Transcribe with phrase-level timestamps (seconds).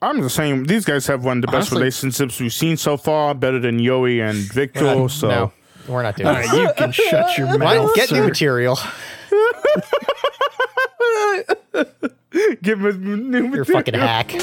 [0.00, 2.96] I'm just saying these guys have one of the best Honestly- relationships we've seen so
[2.96, 4.86] far, better than Yoi and Victor.
[4.86, 5.52] Uh, so no,
[5.88, 6.52] we're not doing All this.
[6.52, 7.94] you can shut your Why mouth.
[7.94, 8.78] get new material?
[12.62, 13.64] give us new You're a material.
[13.64, 14.34] fucking hack.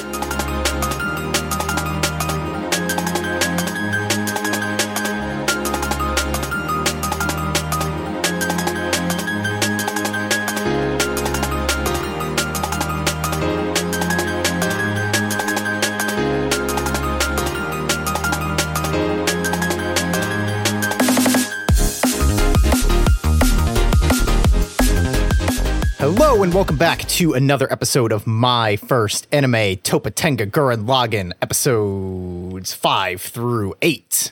[26.55, 33.73] Welcome back to another episode of My First Anime Topatenga Gurren Lagann, episodes 5 through
[33.81, 34.31] 8.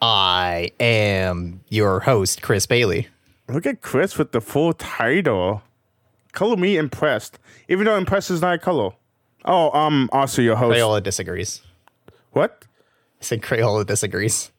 [0.00, 3.08] I am your host, Chris Bailey.
[3.46, 5.60] Look at Chris with the full title.
[6.32, 7.38] Color me impressed,
[7.68, 8.92] even though impressed is not a color.
[9.44, 10.78] Oh, um, also your host.
[10.78, 11.60] Crayola disagrees.
[12.32, 12.64] What?
[13.20, 14.50] I said Crayola disagrees.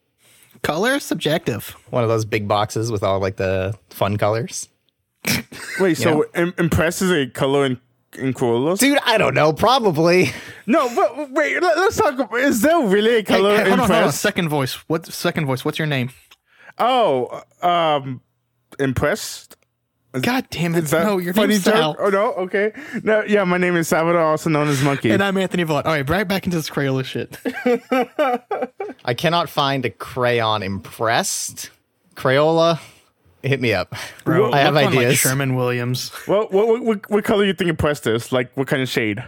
[0.62, 1.70] Color subjective.
[1.90, 4.68] One of those big boxes with all like the fun colors.
[5.80, 7.80] Wait, so im- impressed is a color in
[8.18, 8.78] in Crayolas?
[8.78, 10.32] Dude, I don't know, probably.
[10.66, 12.14] No, but wait, let, us talk.
[12.14, 13.96] About, is there really a Hey, color hey, hold on, hold on.
[13.96, 14.20] impressed?
[14.20, 14.74] Second voice.
[14.86, 15.64] What second voice?
[15.64, 16.10] What's your name?
[16.78, 18.20] Oh, um,
[18.78, 19.56] impressed.
[20.20, 20.84] God damn it!
[20.84, 21.74] Is that no, your funny name's joke?
[21.74, 21.96] Sal.
[21.98, 22.72] Oh no, okay.
[23.02, 25.10] No, yeah, my name is Salvador, also known as Monkey.
[25.10, 25.86] And I'm Anthony Vaught.
[25.86, 27.38] All right, right back into this Crayola shit.
[29.06, 31.70] I cannot find a crayon impressed.
[32.14, 32.78] Crayola,
[33.42, 33.94] hit me up.
[34.24, 35.18] Bro, I have look on, like, ideas.
[35.18, 36.10] Sherwin Williams.
[36.26, 38.32] what, what what what color you think impressed is?
[38.32, 39.22] Like what kind of shade?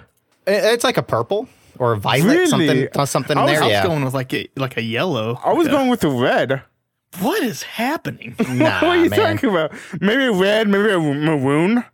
[0.46, 1.48] It's like a purple
[1.78, 2.46] or a violet, Really?
[2.46, 3.62] something, uh, something I in was- there.
[3.62, 3.82] I was yeah.
[3.86, 5.40] going with like a like a yellow.
[5.44, 6.62] I was going with the red.
[7.20, 8.34] What is happening?
[8.48, 9.36] Nah, what are you man.
[9.36, 9.72] talking about?
[10.00, 11.84] Maybe red, maybe a maroon.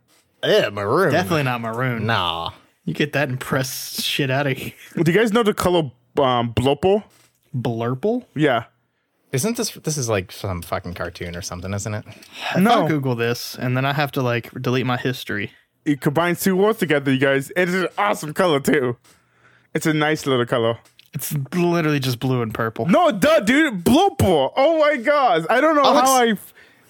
[0.43, 1.11] Yeah, maroon.
[1.11, 2.05] Definitely not maroon.
[2.07, 2.51] Nah.
[2.85, 4.73] You get that impressed shit out of here.
[4.95, 7.03] Do you guys know the color um, blopple?
[7.55, 8.25] Blurple?
[8.33, 8.63] Yeah.
[9.31, 12.05] Isn't this this is like some fucking cartoon or something, isn't it?
[12.53, 15.51] I'll No, Google this and then I have to like delete my history.
[15.85, 17.51] it combines two words together, you guys.
[17.55, 18.97] It is an awesome color too.
[19.73, 20.79] It's a nice little color.
[21.13, 22.85] It's literally just blue and purple.
[22.87, 24.51] No, duh, dude, blopple.
[24.55, 26.33] Oh my god, I don't know Oh, how I.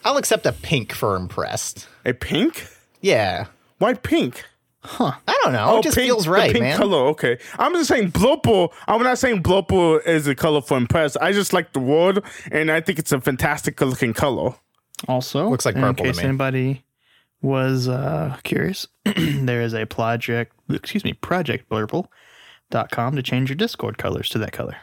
[0.03, 1.87] I'll accept a pink for impressed.
[2.05, 2.67] A pink?
[3.01, 3.47] Yeah.
[3.77, 4.43] Why pink?
[4.83, 5.77] I don't know.
[5.77, 6.77] it just pink, feels the right, pink man.
[6.77, 7.07] color.
[7.09, 8.71] Okay, I'm just saying blopple.
[8.87, 11.17] I'm not saying blopple is a color for impressed.
[11.21, 14.55] I just like the word, and I think it's a fantastic looking color.
[15.07, 16.23] Also, Looks like in purple to case me.
[16.25, 16.83] anybody
[17.41, 23.97] was uh, curious, there is a project, excuse me, project blurple.com to change your Discord
[23.97, 24.77] colors to that color.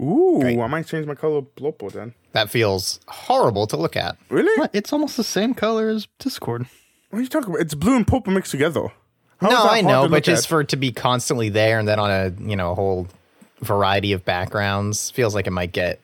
[0.00, 0.58] Ooh, Great.
[0.58, 2.14] I might change my color blopple then.
[2.32, 4.18] That feels horrible to look at.
[4.28, 4.58] Really?
[4.60, 4.70] What?
[4.74, 6.66] It's almost the same color as Discord.
[7.10, 7.60] What are you talking about?
[7.62, 8.88] It's blue and purple mixed together.
[9.40, 10.48] How no, I know, but just at?
[10.48, 13.06] for it to be constantly there and then on a you know a whole
[13.60, 16.00] variety of backgrounds feels like it might get.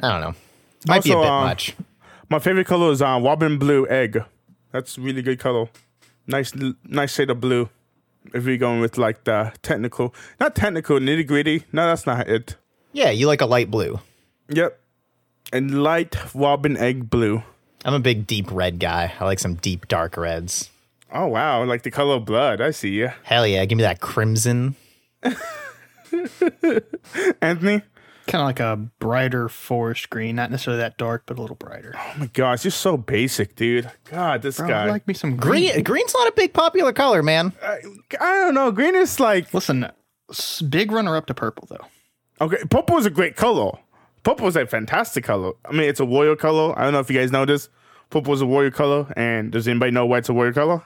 [0.00, 0.34] I don't know.
[0.86, 1.76] Might be a Also, bit uh, much.
[2.30, 4.24] my favorite color is uh, robin blue egg.
[4.72, 5.68] That's really good color.
[6.26, 6.52] Nice,
[6.84, 7.68] nice shade of blue.
[8.32, 11.64] If you're going with like the technical, not technical, nitty gritty.
[11.72, 12.56] No, that's not it.
[12.92, 13.98] Yeah, you like a light blue.
[14.48, 14.78] Yep.
[15.52, 17.42] And light robin egg blue.
[17.84, 19.12] I'm a big deep red guy.
[19.18, 20.70] I like some deep dark reds.
[21.12, 22.60] Oh wow, like the color of blood.
[22.60, 24.76] I see you, Hell yeah, give me that crimson.
[27.42, 27.82] Anthony.
[28.26, 31.94] Kind of like a brighter forest green, not necessarily that dark, but a little brighter.
[31.96, 33.90] Oh my gosh, you're so basic, dude.
[34.04, 34.84] God, this Bro, guy.
[34.84, 35.72] I like me some green.
[35.72, 37.52] Green green's not a big popular color, man.
[37.62, 37.78] I,
[38.20, 38.70] I don't know.
[38.70, 39.90] Green is like Listen,
[40.68, 42.44] big runner up to purple though.
[42.44, 42.62] okay.
[42.70, 43.72] Purple is a great color.
[44.22, 45.52] Purple is a fantastic color.
[45.64, 46.78] I mean, it's a warrior color.
[46.78, 47.68] I don't know if you guys know this.
[48.10, 50.82] Purple is a warrior color, and does anybody know why it's a warrior color?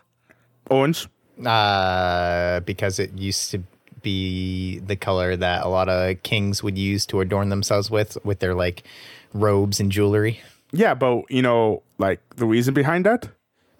[0.70, 1.08] Orange.
[1.44, 3.62] Uh, because it used to
[4.02, 8.38] be the color that a lot of kings would use to adorn themselves with, with
[8.38, 8.84] their like
[9.32, 10.40] robes and jewelry.
[10.72, 13.28] Yeah, but you know, like the reason behind that.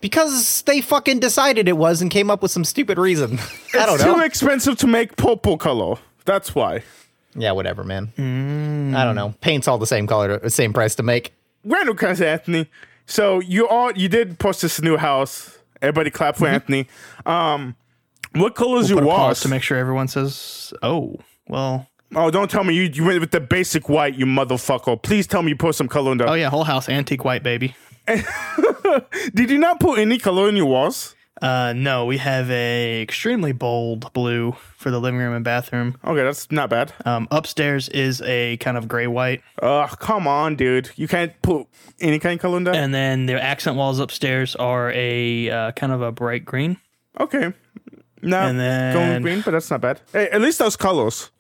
[0.01, 3.39] Because they fucking decided it was and came up with some stupid reason.
[3.75, 4.17] I don't it's know.
[4.17, 5.97] too expensive to make purple color.
[6.25, 6.83] That's why.
[7.35, 8.13] yeah, whatever, man.
[8.95, 9.35] I don't know.
[9.41, 11.33] Paint's all the same color, the same price to make.
[11.65, 12.69] Random question, Anthony.
[13.07, 15.54] So you all you did post this new house.
[15.85, 16.87] Everybody clap for Anthony.
[17.27, 17.77] Um,
[18.35, 19.41] what color is Put your a walls?
[19.41, 21.17] to make sure everyone says, "Oh,
[21.49, 25.03] well, Oh, don't tell me you, you went with the basic white, you motherfucker.
[25.03, 26.27] Please tell me you put some color in the.
[26.29, 27.75] oh yeah, whole house antique white baby."
[29.35, 31.15] Did you not put any color in your walls?
[31.45, 35.95] Uh, no, we have a extremely bold blue for the living room and bathroom.
[36.03, 36.93] Okay, that's not bad.
[37.05, 40.91] Um, upstairs is a kind of gray white, Ugh, come on, dude.
[40.97, 41.67] You can't put
[42.01, 42.77] any kind of color in that?
[42.77, 46.79] and then the accent walls upstairs are a uh, kind of a bright green.
[47.21, 47.53] okay.
[48.23, 48.57] No, And
[48.95, 50.01] going then- green, but that's not bad.
[50.11, 51.31] Hey, at least those colors.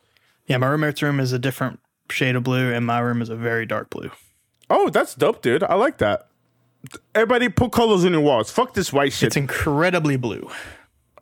[0.46, 1.80] Yeah, my roommate's room is a different
[2.10, 4.10] shade of blue, and my room is a very dark blue.
[4.68, 5.62] Oh, that's dope, dude.
[5.62, 6.28] I like that.
[7.14, 8.50] Everybody put colors in your walls.
[8.50, 9.28] Fuck this white shit.
[9.28, 10.50] It's incredibly blue.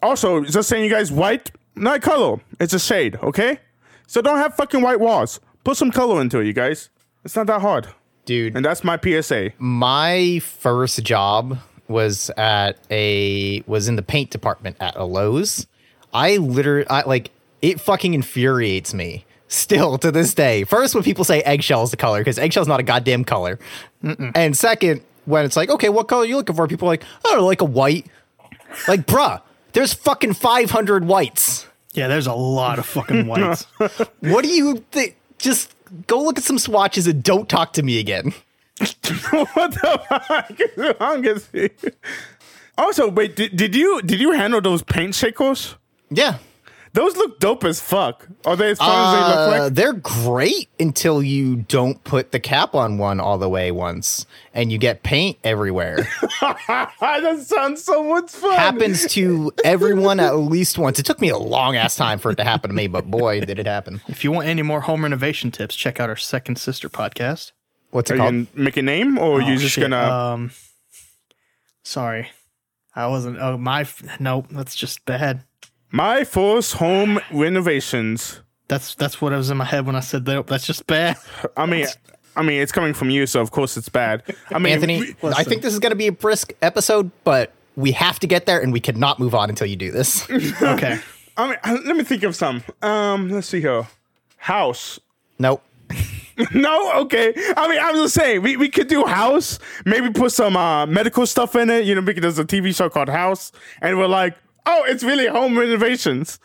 [0.02, 2.40] also, just saying, you guys, white, not color.
[2.60, 3.58] It's a shade, okay?
[4.06, 5.40] So don't have fucking white walls.
[5.64, 6.90] Put some color into it, you guys.
[7.24, 7.88] It's not that hard.
[8.24, 9.50] Dude, And that's my PSA.
[9.58, 15.66] my first job was at a was in the paint department at a Lowe's.
[16.12, 17.30] I literally I like
[17.60, 20.62] it fucking infuriates me still to this day.
[20.64, 23.58] First when people say eggshell is the color because eggshell's not a goddamn color.
[24.34, 26.66] And second when it's like, okay, what color are you looking for?
[26.66, 28.06] People are like, oh, like a white.
[28.88, 29.40] Like, bruh,
[29.72, 31.66] there's fucking 500 whites.
[31.94, 33.66] Yeah, there's a lot of fucking whites.
[34.20, 35.16] What do you think?
[35.38, 35.74] Just
[36.06, 38.32] go look at some swatches and don't talk to me again.
[38.78, 40.96] what the fuck?
[41.00, 41.70] I'm guessing.
[42.78, 45.76] Also, wait, did, did you did you handle those paint shakers?
[46.10, 46.38] Yeah.
[46.94, 48.28] Those look dope as fuck.
[48.44, 49.74] Are they as fun as they Uh, look like?
[49.74, 54.70] they're great until you don't put the cap on one all the way once and
[54.70, 56.06] you get paint everywhere.
[56.66, 58.54] that sounds so much fun.
[58.56, 60.98] Happens to everyone at least once.
[60.98, 63.40] It took me a long ass time for it to happen to me, but boy,
[63.40, 64.02] did it happen.
[64.08, 67.52] if you want any more home renovation tips, check out our second sister podcast.
[67.90, 68.34] What's Are it you called?
[68.54, 69.82] gonna make a name, or are you Oh, just shit.
[69.82, 69.96] gonna?
[70.10, 70.50] Um,
[71.84, 72.30] sorry,
[72.94, 73.38] I wasn't.
[73.38, 73.82] Oh, my.
[73.82, 75.44] f- Nope, that's just bad.
[75.92, 78.40] My first home renovations.
[78.68, 80.46] That's that's what was in my head when I said that.
[80.46, 81.18] That's just bad.
[81.56, 81.86] I mean,
[82.34, 84.22] I mean, it's coming from you, so of course it's bad.
[84.50, 87.52] I mean, Anthony, we- I think this is going to be a brisk episode, but
[87.76, 90.26] we have to get there and we cannot move on until you do this.
[90.62, 90.98] Okay.
[91.36, 92.62] I mean, uh, let me think of some.
[92.82, 93.86] Um, let's see here.
[94.36, 94.98] House.
[95.38, 95.62] nope.
[96.54, 97.34] No, okay.
[97.56, 99.58] I mean, I'm just saying we, we could do House.
[99.84, 101.84] Maybe put some uh, medical stuff in it.
[101.84, 103.52] You know, because there's a TV show called House,
[103.82, 104.34] and we're like,
[104.66, 106.38] oh, it's really home renovations.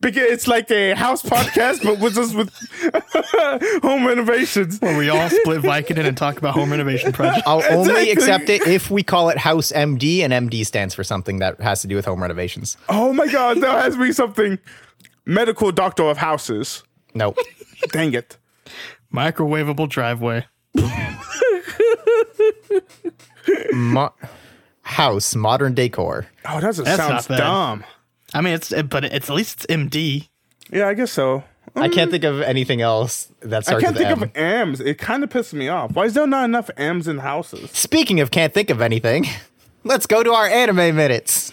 [0.00, 2.48] Because it's like a house podcast, but with just with
[3.82, 4.78] home renovations.
[4.80, 7.42] Where we all split Vicodin and talk about home renovation projects.
[7.46, 8.12] I'll only Exactly.
[8.12, 11.82] accept it if we call it House MD and MD stands for something that has
[11.82, 12.78] to do with home renovations.
[12.88, 14.58] Oh my god, that has to be something.
[15.26, 16.82] Medical doctor of houses.
[17.12, 17.36] Nope.
[17.90, 18.38] Dang it.
[19.12, 20.46] Microwavable driveway.
[23.72, 24.14] Mo-
[24.90, 26.26] house, modern decor.
[26.44, 27.38] Oh, that That's sounds not bad.
[27.38, 27.84] dumb.
[28.34, 30.28] I mean, it's but it's at least it's MD.
[30.70, 31.44] Yeah, I guess so.
[31.76, 32.12] I can't mm.
[32.12, 34.68] think of anything else that starts I starts can't with think M.
[34.68, 34.80] of M's.
[34.80, 35.92] It kind of pisses me off.
[35.92, 37.70] Why is there not enough M's in houses?
[37.70, 39.26] Speaking of can't think of anything,
[39.84, 41.52] let's go to our anime minutes.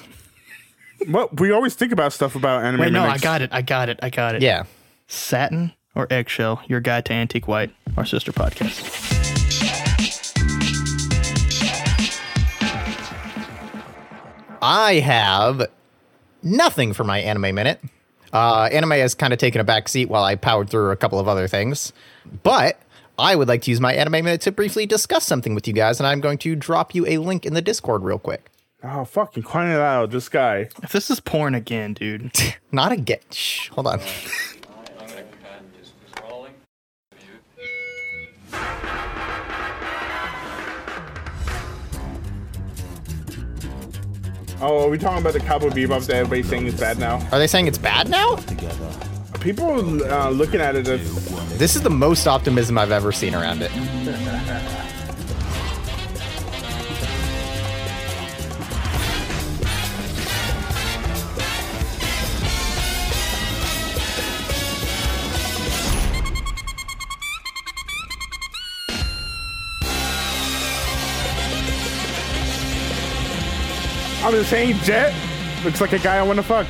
[1.07, 2.81] Well, we always think about stuff about anime.
[2.81, 3.51] Wait, no, I got it.
[3.53, 3.99] I got it.
[4.01, 4.41] I got it.
[4.41, 4.63] Yeah.
[5.07, 6.63] Satin or eggshell?
[6.67, 7.71] Your guide to antique white.
[7.95, 9.06] Our sister podcast.
[14.69, 15.65] I have
[16.43, 17.79] nothing for my anime minute.
[18.33, 21.19] Uh, anime has kind of taken a back seat while I powered through a couple
[21.19, 21.93] of other things.
[22.43, 22.77] But
[23.17, 26.01] I would like to use my anime minute to briefly discuss something with you guys,
[26.01, 28.51] and I'm going to drop you a link in the Discord real quick.
[28.83, 30.67] Oh, fucking crying it out, this guy.
[30.83, 32.33] If this is porn again, dude.
[32.73, 33.19] Not again.
[33.31, 34.01] Shh, hold on.
[44.59, 47.19] Oh, are we talking about the Cowboy Bebop that everybody's saying is bad now?
[47.31, 48.37] Are they saying it's bad now?
[49.39, 53.61] People uh, looking at it as This is the most optimism I've ever seen around
[53.61, 53.71] it.
[74.27, 75.13] I'm just saying, Jet
[75.63, 76.67] looks like a guy I want to fuck.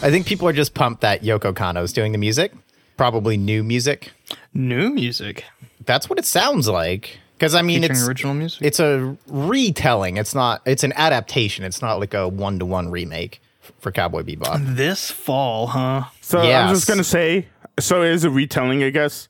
[0.00, 2.52] I think people are just pumped that Yoko Kanno's doing the music.
[2.96, 4.12] Probably new music.
[4.54, 5.42] New music.
[5.86, 7.18] That's what it sounds like.
[7.36, 8.62] Because I mean, Featuring it's original music.
[8.62, 10.18] it's a retelling.
[10.18, 10.62] It's not.
[10.66, 11.64] It's an adaptation.
[11.64, 13.42] It's not like a one to one remake
[13.80, 14.76] for Cowboy Bebop.
[14.76, 16.04] this fall, huh?
[16.20, 17.48] So I'm just gonna say,
[17.80, 19.28] so it is a retelling, I guess.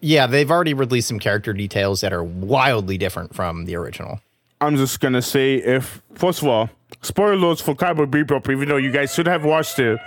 [0.00, 4.18] Yeah, they've already released some character details that are wildly different from the original.
[4.62, 6.70] I'm just gonna say, if first of all,
[7.06, 9.98] spoilers for Cowboy Bebop, even though you guys should have watched it,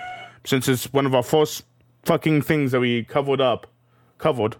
[0.45, 1.63] since it's one of our first
[2.03, 3.67] fucking things that we covered up,
[4.17, 4.55] covered.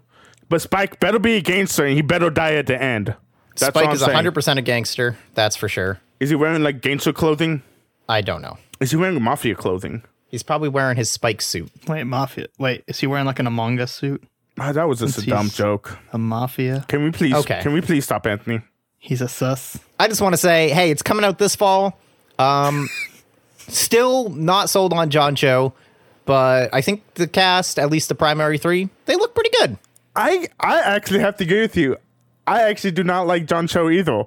[0.48, 3.16] But Spike better be a gangster, and he better die at the end.
[3.56, 4.18] That's all Spike is saying.
[4.18, 5.18] 100% a gangster.
[5.36, 6.00] That's for sure.
[6.20, 7.62] Is he wearing like gangster clothing?
[8.08, 8.58] I don't know.
[8.80, 10.04] Is he wearing mafia clothing?
[10.28, 11.72] He's probably wearing his Spike suit.
[11.88, 12.48] Wait, mafia.
[12.58, 14.24] Wait, is he wearing like an Among Us suit?
[14.60, 15.98] Ah, that was just a Since dumb joke.
[16.14, 16.86] A mafia?
[16.88, 17.34] Can we please?
[17.34, 17.62] Okay.
[17.62, 18.62] Can we please stop, Anthony?
[18.98, 19.80] He's a sus.
[20.00, 21.98] I just want to say, hey, it's coming out this fall.
[22.40, 22.90] Um,
[23.70, 25.74] Still not sold on John Cho,
[26.26, 29.78] but I think the cast, at least the primary three, they look pretty good.
[30.16, 31.98] I I actually have to agree with you.
[32.48, 34.24] I actually do not like John Cho either,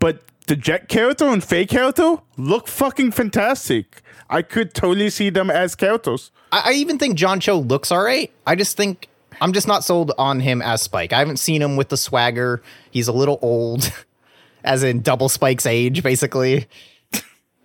[0.00, 4.02] but the Jet character and Faye character look fucking fantastic.
[4.28, 6.32] I could totally see them as characters.
[6.50, 8.32] I, I even think John Cho looks all right.
[8.48, 9.08] I just think
[9.40, 11.12] I'm just not sold on him as Spike.
[11.12, 12.62] I haven't seen him with the swagger.
[12.90, 13.92] He's a little old,
[14.64, 16.66] as in double Spike's age, basically.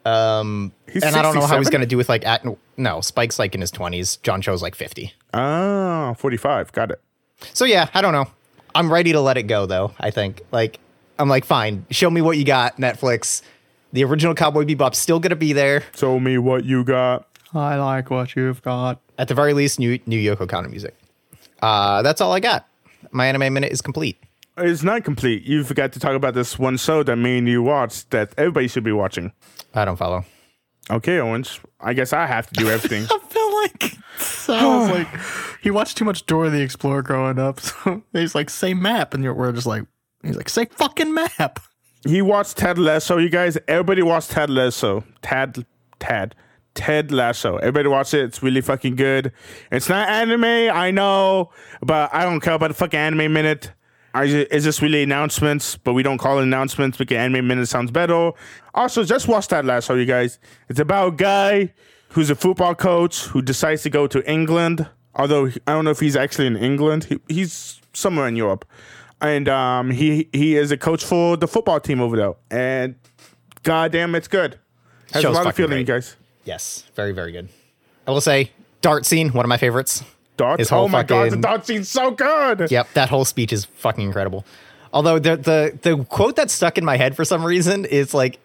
[0.07, 2.45] Um, He's and I don't know how he's gonna do with like act.
[2.77, 4.21] No, Spike's like in his 20s.
[4.21, 5.13] John Cho's like 50.
[5.33, 6.71] Ah, 45.
[6.71, 7.01] Got it.
[7.53, 8.25] So yeah, I don't know.
[8.73, 9.93] I'm ready to let it go though.
[9.99, 10.79] I think like
[11.19, 11.85] I'm like fine.
[11.91, 13.41] Show me what you got, Netflix.
[13.91, 15.83] The original Cowboy Bebop's still gonna be there.
[15.95, 17.27] Show me what you got.
[17.53, 19.01] I like what you've got.
[19.17, 20.95] At the very least, new new Yoko Kanno music.
[21.61, 22.67] Uh, that's all I got.
[23.11, 24.17] My anime minute is complete.
[24.57, 25.43] It's not complete.
[25.43, 28.67] You forgot to talk about this one show that me and you watched that everybody
[28.67, 29.31] should be watching.
[29.73, 30.25] I don't follow.
[30.89, 31.59] Okay, Owens.
[31.79, 33.03] I guess I have to do everything.
[33.11, 35.07] I feel like sounds like
[35.61, 37.59] he watched too much Dora the Explorer growing up.
[37.83, 39.13] So he's like, say map.
[39.13, 39.83] And you're, we're just like,
[40.23, 41.59] he's like, say fucking map.
[42.07, 43.57] he watched Ted Lasso, you guys.
[43.67, 45.03] Everybody watched Ted Lasso.
[45.21, 45.65] Tad,
[45.99, 46.35] Tad,
[46.73, 47.57] Ted Lasso.
[47.57, 48.21] Everybody watch it.
[48.21, 49.31] It's really fucking good.
[49.71, 53.71] It's not anime, I know, but I don't care about the fucking anime minute.
[54.21, 57.91] I it's just really announcements, but we don't call it announcements because anime minute sounds
[57.91, 58.31] better.
[58.73, 60.39] Also, just watch that last Lasso, you guys.
[60.69, 61.73] It's about a guy
[62.09, 64.87] who's a football coach who decides to go to England.
[65.15, 67.05] Although I don't know if he's actually in England.
[67.05, 68.65] He, he's somewhere in Europe
[69.21, 72.33] and um, he he is a coach for the football team over there.
[72.51, 72.95] And
[73.63, 74.59] goddamn, it's good.
[75.11, 75.87] Has Show's a lot of feeling, great.
[75.87, 76.15] guys.
[76.43, 77.49] Yes, very very good.
[78.05, 80.03] I will say, dart scene, one of my favorites.
[80.39, 82.69] Whole Oh my god, the dart scene's so good.
[82.71, 84.45] Yep, that whole speech is fucking incredible.
[84.93, 88.39] Although the the the quote that stuck in my head for some reason is like,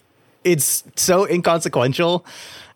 [0.45, 2.27] it's so inconsequential.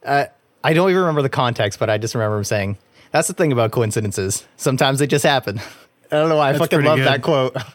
[0.04, 0.26] Uh,
[0.62, 2.78] I don't even remember the context, but I just remember him saying,
[3.10, 4.46] "That's the thing about coincidences.
[4.56, 5.60] Sometimes they just happen."
[6.10, 7.06] I don't know why I fucking love good.
[7.06, 7.56] that quote.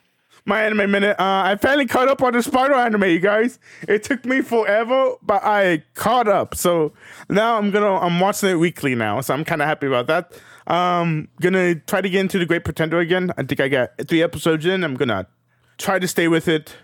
[0.46, 1.20] My anime minute.
[1.20, 3.60] Uh, I finally caught up on the Spider anime, you guys.
[3.88, 6.56] It took me forever, but I caught up.
[6.56, 6.94] So
[7.30, 9.22] now I'm gonna I'm watching it weekly now.
[9.22, 10.34] So I'm kind of happy about that.
[10.68, 13.32] Um, gonna try to get into the Great Pretender again.
[13.38, 14.84] I think I got three episodes in.
[14.84, 15.28] I'm gonna
[15.78, 16.76] try to stay with it,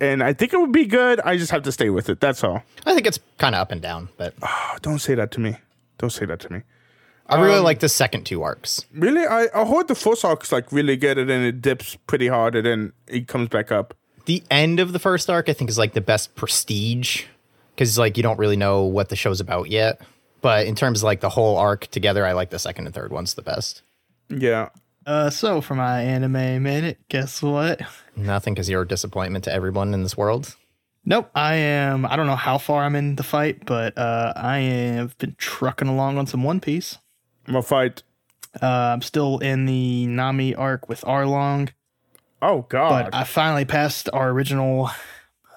[0.00, 1.20] and I think it would be good.
[1.20, 2.20] I just have to stay with it.
[2.20, 2.62] That's all.
[2.86, 5.56] I think it's kind of up and down, but Oh, don't say that to me.
[5.98, 6.62] Don't say that to me.
[7.26, 8.84] I really Um, like the second two arcs.
[8.92, 12.28] Really, I, I heard the first arc's like really good, and then it dips pretty
[12.28, 13.94] hard, and then it comes back up.
[14.26, 17.24] The end of the first arc, I think, is like the best prestige
[17.74, 20.00] because like you don't really know what the show's about yet.
[20.42, 23.12] But in terms of like the whole arc together, I like the second and third
[23.12, 23.82] ones the best.
[24.28, 24.68] Yeah.
[25.06, 27.80] Uh, so for my anime minute, guess what?
[28.16, 30.54] Nothing because you're a disappointment to everyone in this world.
[31.04, 32.06] Nope, I am.
[32.06, 35.88] I don't know how far I'm in the fight, but uh, I have been trucking
[35.88, 36.98] along on some One Piece.
[37.46, 38.02] I'm gonna fight.
[38.62, 41.70] Uh, I'm still in the Nami arc with Arlong,
[42.40, 43.06] Oh God.
[43.10, 44.90] but I finally passed our original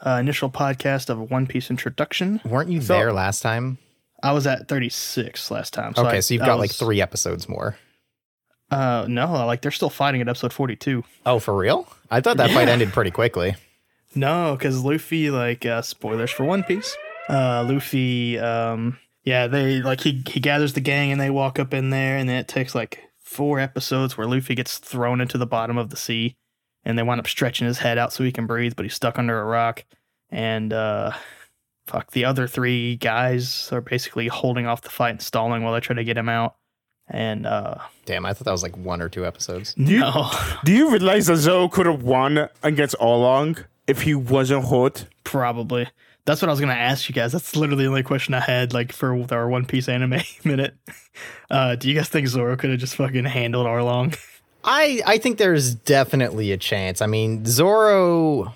[0.04, 2.42] uh, initial podcast of One Piece introduction.
[2.46, 3.78] Weren't you there last time?
[4.26, 5.94] I was at 36 last time.
[5.96, 7.78] So okay, I- so you've I got like three episodes more.
[8.72, 11.04] Uh, no, like they're still fighting at episode 42.
[11.26, 11.88] Oh, for real?
[12.10, 13.56] I thought that fight ended pretty quickly.
[14.18, 16.96] No, because Luffy, like, uh, spoilers for One Piece.
[17.28, 21.74] Uh, Luffy, um, yeah, they like he he gathers the gang and they walk up
[21.74, 25.46] in there, and then it takes like four episodes where Luffy gets thrown into the
[25.46, 26.38] bottom of the sea,
[26.86, 29.20] and they wind up stretching his head out so he can breathe, but he's stuck
[29.20, 29.84] under a rock,
[30.30, 31.12] and uh,
[31.88, 35.80] fuck, the other three guys are basically holding off the fight and stalling while they
[35.80, 36.56] try to get him out,
[37.08, 37.76] and uh,
[38.06, 39.74] Damn, I thought that was like one or two episodes.
[39.76, 40.30] do you, no,
[40.66, 45.08] do you realize that Zoro could have won against Arlong if he wasn't hurt?
[45.24, 45.88] Probably.
[46.26, 47.32] That's what I was gonna ask you guys.
[47.32, 50.74] That's literally the only question I had, like for our One Piece anime minute.
[51.52, 54.18] Uh, do you guys think Zoro could have just fucking handled Arlong?
[54.64, 57.00] I I think there's definitely a chance.
[57.00, 58.52] I mean, Zoro I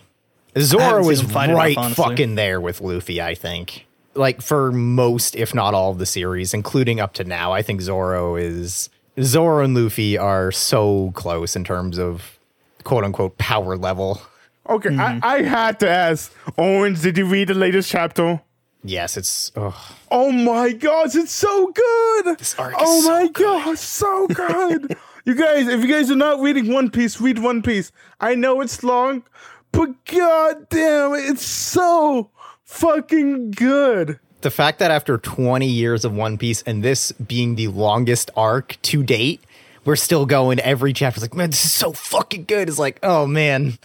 [0.58, 3.86] Zoro haven't was seen him fight enough, right fucking there with Luffy, I think.
[4.16, 7.82] Like for most, if not all of the series, including up to now, I think
[7.82, 8.90] Zoro is
[9.22, 12.40] Zoro and Luffy are so close in terms of
[12.84, 14.22] quote unquote power level.
[14.68, 15.24] Okay, Mm-hmm.
[15.24, 17.02] I, I had to ask Owens.
[17.02, 18.42] Did you read the latest chapter?
[18.84, 19.74] Yes, it's ugh.
[20.12, 22.38] Oh my gosh, it's so good!
[22.40, 24.96] This arc is oh so my gosh, so good!
[25.26, 27.92] you guys, if you guys are not reading One Piece, read One Piece.
[28.22, 29.24] I know it's long,
[29.72, 32.30] but god damn, it's so
[32.64, 34.20] fucking good.
[34.42, 38.78] the fact that after 20 years of One Piece and this being the longest arc
[38.84, 39.42] to date,
[39.86, 41.18] we're still going every chapter.
[41.18, 42.70] It's like, man, this is so fucking good.
[42.70, 43.78] It's like, oh man,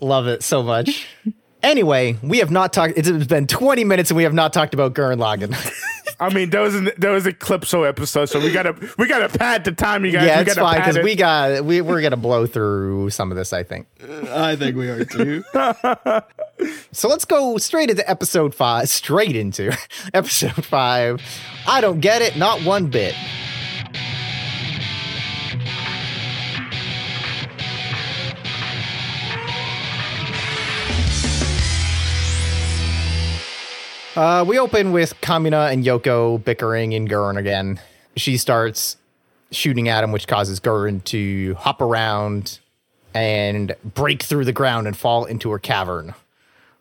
[0.00, 1.06] love it so much.
[1.62, 2.94] anyway, we have not talked.
[2.96, 5.54] It's been 20 minutes and we have not talked about Gurren Lagann.
[6.20, 9.28] I mean, there was an, there was a Calypso episode, so we gotta we gotta
[9.28, 10.26] pad the time, you guys.
[10.26, 11.04] yeah, we it's fine because it.
[11.04, 13.52] we got we we're gonna blow through some of this.
[13.52, 13.86] I think.
[14.30, 15.44] I think we are too.
[16.92, 18.88] So let's go straight into episode five.
[18.88, 19.76] Straight into
[20.14, 21.20] episode five.
[21.66, 23.16] I don't get it, not one bit.
[34.14, 37.80] Uh, we open with Kamina and Yoko bickering in Gurren again.
[38.14, 38.98] She starts
[39.50, 42.58] shooting at him, which causes Gurren to hop around
[43.14, 46.14] and break through the ground and fall into her cavern.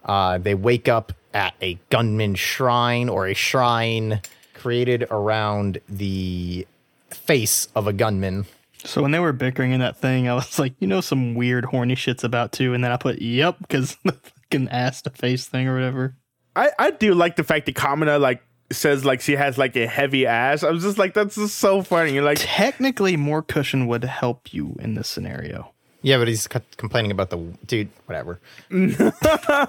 [0.03, 4.21] Uh, they wake up at a gunman shrine or a shrine
[4.53, 6.67] created around the
[7.09, 8.45] face of a gunman.
[8.83, 11.63] So when they were bickering in that thing, I was like, you know, some weird
[11.65, 15.47] horny shit's about to, and then I put yep because the fucking ass to face
[15.47, 16.15] thing or whatever.
[16.55, 18.41] I, I do like the fact that Kamina like
[18.71, 20.63] says like she has like a heavy ass.
[20.63, 22.13] I was just like, that's just so funny.
[22.13, 25.71] You're like, Technically, more cushion would help you in this scenario.
[26.03, 27.89] Yeah, but he's c- complaining about the dude.
[28.07, 28.39] Whatever.
[28.71, 29.67] I,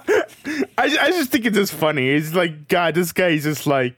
[0.79, 2.09] I just think it's just funny.
[2.09, 3.97] It's like, God, this guy is just like,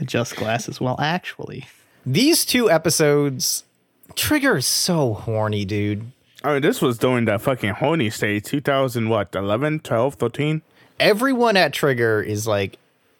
[0.00, 0.80] Adjust glasses.
[0.80, 1.66] Well, actually,
[2.06, 3.64] These two episodes,
[4.14, 6.10] Trigger is so horny, dude.
[6.42, 10.62] I mean, this was during the fucking horny stage, 2000, what, 11, 12, 13?
[11.02, 12.78] Everyone at Trigger is like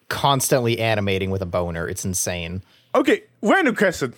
[0.09, 1.89] constantly animating with a boner.
[1.89, 2.63] It's insane.
[2.95, 4.15] Okay, random question.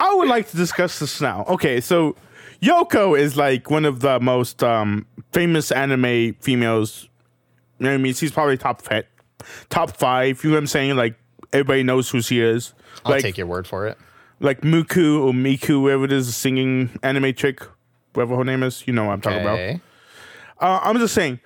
[0.00, 1.44] I would like to discuss this now.
[1.48, 2.16] Okay, so
[2.60, 7.08] Yoko is like one of the most um, famous anime females.
[7.78, 8.14] You know what I mean?
[8.14, 9.06] She's probably top fit,
[9.68, 10.42] top five.
[10.42, 10.96] You know what I'm saying?
[10.96, 11.14] Like
[11.52, 12.74] everybody knows who she is.
[13.04, 13.98] I'll like take your word for it.
[14.40, 17.60] like Muku or Miku, whoever it is, singing anime chick,
[18.14, 18.86] whatever her name is.
[18.86, 19.80] You know what I'm talking about.
[20.60, 21.40] Uh, I'm just saying.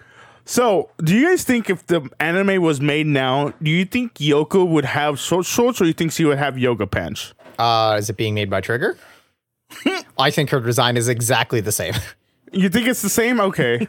[0.48, 4.66] So, do you guys think if the anime was made now, do you think Yoko
[4.66, 7.34] would have short shorts, or do you think she would have yoga pants?
[7.58, 8.96] Uh, is it being made by Trigger?
[10.18, 11.94] I think her design is exactly the same.
[12.50, 13.40] You think it's the same?
[13.40, 13.86] Okay.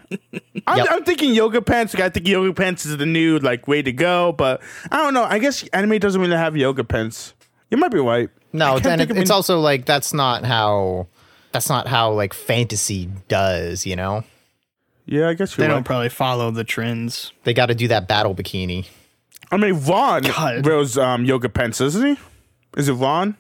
[0.68, 0.88] I'm, Yep.
[0.92, 1.96] I'm thinking yoga pants.
[1.96, 5.24] I think yoga pants is the new like way to go, but I don't know.
[5.24, 7.36] I guess anime doesn't really have yoga pants.
[7.72, 8.30] You might be right.
[8.52, 11.08] No, and it, it's also like that's not how
[11.54, 14.26] that's not how like fantasy does, you know?
[15.10, 17.34] Yeah, I guess they you're don't probably follow the trends.
[17.44, 18.88] They got to do that battle bikini.
[19.52, 20.64] I mean, Vaughn God.
[20.64, 22.22] wears um, yoga pants, isn't he?
[22.78, 23.36] Is it Vaughn?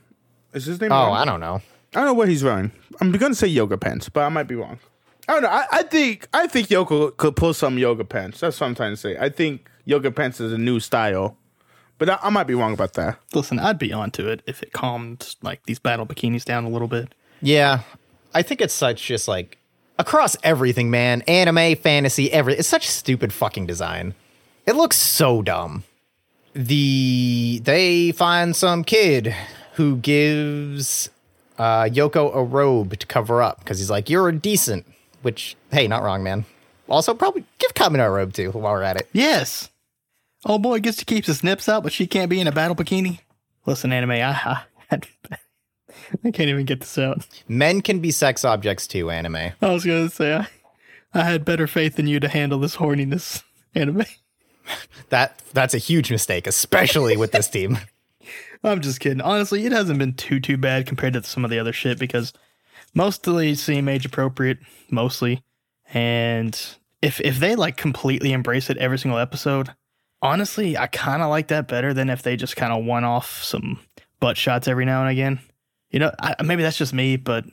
[0.52, 0.92] Is his name?
[0.92, 1.18] Oh, Vaughn?
[1.18, 1.62] I don't know.
[1.94, 2.72] I don't know what he's wearing.
[3.00, 4.80] I'm gonna say yoga pants, but I might be wrong.
[5.28, 5.50] I don't know.
[5.50, 8.40] I, I think I think Yoko could pull some yoga pants.
[8.40, 9.16] That's what I'm trying to say.
[9.16, 11.38] I think yoga pants is a new style,
[12.00, 13.20] but I, I might be wrong about that.
[13.36, 16.88] Listen, I'd be onto it if it calmed like these battle bikinis down a little
[16.88, 17.14] bit.
[17.44, 17.82] Yeah,
[18.34, 19.59] I think it's such just like
[20.00, 21.22] across everything, man.
[21.24, 24.16] Anime, fantasy, every it's such stupid fucking design.
[24.66, 25.84] It looks so dumb.
[26.54, 29.36] The they find some kid
[29.74, 31.10] who gives
[31.60, 34.88] uh, Yoko a robe to cover up because he's like, "You're decent."
[35.22, 36.46] Which, hey, not wrong, man.
[36.88, 39.08] Also, probably give Kamina a robe too while we're at it.
[39.14, 39.70] Yes.
[40.46, 42.76] Oh boy gets to keep his nips out, but she can't be in a battle
[42.76, 43.20] bikini.
[43.66, 45.00] Listen, anime, I, I,
[46.26, 47.26] I can't even get this out.
[47.48, 49.10] Men can be sex objects too.
[49.10, 49.36] Anime.
[49.62, 50.48] I was gonna say I,
[51.14, 53.44] I had better faith in you to handle this horniness,
[53.76, 54.06] anime.
[55.10, 57.80] That that's a huge mistake, especially with this team.
[58.64, 59.22] I'm just kidding.
[59.22, 62.34] Honestly, it hasn't been too too bad compared to some of the other shit because
[62.94, 64.60] mostly seem age appropriate,
[64.92, 65.44] mostly.
[65.94, 66.60] And
[67.02, 69.74] if if they like completely embrace it every single episode,
[70.22, 73.42] honestly, I kind of like that better than if they just kind of one off
[73.44, 73.80] some
[74.20, 75.40] butt shots every now and again.
[75.92, 77.46] You know, I, maybe that's just me, but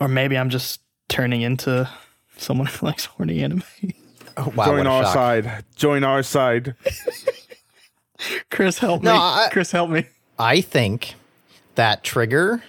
[0.00, 1.88] or maybe I'm just turning into
[2.36, 3.62] someone who likes horny anime.
[4.36, 5.14] Oh, wow, Join our shock.
[5.14, 5.64] side.
[5.76, 6.74] Join our side.
[8.50, 9.18] Chris, help No, me.
[9.18, 10.06] I- Chris, help me.
[10.38, 11.14] I think
[11.74, 12.62] that Trigger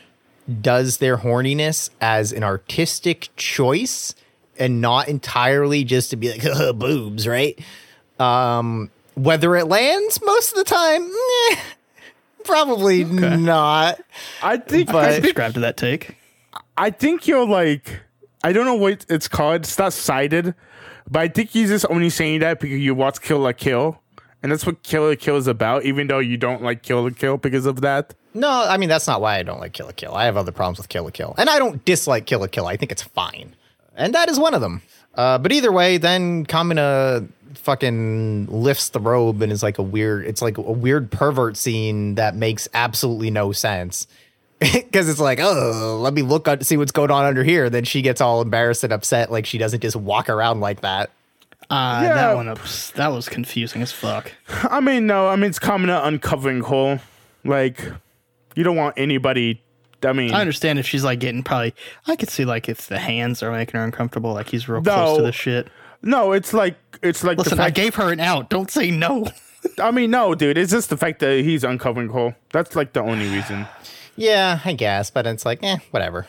[0.61, 4.13] does their horniness as an artistic choice
[4.57, 6.43] and not entirely just to be like
[6.77, 7.59] boobs, right?
[8.19, 11.03] Um, whether it lands most of the time,
[11.51, 11.55] eh,
[12.43, 13.99] probably not.
[14.43, 14.91] I think.
[14.91, 15.15] But- I.
[15.15, 16.15] Subscribe to that take.
[16.77, 17.99] I think you're like.
[18.43, 19.61] I don't know what it's called.
[19.61, 20.55] It's not cited,
[21.09, 24.01] but I think he's just only saying that because you watch Kill la Kill,
[24.41, 25.85] and that's what Kill la Kill is about.
[25.85, 28.15] Even though you don't like Kill la Kill because of that.
[28.33, 30.15] No, I mean that's not why I don't like Kill la Kill.
[30.15, 32.65] I have other problems with Kill la Kill, and I don't dislike Kill la Kill.
[32.65, 33.55] I think it's fine,
[33.95, 34.81] and that is one of them.
[35.13, 40.25] Uh, but either way, then Kamina fucking lifts the robe and is like a weird.
[40.25, 44.07] It's like a weird pervert scene that makes absolutely no sense.
[44.61, 47.67] Because it's like, oh, let me look up see what's going on under here.
[47.71, 51.09] Then she gets all embarrassed and upset, like she doesn't just walk around like that.
[51.69, 52.13] Uh, Yeah.
[52.13, 54.31] that one ups, that was confusing as fuck.
[54.69, 55.29] I mean, no.
[55.29, 56.99] I mean, it's coming out uncovering hole.
[57.43, 57.83] Like,
[58.53, 59.63] you don't want anybody.
[60.03, 61.73] I mean, I understand if she's like getting probably.
[62.05, 65.17] I could see like if the hands are making her uncomfortable, like he's real close
[65.17, 65.69] to the shit.
[66.01, 68.49] No, it's like it's like Listen, the I gave her an out.
[68.49, 69.27] Don't say no.
[69.79, 70.57] I mean, no, dude.
[70.57, 72.33] It's just the fact that he's uncovering Cole.
[72.51, 73.67] That's like the only reason.
[74.15, 76.27] Yeah, I guess, but it's like, eh, whatever.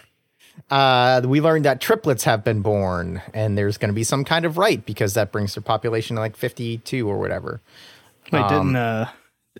[0.70, 4.44] Uh, we learned that triplets have been born, and there's going to be some kind
[4.44, 7.61] of rite because that brings their population to like 52 or whatever.
[8.30, 9.08] Wait, didn't uh?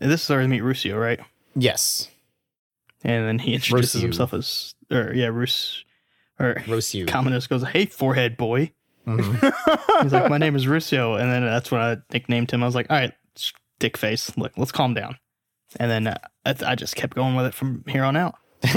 [0.01, 1.21] This is where we meet Rusio, right?
[1.55, 2.09] Yes,
[3.05, 4.03] And then he introduces Rocio.
[4.03, 5.85] himself as, or yeah, Rus,
[6.39, 7.07] or Rosu.
[7.09, 8.73] Commodus goes, "Hey, forehead boy."
[9.07, 10.03] Mm-hmm.
[10.05, 12.63] He's like, "My name is Rusio," and then that's when I nicknamed him.
[12.63, 13.13] I was like, "All right,
[13.79, 14.37] dick face.
[14.37, 15.17] Look, let's calm down."
[15.81, 18.37] And then uh, I, I just kept going with it from here on out.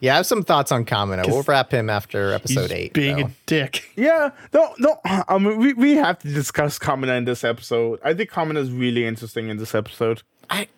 [0.00, 1.26] Yeah, I have some thoughts on Kamina.
[1.26, 2.92] We'll wrap him after episode He's eight.
[2.94, 3.26] being though.
[3.26, 3.90] a dick.
[3.94, 4.98] Yeah, no, no.
[5.04, 8.00] I mean, we, we have to discuss Kamina in this episode.
[8.02, 10.22] I think Kamina is really interesting in this episode.
[10.48, 10.68] I,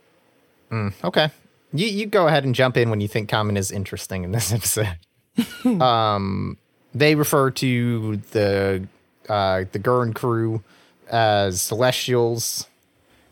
[0.72, 1.30] Mm, okay.
[1.72, 4.52] You you go ahead and jump in when you think Kamen is interesting in this
[4.58, 4.96] episode.
[5.80, 6.58] um,
[6.94, 8.86] they refer to the
[9.28, 10.62] uh, the Gurren crew
[11.10, 12.66] as Celestials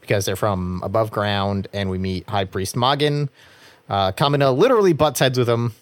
[0.00, 3.28] because they're from above ground, and we meet High Priest Magin.
[3.88, 5.74] Uh, Kamina literally butts heads with him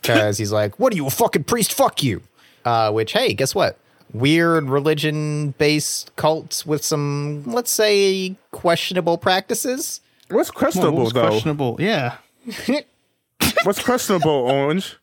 [0.00, 1.72] because he's like, "What are you, a fucking priest?
[1.72, 2.22] Fuck you!"
[2.64, 3.78] Uh, which, hey, guess what?
[4.12, 10.00] Weird religion-based cults with some, let's say, questionable practices.
[10.28, 11.28] What's Well, questionable what though?
[11.28, 11.76] questionable?
[11.78, 12.16] Yeah.
[13.64, 14.96] What's questionable, Orange?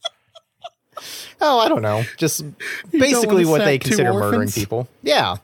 [1.40, 2.04] Oh, I don't know.
[2.18, 2.44] Just
[2.92, 4.88] basically what they consider murdering people.
[5.02, 5.38] Yeah.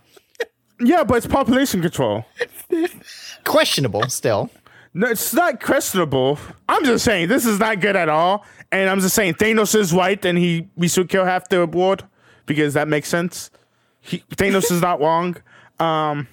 [0.80, 2.26] Yeah, but it's population control.
[3.44, 4.50] Questionable still.
[4.94, 6.40] No, it's not questionable.
[6.68, 8.44] I'm just saying this is not good at all.
[8.72, 12.04] And I'm just saying Thanos is white, and he we should kill half the board
[12.48, 13.52] because that makes sense.
[14.02, 15.38] He, Thanos is not wrong.
[15.80, 16.28] Um,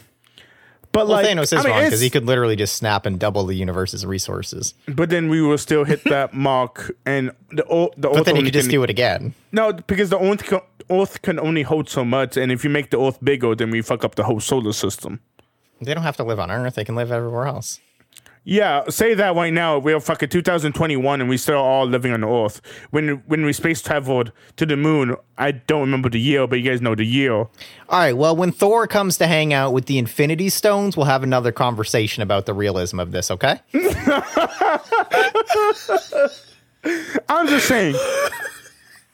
[0.94, 3.18] but Well, like Thanos is I mean, wrong because he could literally just snap and
[3.18, 4.72] double the universe's resources.
[4.88, 8.36] But then we will still hit that mark, and the o- the But oath then
[8.36, 9.34] he could just do it again.
[9.52, 12.90] No, because the oath can, oath can only hold so much, and if you make
[12.90, 15.20] the oath bigger, then we fuck up the whole solar system.
[15.80, 16.76] They don't have to live on Earth.
[16.76, 17.80] They can live everywhere else.
[18.46, 19.78] Yeah, say that right now.
[19.78, 22.60] We're fucking 2021, and we still all living on the Earth.
[22.90, 26.70] When when we space traveled to the moon, I don't remember the year, but you
[26.70, 27.32] guys know the year.
[27.32, 27.48] All
[27.88, 28.12] right.
[28.14, 32.22] Well, when Thor comes to hang out with the Infinity Stones, we'll have another conversation
[32.22, 33.30] about the realism of this.
[33.30, 33.60] Okay?
[37.30, 37.96] I'm just saying,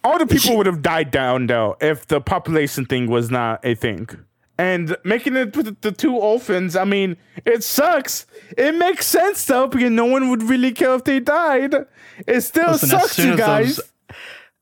[0.03, 3.77] all the people would have died down though if the population thing was not a
[3.77, 4.09] thing.
[4.61, 8.27] And making it with the two orphans, I mean, it sucks.
[8.59, 11.75] It makes sense though, because no one would really care if they died.
[12.27, 13.77] It still Listen, as sucks, soon you as guys.
[13.77, 13.90] those-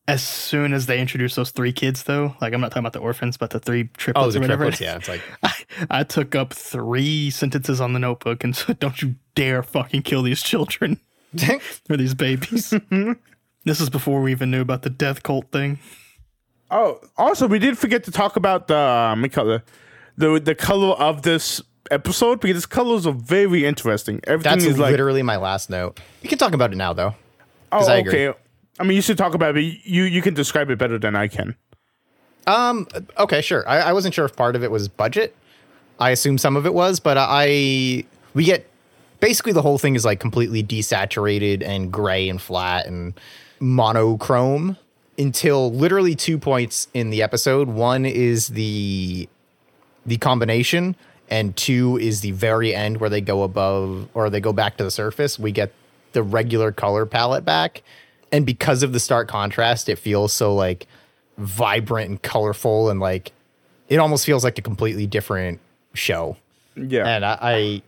[0.07, 3.01] As soon as they introduce those three kids, though, like I'm not talking about the
[3.01, 4.71] orphans, but the three triplets Oh, the or whatever.
[4.71, 4.81] triplets.
[4.81, 5.53] Yeah, it's like I,
[6.01, 10.23] I took up three sentences on the notebook and said, "Don't you dare fucking kill
[10.23, 11.01] these children
[11.91, 12.73] or these babies."
[13.65, 15.79] this is before we even knew about the death cult thing.
[16.71, 19.63] Oh, also, we did forget to talk about the um, what color,
[20.19, 24.21] the the color of this episode because its colors are very interesting.
[24.25, 25.99] Everything that's is like, literally my last note.
[26.23, 27.15] You can talk about it now, though.
[27.73, 28.27] oh, I agree.
[28.27, 28.39] okay.
[28.81, 29.55] I mean, you should talk about it.
[29.55, 31.57] But you you can describe it better than I can.
[32.47, 32.87] Um.
[33.17, 33.67] Okay, sure.
[33.69, 35.35] I, I wasn't sure if part of it was budget.
[36.01, 38.05] I assume some of it was, but I
[38.35, 38.69] we get
[39.21, 43.19] basically the whole thing is like completely desaturated and gray and flat and
[43.61, 44.77] monochrome
[45.19, 47.69] until literally two points in the episode.
[47.69, 49.29] One is the
[50.09, 50.97] the combination,
[51.31, 54.85] and two is the very end where they go above or they go back to
[54.85, 55.39] the surface.
[55.39, 55.73] We get
[56.13, 57.83] the regular color palette back,
[58.33, 60.87] and because of the stark contrast, it feels so like
[61.37, 63.33] vibrant and colorful and like
[63.89, 65.61] it almost feels like a completely different
[65.95, 66.37] show.
[66.77, 67.07] Yeah.
[67.07, 67.83] And I, I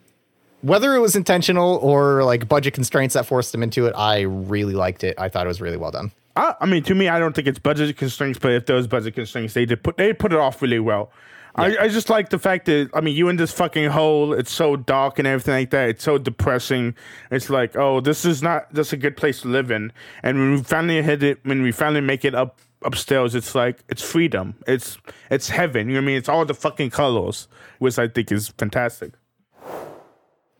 [0.62, 4.74] whether it was intentional or like budget constraints that forced them into it, I really
[4.74, 5.18] liked it.
[5.18, 6.12] I thought it was really well done.
[6.36, 9.14] I, I mean, to me, I don't think it's budget constraints, but if those budget
[9.14, 11.10] constraints, they did put they put it off really well.
[11.56, 14.32] I, I just like the fact that I mean, you in this fucking hole.
[14.32, 15.88] It's so dark and everything like that.
[15.90, 16.94] It's so depressing.
[17.30, 19.92] It's like, oh, this is not just a good place to live in.
[20.22, 23.82] And when we finally hit it, when we finally make it up upstairs, it's like
[23.88, 24.54] it's freedom.
[24.66, 24.98] It's
[25.30, 25.88] it's heaven.
[25.88, 26.16] You know what I mean?
[26.16, 29.12] It's all the fucking colors, which I think is fantastic.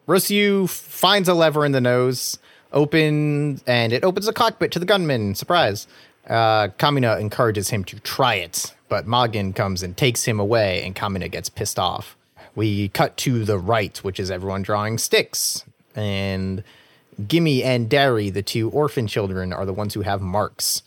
[0.08, 2.38] Rosu finds a lever in the nose,
[2.72, 5.36] open, and it opens a cockpit to the gunman.
[5.36, 5.86] Surprise.
[6.28, 10.94] Uh, Kamina encourages him to try it, but Magin comes and takes him away, and
[10.94, 12.16] Kamina gets pissed off.
[12.54, 15.64] We cut to the rite, which is everyone drawing sticks.
[15.96, 16.62] And
[17.20, 20.82] Gimmy and Darry, the two orphan children, are the ones who have marks.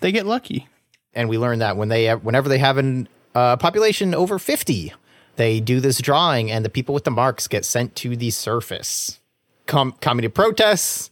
[0.00, 0.66] They get lucky.
[1.14, 4.92] and we learn that when they whenever they have a uh, population over 50
[5.36, 9.18] they do this drawing and the people with the marks get sent to the surface
[9.66, 11.10] Com- Kamina protests.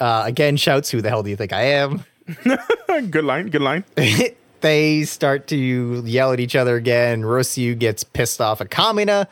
[0.00, 2.04] Uh, again, shouts, "Who the hell do you think I am?"
[3.10, 3.48] good line.
[3.48, 3.84] Good line.
[4.60, 7.22] they start to yell at each other again.
[7.22, 9.26] Rossiu gets pissed off at Kamina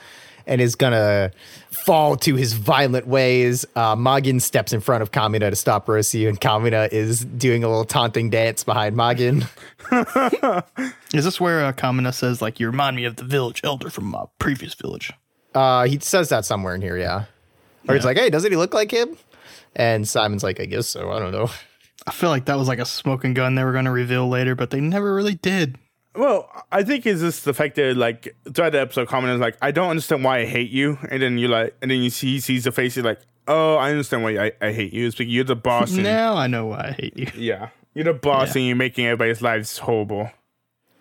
[0.47, 1.31] and is gonna
[1.71, 3.65] fall to his violent ways.
[3.77, 7.69] Uh, Magin steps in front of Kamina to stop Rossiu, and Kamina is doing a
[7.69, 9.45] little taunting dance behind Magin.
[11.15, 14.07] Is this where uh, Kamina says like you remind me of the village elder from
[14.07, 15.13] my previous village?
[15.55, 17.25] Uh, he says that somewhere in here, yeah.
[17.89, 19.17] Or he's like, "Hey, doesn't he look like him?"
[19.75, 21.11] And Simon's like, "I guess so.
[21.11, 21.51] I don't know."
[22.07, 24.55] I feel like that was like a smoking gun they were going to reveal later,
[24.55, 25.79] but they never really did.
[26.15, 29.57] Well, I think it's just the fact that like throughout the episode, Common is like,
[29.63, 32.33] I don't understand why I hate you, and then you like, and then you see
[32.33, 35.07] he sees the face, you're like, oh, I understand why I, I hate you.
[35.07, 35.93] It's because you're the boss.
[35.95, 37.29] And, Now I know why I hate you.
[37.35, 38.61] Yeah, you're the boss, Yeah.
[38.61, 40.31] and you're making everybody's lives horrible.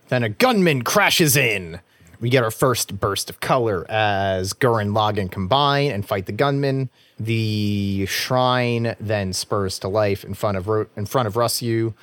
[0.08, 1.82] Then a gunman crashes in.
[2.22, 6.90] We get our first burst of color as Gurren Lagann combine and fight the gunman.
[7.20, 11.96] The shrine then spurs to life in front of Ro- in front of Rossiu,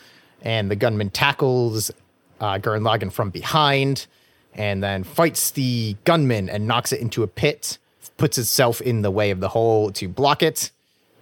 [0.42, 1.92] and the gunman tackles
[2.40, 4.06] uh, Gurren Lagann from behind,
[4.54, 7.78] and then fights the gunman and knocks it into a pit.
[8.16, 10.72] Puts itself in the way of the hole to block it,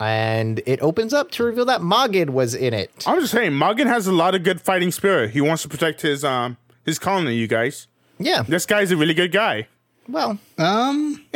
[0.01, 3.05] and it opens up to reveal that Magin was in it.
[3.07, 5.33] I'm just saying, Morgan has a lot of good fighting spirit.
[5.33, 6.57] He wants to protect his um
[6.87, 7.35] his colony.
[7.35, 7.87] You guys,
[8.19, 9.67] Yeah, this guy's a really good guy.
[10.09, 11.25] well, Um,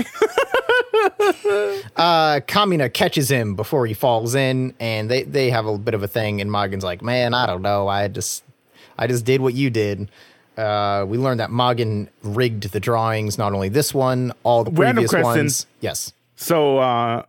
[1.97, 6.03] uh, Kamina catches him before he falls in, and they, they have a bit of
[6.03, 6.41] a thing.
[6.41, 7.89] And Morgan's like, "Man, I don't know.
[7.89, 8.45] I just
[8.99, 10.11] I just did what you did."
[10.57, 15.05] Uh, we learned that Morgan rigged the drawings, not only this one, all the Random
[15.07, 15.25] previous question.
[15.45, 15.67] ones.
[15.81, 16.13] Yes.
[16.37, 17.25] So uh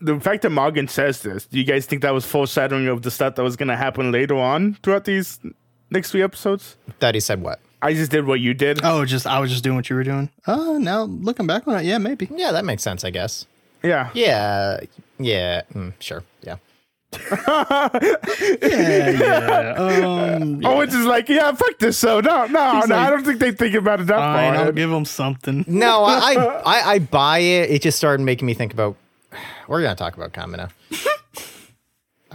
[0.00, 3.10] the fact that Morgan says this, do you guys think that was foreshadowing of the
[3.10, 5.38] stuff that was gonna happen later on throughout these
[5.90, 6.76] next three episodes?
[7.00, 7.60] That he said what?
[7.84, 8.80] I just did what you did.
[8.82, 10.30] oh, just I was just doing what you were doing.
[10.46, 12.28] Uh, now looking back on it, yeah, maybe.
[12.34, 13.46] Yeah, that makes sense, I guess.
[13.82, 14.08] Yeah.
[14.14, 14.80] Yeah,
[15.18, 16.56] yeah, mm, sure, yeah.
[18.62, 19.74] Yeah, yeah.
[19.76, 21.98] Um, Oh, it's just like, yeah, fuck this.
[21.98, 22.96] So no, no, no.
[22.96, 24.64] I don't think they think about it that fine, far.
[24.64, 25.64] I'll give them something.
[25.68, 26.34] No, I, I
[26.66, 27.70] I I buy it.
[27.70, 28.96] It just started making me think about.
[29.68, 30.70] We're gonna talk about Kamina.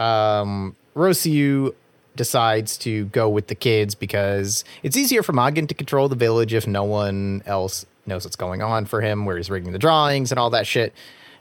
[0.01, 1.73] um, Rossiu
[2.15, 6.53] decides to go with the kids because it's easier for Magin to control the village
[6.53, 10.31] if no one else knows what's going on for him, where he's rigging the drawings
[10.31, 10.93] and all that shit.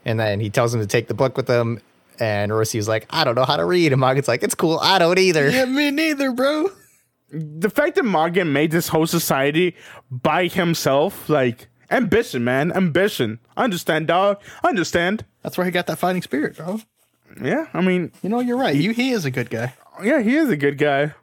[0.05, 1.81] And then he tells him to take the book with him.
[2.19, 3.91] And Rossiu's like, I don't know how to read.
[3.91, 4.79] And Magin's like, it's cool.
[4.79, 5.49] I don't either.
[5.49, 6.69] Yeah, me neither, bro.
[7.31, 9.75] the fact that Morgan made this whole society
[10.11, 13.39] by himself, like ambition, man, ambition.
[13.57, 14.41] I understand, dog.
[14.63, 15.25] I understand.
[15.43, 16.79] That's where he got that fighting spirit, bro.
[17.41, 18.75] Yeah, I mean, You know, you're right.
[18.75, 19.73] You, he is a good guy.
[20.03, 21.13] Yeah, he is a good guy.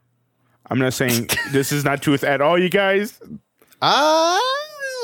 [0.68, 3.20] I'm not saying this is not truth at all, you guys.
[3.22, 4.38] Uh,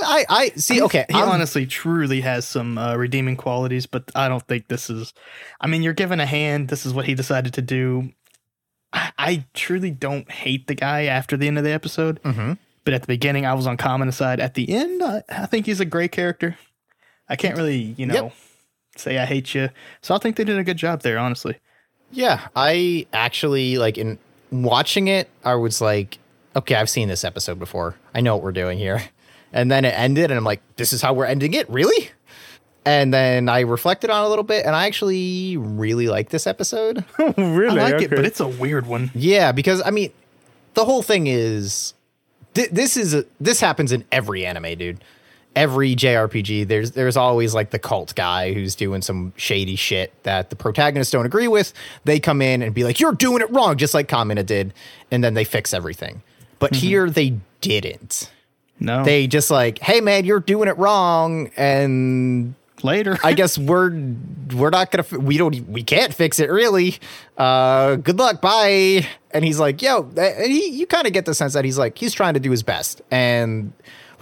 [0.05, 0.83] I, I see.
[0.83, 1.05] Okay.
[1.09, 5.13] He I'm- honestly, truly has some uh, redeeming qualities, but I don't think this is.
[5.61, 6.69] I mean, you're given a hand.
[6.69, 8.11] This is what he decided to do.
[8.93, 12.59] I, I truly don't hate the guy after the end of the episode, Mhm.
[12.85, 14.41] but at the beginning, I was on Common's side.
[14.41, 16.57] At the end, I, I think he's a great character.
[17.29, 18.33] I can't really, you know, Yep.
[18.97, 19.71] say I hate you.
[20.03, 21.59] So I think they did a good job there, honestly.
[22.13, 24.19] Yeah, I actually like in
[24.51, 26.19] watching it, I was like,
[26.55, 27.97] okay, I've seen this episode before.
[28.15, 29.03] I know what we're doing here.
[29.55, 31.69] And then it ended, and I'm like, this is how we're ending it?
[31.69, 32.09] Really?
[32.87, 36.47] And then I reflected on it a little bit, and I actually really like this
[36.47, 37.05] episode.
[37.37, 37.79] really?
[37.79, 39.11] I like it, but it's a weird one.
[39.15, 40.11] yeah, because I mean,
[40.73, 41.93] the whole thing is
[42.55, 45.05] th- this is a, this happens in every anime, dude.
[45.55, 50.49] Every JRPG, there's there's always like the cult guy who's doing some shady shit that
[50.51, 51.75] the protagonists don't agree with.
[52.05, 54.73] They come in and be like, "You're doing it wrong," just like Kamina did,
[55.11, 56.23] and then they fix everything.
[56.59, 58.31] But here they didn't.
[58.81, 63.19] No, They just like, "Hey man, you're doing it wrong," and later.
[63.23, 63.91] I guess we're
[64.55, 66.97] we're not gonna we don't we can't fix it really.
[67.37, 69.07] Uh, good luck, bye.
[69.31, 71.97] And he's like, yo, and he you kind of get the sense that he's like
[71.99, 73.03] he's trying to do his best.
[73.11, 73.73] And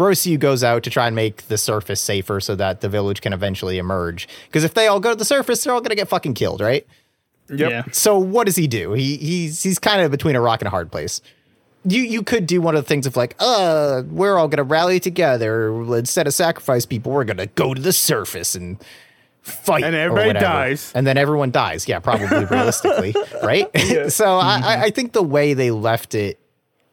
[0.01, 3.33] Rossiu goes out to try and make the surface safer so that the village can
[3.33, 4.27] eventually emerge.
[4.47, 6.87] Because if they all go to the surface, they're all gonna get fucking killed, right?
[7.49, 7.71] Yep.
[7.71, 7.83] Yeah.
[7.93, 8.93] So what does he do?
[8.95, 11.21] He he's he's kind of between a rock and a hard place.
[11.85, 15.01] You you could do one of the things of like, uh, we're all gonna rally
[15.01, 17.11] together instead of sacrifice people.
[17.13, 18.79] We're gonna go to the surface and
[19.43, 20.93] fight, And or everybody dies.
[20.95, 21.89] and then everyone dies.
[21.89, 23.69] Yeah, probably realistically, right?
[24.13, 26.39] so I I I think the way they left it,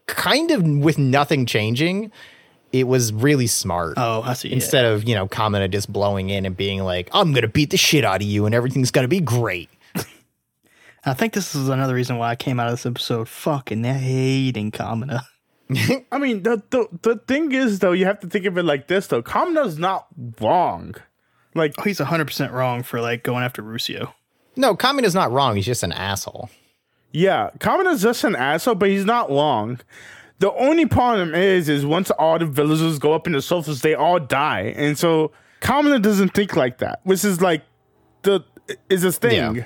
[0.07, 2.11] kind of with nothing changing,
[2.73, 3.93] it was really smart.
[3.97, 4.49] Oh, I see.
[4.49, 4.55] yeah.
[4.55, 7.77] Instead of you know Kamina just blowing in and being like, I'm gonna beat the
[7.77, 9.69] shit out of you and everything's gonna be great.
[11.05, 14.71] I think this is another reason why I came out of this episode fucking hating
[14.71, 15.21] Kamina.
[16.11, 18.87] I mean, the, the the thing is though, you have to think of it like
[18.87, 19.21] this though.
[19.21, 20.07] Kamina's not
[20.39, 20.95] wrong.
[21.55, 24.13] Like, Oh, he's 100% wrong for like going after Rusio.
[24.55, 25.55] No, Kamina's not wrong.
[25.55, 26.49] He's just an asshole.
[27.11, 29.79] yeah, Kamina's just an asshole, but he's not long.
[30.39, 33.95] The only problem is, is once all the villagers go up in the surface, they
[33.95, 37.63] all die, and so Kamina doesn't think like that, which is like
[38.21, 38.43] the
[38.89, 39.55] is a thing.
[39.57, 39.63] Yeah.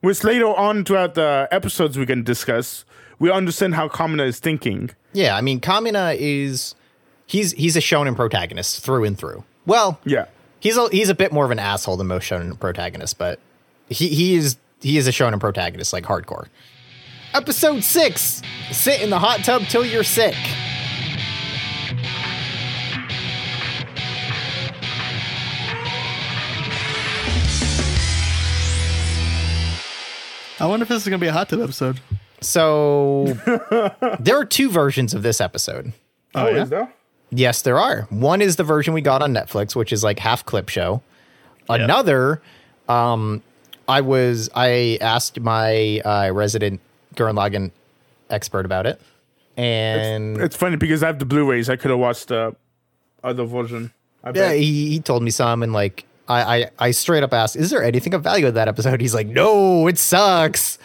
[0.00, 2.84] Which later on throughout the episodes we can discuss,
[3.18, 4.90] we understand how Kamina is thinking.
[5.12, 6.74] Yeah, I mean, Kamina is
[7.26, 9.44] he's he's a shonen protagonist through and through.
[9.66, 10.26] Well, Yeah.
[10.60, 13.38] he's a he's a bit more of an asshole than most shonen protagonists, but
[13.88, 16.46] he he is he is a shonen protagonist like hardcore.
[17.36, 18.40] Episode six:
[18.72, 20.34] Sit in the hot tub till you're sick.
[30.58, 32.00] I wonder if this is going to be a hot tub episode.
[32.40, 33.26] So
[34.18, 35.92] there are two versions of this episode.
[36.34, 36.62] Oh, yeah?
[36.62, 36.94] is there?
[37.28, 38.06] Yes, there are.
[38.08, 41.02] One is the version we got on Netflix, which is like half clip show.
[41.68, 42.40] Another,
[42.88, 43.42] um,
[43.86, 46.80] I was I asked my uh, resident
[47.16, 47.70] Gurren Lagann
[48.30, 49.00] expert about it,
[49.56, 51.68] and It's funny because I have the Blu-rays.
[51.68, 52.54] I could have watched the
[53.24, 53.92] other version.
[54.22, 57.56] I yeah, he, he told me some, and like I, I I straight up asked,
[57.56, 60.78] "Is there anything of value in that episode?" He's like, "No, it sucks."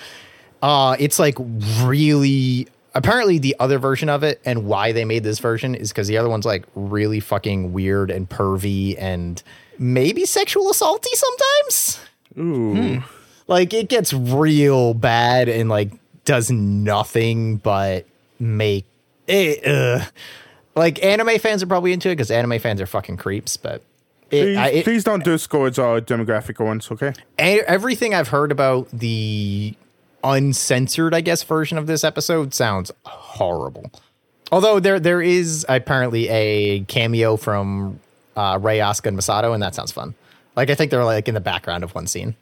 [0.62, 1.36] Uh, it's like
[1.84, 2.68] really.
[2.94, 6.18] Apparently, the other version of it and why they made this version is because the
[6.18, 9.42] other one's like really fucking weird and pervy and
[9.80, 12.00] maybe sexual assaulty sometimes.
[12.38, 13.02] Ooh.
[13.48, 15.94] Like it gets real bad and like
[16.26, 18.06] does nothing but
[18.40, 18.86] make
[19.28, 19.66] it.
[19.66, 20.06] Uh,
[20.76, 23.84] like anime fans are probably into it because anime fans are fucking creeps, but.
[24.30, 27.12] It, Please, I, it, please don't discourage our demographic ones, okay?
[27.38, 29.76] everything I've heard about the
[30.24, 33.92] uncensored, I guess, version of this episode sounds horrible.
[34.52, 38.00] Although there there is apparently a cameo from
[38.36, 40.14] uh, Ray Asuka and Masato, and that sounds fun.
[40.56, 42.36] Like I think they're like in the background of one scene.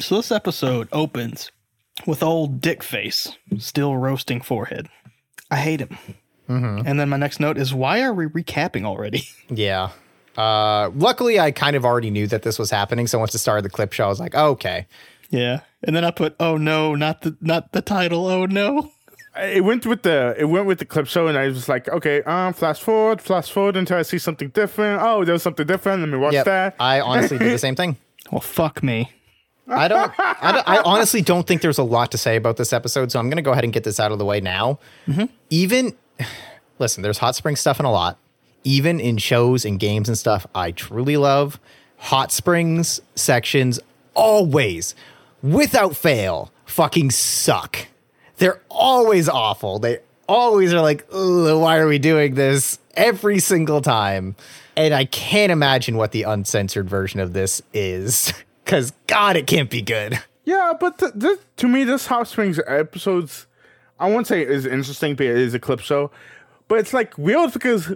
[0.00, 1.50] So this episode opens
[2.06, 4.88] with old Dick Face still roasting forehead.
[5.50, 5.98] I hate him.
[6.48, 9.22] And then my next note is why are we recapping already?
[9.48, 9.90] Yeah.
[10.36, 13.64] Uh, luckily, I kind of already knew that this was happening, so once it started
[13.64, 14.86] the clip show, I was like, oh, okay.
[15.30, 15.60] yeah.
[15.82, 18.26] And then I put oh no, not the not the title.
[18.26, 18.90] Oh no.
[19.36, 22.22] It went with the it went with the clip show, and I was like, okay,
[22.24, 25.00] um, flash forward, flash forward until I see something different.
[25.02, 26.00] Oh, there was something different.
[26.00, 26.44] Let me watch Yep.
[26.46, 26.76] that.
[26.78, 27.96] I honestly did the same thing.
[28.30, 29.10] Well, fuck me.
[29.68, 30.68] I don't, I don't.
[30.68, 33.36] I honestly don't think there's a lot to say about this episode, so I'm going
[33.36, 34.78] to go ahead and get this out of the way now.
[35.06, 35.26] Mm-hmm.
[35.50, 35.96] Even,
[36.78, 38.18] listen, there's hot spring stuff in a lot.
[38.64, 41.58] Even in shows and games and stuff, I truly love
[41.96, 43.80] hot springs sections.
[44.14, 44.94] Always,
[45.42, 47.86] without fail, fucking suck.
[48.36, 49.78] They're always awful.
[49.78, 54.36] They always are like, why are we doing this every single time?
[54.76, 58.32] And I can't imagine what the uncensored version of this is.
[58.72, 60.18] Because, God, it can't be good.
[60.46, 63.46] Yeah, but th- th- to me, this Hot Springs episodes,
[64.00, 66.10] I won't say is interesting because it is a clip show,
[66.68, 67.92] but it's like weird because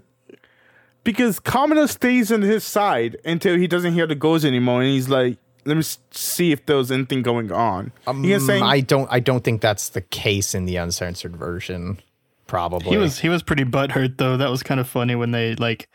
[1.03, 5.09] because Kamina stays on his side until he doesn't hear the goals anymore, and he's
[5.09, 8.63] like, "Let me s- see if there's anything going on." Um, you know saying?
[8.63, 9.09] I don't.
[9.11, 12.01] I don't think that's the case in the uncensored version.
[12.49, 12.91] Probably.
[12.91, 14.37] He was he was pretty butthurt though.
[14.37, 15.89] That was kind of funny when they like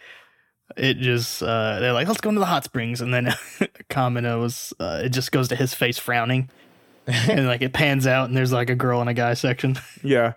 [0.77, 3.25] it just uh they're like let's go into the hot springs and then
[3.89, 6.49] Kamina was uh, it just goes to his face frowning
[7.07, 9.77] and like it pans out and there's like a girl and a guy section.
[10.03, 10.33] Yeah.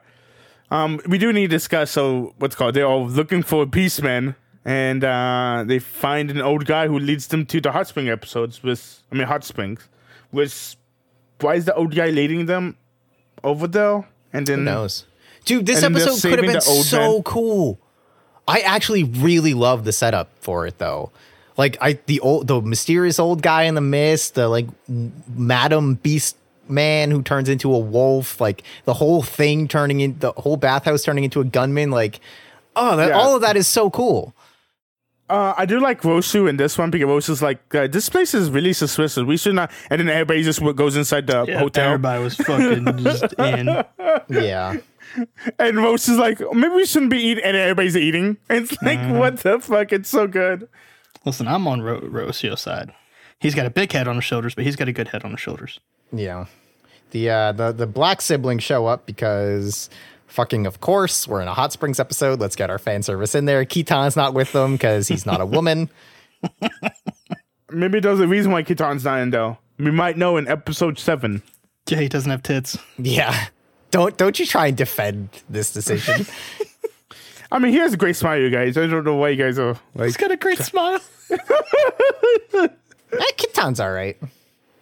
[0.70, 1.90] Um, we do need to discuss.
[1.90, 2.74] So, what's called?
[2.74, 7.46] They're all looking for Beastmen, and uh, they find an old guy who leads them
[7.46, 8.62] to the hot spring episodes.
[8.62, 9.88] With I mean, hot springs.
[10.32, 10.74] With
[11.40, 12.76] why is the old guy leading them
[13.44, 14.08] over there?
[14.32, 15.06] And then Who knows?
[15.44, 17.22] Dude, this episode could have been so man.
[17.22, 17.78] cool.
[18.46, 21.10] I actually really love the setup for it though.
[21.56, 26.36] Like I the old the mysterious old guy in the mist, the like Madam Beast
[26.68, 31.02] man who turns into a wolf, like the whole thing turning in the whole bathhouse
[31.04, 32.20] turning into a gunman, like
[32.76, 33.14] oh that Yeah.
[33.18, 34.34] all of that is so cool.
[35.30, 38.50] Uh, I do like Rossiu in this one because Rossiu's like, uh, this place is
[38.50, 39.16] really suspicious.
[39.24, 39.70] We should not.
[39.88, 41.86] And then everybody just goes inside the hotel.
[41.94, 43.68] Everybody was fucking just in.
[44.28, 44.76] Yeah.
[45.58, 47.44] And Rossiu's like, maybe we shouldn't be eating.
[47.44, 48.36] And everybody's eating.
[48.48, 49.18] And it's like, Mm-hmm.
[49.18, 49.92] what the fuck?
[49.92, 50.68] It's so good.
[51.24, 52.92] Listen, I'm on Ro- Rossiu's side.
[53.38, 55.30] He's got a big head on his shoulders, but he's got a good head on
[55.32, 55.78] his shoulders.
[56.12, 56.46] Yeah.
[57.10, 59.88] The uh the the black siblings show up because
[60.26, 62.40] fucking of course we're in a hot springs episode.
[62.40, 63.64] Let's get our fan service in there.
[63.64, 65.90] Kitan's not with them because he's not a woman.
[67.70, 69.58] Maybe there's a reason why Kitan's not in though.
[69.78, 71.42] We might know in episode seven.
[71.88, 72.78] Yeah, he doesn't have tits.
[72.98, 73.46] Yeah.
[73.94, 76.26] Don't don't you try and defend this decision.
[77.52, 78.76] I mean, he has a great smile, you guys.
[78.76, 80.06] I don't know why you guys are like.
[80.06, 80.98] He's got a great smile.
[83.12, 84.16] Eh, Kitan's all right.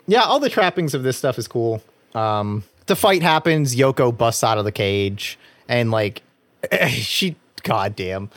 [0.06, 1.82] Yeah, all the trappings of this stuff is cool.
[2.14, 3.76] Um, the fight happens.
[3.76, 5.38] Yoko busts out of the cage,
[5.68, 6.22] and like
[6.88, 8.30] she, goddamn,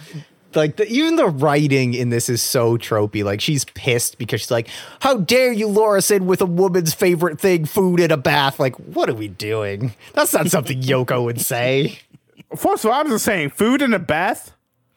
[0.56, 3.24] like the, even the writing in this is so tropey.
[3.24, 4.68] Like she's pissed because she's like,
[5.00, 8.60] "How dare you lure us in with a woman's favorite thing, food in a bath?"
[8.60, 9.94] Like, what are we doing?
[10.14, 12.00] That's not something Yoko would say.
[12.56, 14.54] First of all, I'm just saying, food in a bath,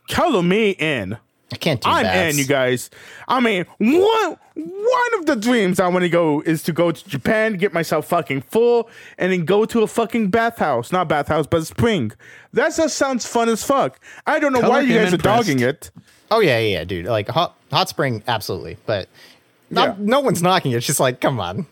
[0.09, 1.19] color me in.
[1.51, 2.91] I can't do I'm in, you guys.
[3.27, 7.09] I mean, one one of the dreams I want to go is to go to
[7.09, 10.91] Japan, get myself fucking full, and then go to a fucking bathhouse.
[10.91, 12.13] Not bathhouse, but spring.
[12.53, 14.01] That just sounds fun as fuck.
[14.27, 15.91] I don't know Color why you him guys are dogging it.
[16.31, 17.07] Oh yeah, yeah, yeah, dude.
[17.07, 18.77] Like hot hot spring, absolutely.
[18.85, 19.09] But
[19.71, 20.05] not, Yeah.
[20.07, 20.77] no one's knocking it.
[20.77, 21.67] It's just like, come on.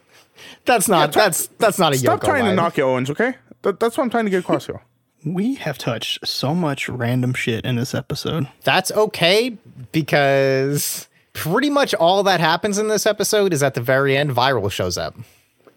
[0.64, 3.34] That's not that's that's not a Stop Yoko trying to knock it, Owens, okay?
[3.62, 4.82] That, that's what I'm trying to get across here.
[5.24, 8.46] We have touched so much random shit in this episode.
[8.62, 9.56] That's okay
[9.92, 14.30] because pretty much all that happens in this episode is at the very end.
[14.30, 15.14] Viral shows up,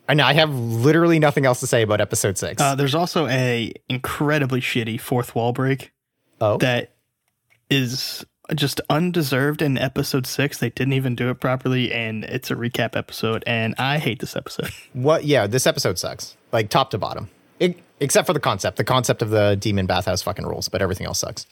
[0.08, 2.62] and I have literally nothing else to say about episode six.
[2.62, 5.92] Uh, there's also a incredibly shitty fourth wall break
[6.40, 6.94] oh, that
[7.70, 10.58] is just undeserved in episode six.
[10.58, 13.44] They didn't even do it properly, and it's a recap episode.
[13.46, 14.72] And I hate this episode.
[14.94, 15.26] what?
[15.26, 17.30] Yeah, this episode sucks, like top to bottom,
[17.60, 18.78] it, except for the concept.
[18.78, 21.46] The concept of the demon bathhouse fucking rules, but everything else sucks.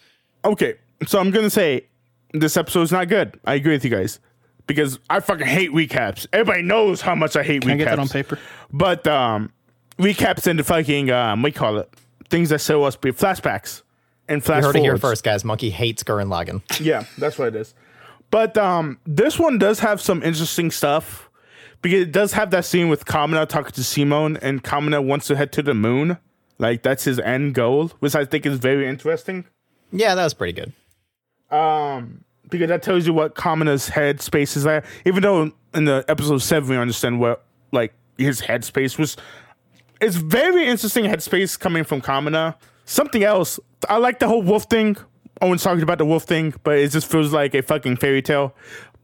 [0.46, 1.88] Okay, so I'm gonna say
[2.34, 3.40] this episode's not good.
[3.46, 4.20] I agree with you guys
[4.68, 6.28] because I fucking hate recaps.
[6.34, 7.74] Everybody knows how much I hate Can recaps.
[7.74, 8.40] I get that on paper?
[8.72, 9.52] But um,
[9.98, 11.94] recaps and the fucking um, what do you call it?
[12.30, 13.84] Things that show us be flashbacks
[14.28, 15.46] and flash You heard it here first, guys.
[15.46, 16.62] Monkey hates Gurren Lagann.
[16.84, 17.74] Yeah, that's what it is.
[18.30, 21.30] But um, this one does have some interesting stuff
[21.82, 25.38] because it does have that scene with Kamina talking to Simone, and Kamina wants to
[25.38, 26.18] head to the moon.
[26.58, 29.46] Like that's his end goal, which I think is very interesting.
[29.94, 30.74] yeah, that was pretty good.
[31.50, 34.86] Um, because that tells you what Kamina's headspace is at.
[35.06, 39.18] Even though in the episode seven we understand what like his headspace was.
[40.00, 42.56] It's very interesting headspace coming from Kamina.
[42.86, 44.96] Something else, I like the whole wolf thing.
[45.42, 48.56] Owen's talking about the wolf thing, but it just feels like a fucking fairy tale.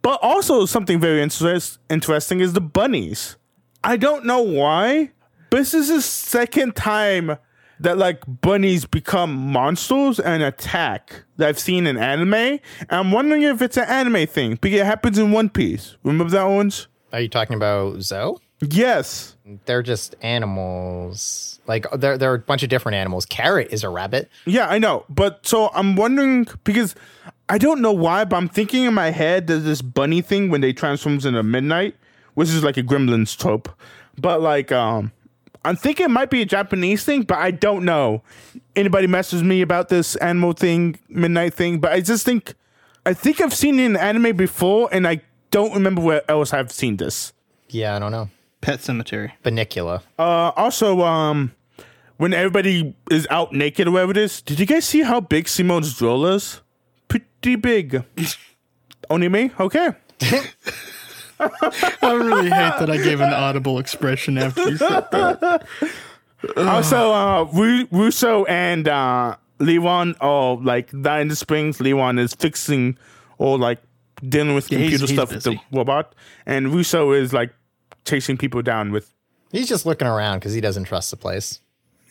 [0.01, 3.37] But also something very interest, interesting is the bunnies.
[3.83, 5.11] I don't know why,
[5.49, 7.37] this is the second time
[7.79, 12.33] that like bunnies become monsters and attack that I've seen in anime.
[12.33, 12.59] And
[12.89, 15.97] I'm wondering if it's an anime thing because it happens in One Piece.
[16.03, 16.87] Remember that ones?
[17.11, 18.37] Are you talking about Zou?
[18.61, 19.35] Yes.
[19.65, 21.59] They're just animals.
[21.67, 23.25] Like there, there are a bunch of different animals.
[23.25, 24.29] Carrot is a rabbit.
[24.45, 25.05] Yeah, I know.
[25.09, 26.95] But so I'm wondering because
[27.49, 30.61] I don't know why, but I'm thinking in my head there's this bunny thing when
[30.61, 31.95] they transforms into midnight,
[32.35, 33.69] which is like a gremlins trope.
[34.17, 35.11] But like um
[35.65, 38.21] I'm thinking it might be a Japanese thing, but I don't know.
[38.75, 42.53] Anybody messes me about this animal thing, midnight thing, but I just think
[43.05, 46.71] I think I've seen it in anime before and I don't remember where else I've
[46.71, 47.33] seen this.
[47.69, 48.29] Yeah, I don't know.
[48.61, 49.33] Pet Cemetery.
[49.43, 50.01] Bunnicula.
[50.17, 51.53] Uh, also, um,
[52.17, 55.47] when everybody is out naked or whatever it is, did you guys see how big
[55.47, 56.61] Simone's drill is?
[57.07, 58.03] Pretty big.
[59.09, 59.51] Only me?
[59.59, 59.89] Okay.
[61.39, 65.65] I really hate that I gave an audible expression after you said that.
[66.57, 71.77] Also, uh, Rossiu and uh, Leeron are like that in the springs.
[71.77, 72.97] Leeron is fixing
[73.37, 73.79] or like
[74.27, 76.13] dealing with Yeah, computer he's stuff with the robot,
[76.45, 77.53] and Rossiu is like
[78.03, 79.13] chasing people down with
[79.53, 81.61] He's just looking around because he doesn't trust the place.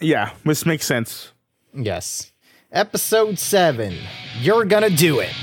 [0.00, 1.32] yeah, which makes sense.
[1.74, 2.32] Yes.
[2.72, 3.94] Episode seven.
[4.40, 5.34] You're gonna do it.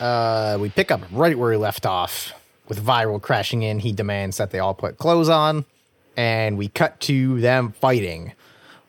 [0.00, 2.32] Uh, we pick up right where we left off
[2.68, 3.80] with Viral crashing in.
[3.80, 5.66] He demands that they all put clothes on,
[6.16, 8.32] and we cut to them fighting,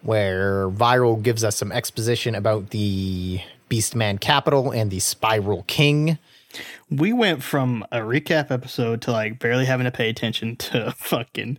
[0.02, 6.18] where Viral gives us some exposition about the Beastman capital and the Spiral King.
[6.90, 11.58] We went from a recap episode to like barely having to pay attention to fucking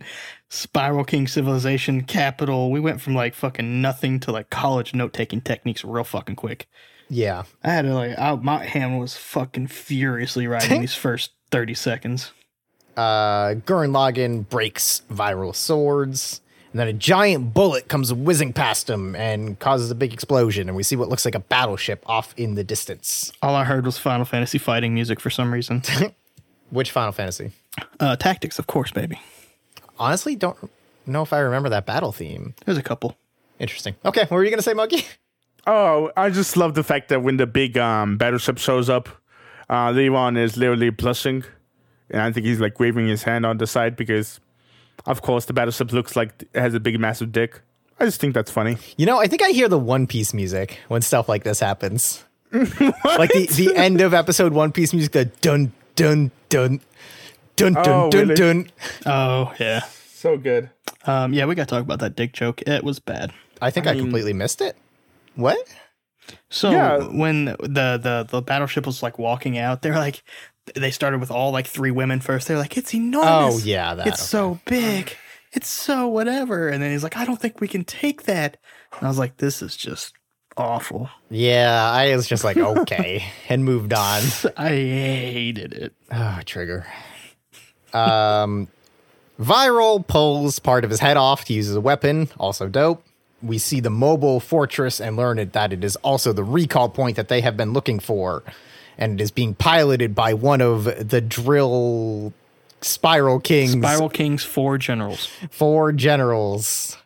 [0.49, 2.71] Spiral King Civilization Capital.
[2.71, 6.67] We went from like fucking nothing to like college note taking techniques real fucking quick.
[7.09, 11.73] Yeah, I had to like, I, my hand was fucking furiously riding these first 30
[11.75, 12.31] seconds.
[12.97, 16.41] uh, Gurren Lagann breaks Viral swords,
[16.71, 20.75] and then a giant bullet comes whizzing past him and causes a big explosion, and
[20.75, 23.31] we see what looks like a battleship off in the distance.
[23.41, 25.83] All I heard was Final Fantasy fighting music for some reason.
[26.71, 27.51] Which Final Fantasy?
[27.99, 29.19] uh, tactics, of course, baby.
[29.99, 30.57] Honestly, don't
[31.05, 32.55] know if I remember that battle theme.
[32.65, 33.15] There's a couple.
[33.59, 33.95] Interesting.
[34.03, 35.05] Okay, what were you gonna say, Monkey?
[35.65, 39.07] Oh, I just love the fact that when the big um, battleship shows up,
[39.69, 41.43] uh, Leeron is literally blushing,
[42.09, 44.39] and I think he's like waving his hand on the side because,
[45.05, 47.61] of course, the battleship looks like it has a big, massive dick.
[47.99, 48.77] I just think that's funny.
[48.97, 52.23] You know, I think I hear the One Piece music when stuff like this happens.
[52.51, 56.81] like the, the end of episode One Piece music, the dun dun dun
[57.55, 58.35] dun dun Oh, dun really?
[58.35, 58.69] dun.
[59.05, 59.81] Oh yeah.
[60.13, 60.69] So good.
[61.05, 62.61] Um, yeah, we got to talk about that dick joke.
[62.63, 63.31] It was bad.
[63.61, 64.75] I think I, mean- completely missed it.
[65.35, 65.57] What?
[66.49, 66.97] So Yeah.
[67.07, 70.23] when the, the the battleship was like walking out, they're like,
[70.75, 72.47] they started with all like three women first.
[72.47, 73.55] They're like, it's enormous.
[73.55, 74.07] Oh yeah, that.
[74.07, 75.15] it's so big.
[75.51, 76.69] It's so whatever.
[76.69, 78.57] And then he's like, I don't think we can take that.
[78.93, 80.13] And I was like, this is just
[80.55, 81.09] awful.
[81.29, 84.21] yeah, I was just like okay, and moved on.
[84.57, 85.93] I hated it.
[86.11, 86.85] Oh, trigger.
[87.93, 88.67] Um,
[89.39, 92.29] Viral pulls part of his head off to use as a weapon.
[92.39, 93.03] Also dope.
[93.43, 97.17] We see the mobile fortress and learn it that it is also the recall point
[97.17, 98.41] that they have been looking for,
[98.97, 102.33] and it is being piloted by one of the drill
[102.81, 103.73] Spiral Kings.
[103.73, 105.27] Spiral King's four generals.
[105.51, 106.97] four generals.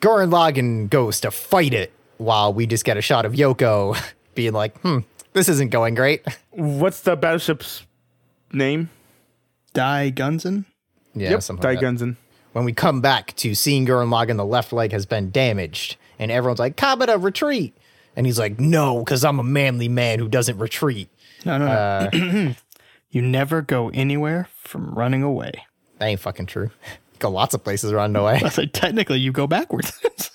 [0.00, 3.96] Gurren Lagann goes to fight it while we just get a shot of Yoko
[4.34, 4.98] being like, hmm,
[5.32, 6.24] this isn't going great.
[6.50, 7.84] What's the battleship's
[8.52, 8.90] name?
[9.72, 10.64] Die Gunsen.
[11.14, 11.86] Yeah, yep, something like that.
[11.86, 12.16] Daigunzen.
[12.54, 16.30] When we come back to seeing Gurren Lagann, the left leg has been damaged, and
[16.30, 17.76] everyone's like, Kabata, retreat.
[18.16, 21.08] And he's like, no, because I'm a manly man who doesn't retreat.
[21.44, 22.54] No, no, no.
[23.10, 25.66] you never go anywhere from running away.
[25.98, 26.70] That ain't fucking true.
[27.18, 28.40] Go lots of places running away.
[28.44, 29.92] I said, technically, you go backwards.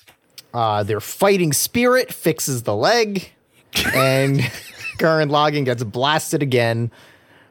[0.52, 3.32] Uh, their fighting spirit fixes the leg,
[3.94, 4.40] and
[4.98, 6.90] Gurren Lagann gets blasted again,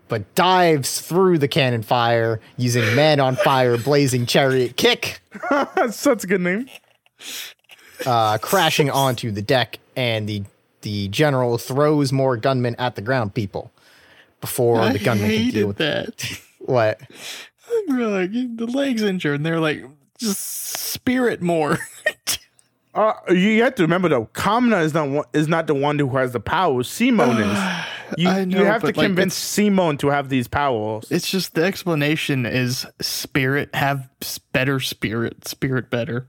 [0.08, 5.20] but dives through the cannon fire using man on fire blazing chariot kick.
[5.50, 6.68] That's such a good name.
[8.06, 10.42] uh, crashing onto the deck, and the
[10.82, 13.72] the general throws more gunmen at the ground people
[14.40, 16.40] before I the gunmen can deal with that.
[16.58, 17.00] what.
[17.88, 19.84] We're like, the leg's injured, and they're like,
[20.18, 21.78] just spirit more.
[22.94, 26.08] Uh, you have to remember though, Kamina is not one, is not the one who
[26.16, 26.82] has the power.
[26.82, 27.58] Simone is.
[28.16, 31.10] You, I know, you have to like, convince Simone to have these powers.
[31.10, 34.08] it's just the explanation is spirit have
[34.52, 36.28] better spirit, spirit better.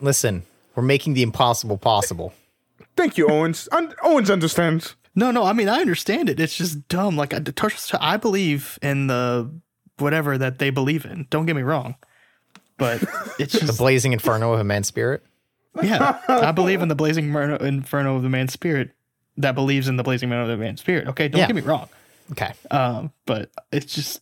[0.00, 0.44] Listen,
[0.74, 2.32] we're making the impossible possible.
[2.96, 3.68] Thank you, Owens.
[3.72, 4.94] Un- Owens understands.
[5.14, 6.38] No, no, I mean I understand it.
[6.38, 7.16] It's just dumb.
[7.16, 7.40] Like I,
[8.00, 9.50] I believe in the
[9.98, 11.26] whatever that they believe in.
[11.30, 11.96] Don't get me wrong,
[12.76, 13.02] but
[13.40, 15.24] it's The blazing inferno of a man's spirit.
[15.82, 16.18] yeah.
[16.28, 18.92] I believe in the blazing inferno- inferno of the man's spirit
[19.38, 21.08] that believes in the blazing inferno of the man's spirit.
[21.08, 21.46] Okay, don't Yeah.
[21.46, 21.88] get me wrong.
[22.32, 22.52] Okay.
[22.70, 24.20] Um, but it's just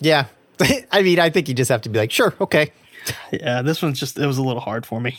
[0.00, 0.26] Yeah.
[0.90, 2.72] I mean, I think you just have to be like, sure, okay.
[3.32, 3.62] yeah.
[3.62, 5.16] This one's just it was a little hard for me.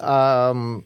[0.00, 0.84] Um,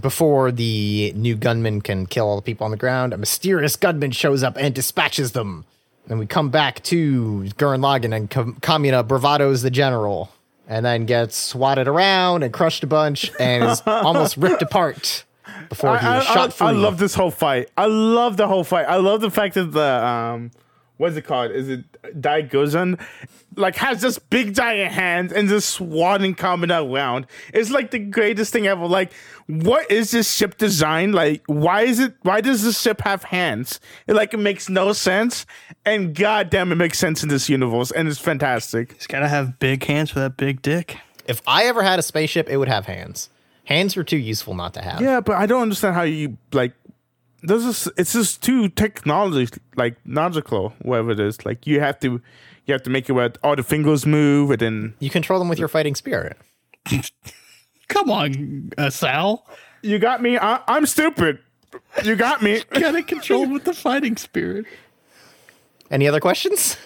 [0.00, 4.10] before the new gunman can kill all the people on the ground, a mysterious gunman
[4.12, 5.64] shows up and dispatches them.
[6.06, 10.30] Then we come back to Gurren Lagann and Kam- Kamina bravados the general,
[10.68, 15.24] and then gets swatted around and crushed a bunch and is almost ripped apart
[15.68, 16.66] before he I, was I- shot I- free.
[16.68, 17.70] I love this whole fight.
[17.76, 18.86] I love the whole fight.
[18.86, 20.50] I love the fact that the um,
[20.96, 21.50] what's it called?
[21.52, 23.00] Is it Dai Daigozan?
[23.58, 27.26] Like has this big giant hand and just swatting Kamina around.
[27.54, 28.86] It's like the greatest thing ever.
[28.86, 29.14] Like,
[29.46, 31.12] what is this ship design?
[31.12, 32.14] Like, why is it?
[32.20, 33.80] Why does this ship have hands?
[34.06, 35.46] It like it makes no sense.
[35.86, 38.92] And goddamn, it makes sense in this universe, and it's fantastic.
[38.92, 40.98] He's got to have big hands for that big dick.
[41.26, 43.30] if I ever had a spaceship, it would have hands.
[43.66, 45.00] Hands are too useful not to have.
[45.00, 46.72] Yeah, but I don't understand how you like.
[47.42, 51.44] This is it's just too technology like logical, whatever it is.
[51.44, 52.20] Like you have to,
[52.66, 55.48] you have to make it where all the fingers move, and then You control them
[55.48, 56.36] with your fighting spirit.
[57.88, 59.44] Come on, uh, Sal.
[59.82, 60.38] you got me.
[60.38, 61.40] I, I'm stupid.
[62.04, 62.62] You got me.
[62.70, 64.64] Got to control with the fighting spirit.
[65.90, 66.76] Any other questions?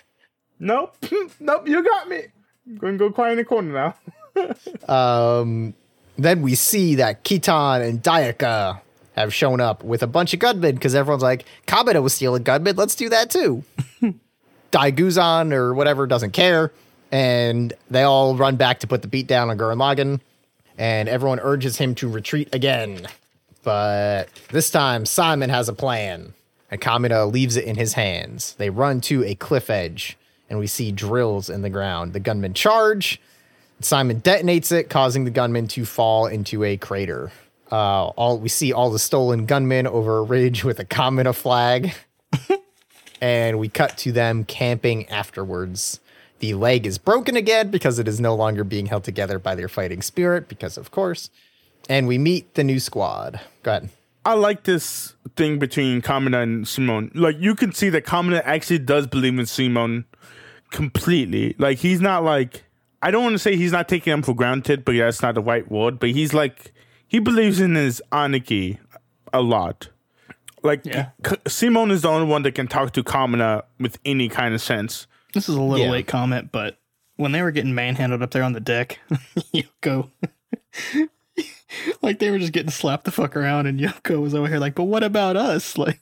[0.59, 0.97] nope,
[1.41, 1.69] nope.
[1.69, 2.23] You got me.
[2.67, 3.95] I'm going to go quiet in the corner
[4.89, 5.35] now.
[5.41, 5.75] Um,
[6.25, 8.81] then we see that Kitan and Dayakka
[9.17, 12.77] have shown up with a bunch of gunmen because everyone's like, Kabata was stealing gunmen.
[12.77, 13.65] Let's do that too.
[14.73, 16.73] Daiguzan or whatever doesn't care.
[17.13, 20.21] And they all run back to put the beat down on Gurren Lagann.
[20.79, 23.07] And everyone urges him to retreat again.
[23.63, 26.33] But this time, Simon has a plan.
[26.71, 28.55] And Kamina leaves it in his hands.
[28.55, 30.17] They run to a cliff edge.
[30.49, 32.13] And we see drills in the ground.
[32.13, 33.21] The gunmen charge.
[33.81, 37.33] Simon detonates it, causing the gunman to fall into a crater.
[37.73, 41.95] Uh, all we see all the stolen gunmen over a ridge with a Kamina flag,
[43.21, 46.01] and we cut to them camping afterwards.
[46.41, 49.69] The leg is broken again because it is no longer being held together by their
[49.69, 51.31] fighting spirit, because of course.
[51.89, 53.41] And we meet the new squad.
[53.63, 53.91] Go ahead.
[54.25, 57.11] I like this thing between Kamina and Simone.
[57.15, 60.05] Like you can see that Kamina actually does believe in Simone
[60.71, 61.55] completely.
[61.59, 62.65] Like he's not like
[63.03, 65.35] I don't want to say he's not taking them for granted, but yeah, that's not
[65.35, 65.99] the right word.
[65.99, 66.73] But he's like
[67.09, 68.79] he believes in his Aniki
[69.33, 69.89] a lot.
[70.63, 71.11] Like Yeah.
[71.25, 74.61] K- Simone is the only one that can talk to Kamina with any kind of
[74.61, 75.07] sense.
[75.33, 75.91] This is a little Yeah.
[75.93, 76.77] late comment, but
[77.17, 78.99] when they were getting manhandled up there on the deck,
[79.55, 80.11] Yoko,
[82.03, 84.75] like they were just getting slapped the fuck around, and Yoko was over here like,
[84.75, 86.01] "But what about us?" Like,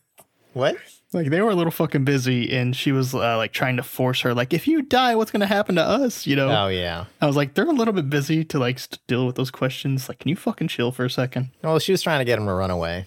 [0.52, 0.76] What?
[1.12, 4.20] Like they were a little fucking busy, and she was uh, like trying to force
[4.20, 6.48] her, like, "If you die, what's gonna happen to us?" You know.
[6.50, 7.06] Oh yeah.
[7.20, 10.08] I was like, they're a little bit busy to like st- deal with those questions.
[10.08, 11.50] Like, can you fucking chill for a second?
[11.62, 13.06] Well, she was trying to get him to run away.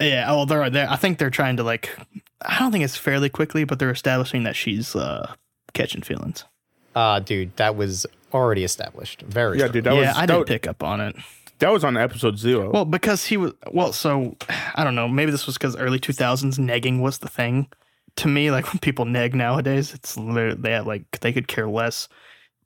[0.00, 0.26] Yeah.
[0.28, 0.88] Oh, they're there.
[0.90, 1.96] I think they're trying to like.
[2.42, 5.34] I don't think it's fairly quickly, but they're establishing that she's uh
[5.72, 6.44] catching feelings.
[6.96, 9.22] Uh dude, that was already established.
[9.22, 9.58] Very.
[9.58, 9.72] Yeah, early.
[9.74, 11.16] dude, that yeah, was I that, didn't pick up on it.
[11.60, 12.70] That was on episode zero.
[12.70, 14.36] Well, because he was well, so
[14.74, 15.08] I don't know.
[15.08, 17.68] Maybe this was because early two thousands negging was the thing.
[18.16, 21.68] To me, like when people neg nowadays, it's literally they have, like they could care
[21.68, 22.08] less.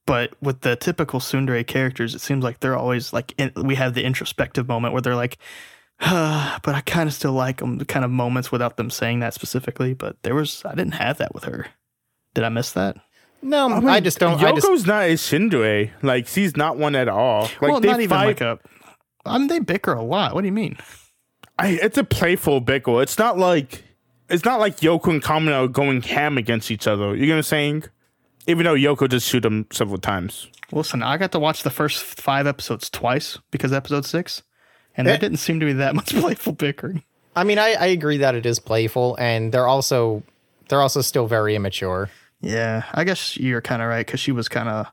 [0.06, 3.94] But with the typical tsundere characters, it seems like they're always like in, we have
[3.94, 5.38] the introspective moment where they're like,
[6.00, 7.78] "Ah, but I kind of still like them.
[7.78, 9.92] The kind of moments without them saying that specifically.
[9.92, 11.66] But there was I didn't have that with her.
[12.34, 12.96] Did I miss that?
[13.42, 14.42] No, I, mean, just don't.
[14.42, 15.90] I Yoko's just not a tsundere.
[16.02, 17.42] Like she's not one at all.
[17.42, 18.58] Like well, they not even fight, like a.
[19.26, 20.34] I mean, they bicker a lot.
[20.34, 20.76] What do you mean?
[21.58, 23.02] I, it's a playful bickle.
[23.02, 23.84] It's not like
[24.28, 27.14] it's not like Yoko and Kamina are going ham against each other.
[27.14, 27.84] You know what I'm saying?
[28.46, 30.48] Even though Yoko just shoot him several times.
[30.72, 34.42] Listen, I got to watch the first five episodes twice because episode six,
[34.96, 35.10] and Eh.
[35.12, 37.02] there didn't seem to be that much playful bickering.
[37.36, 40.22] I mean, I, I agree that it is playful, and they're also
[40.68, 42.10] they're also still very immature.
[42.40, 44.86] Yeah, I guess you're kind of right because she was kind of.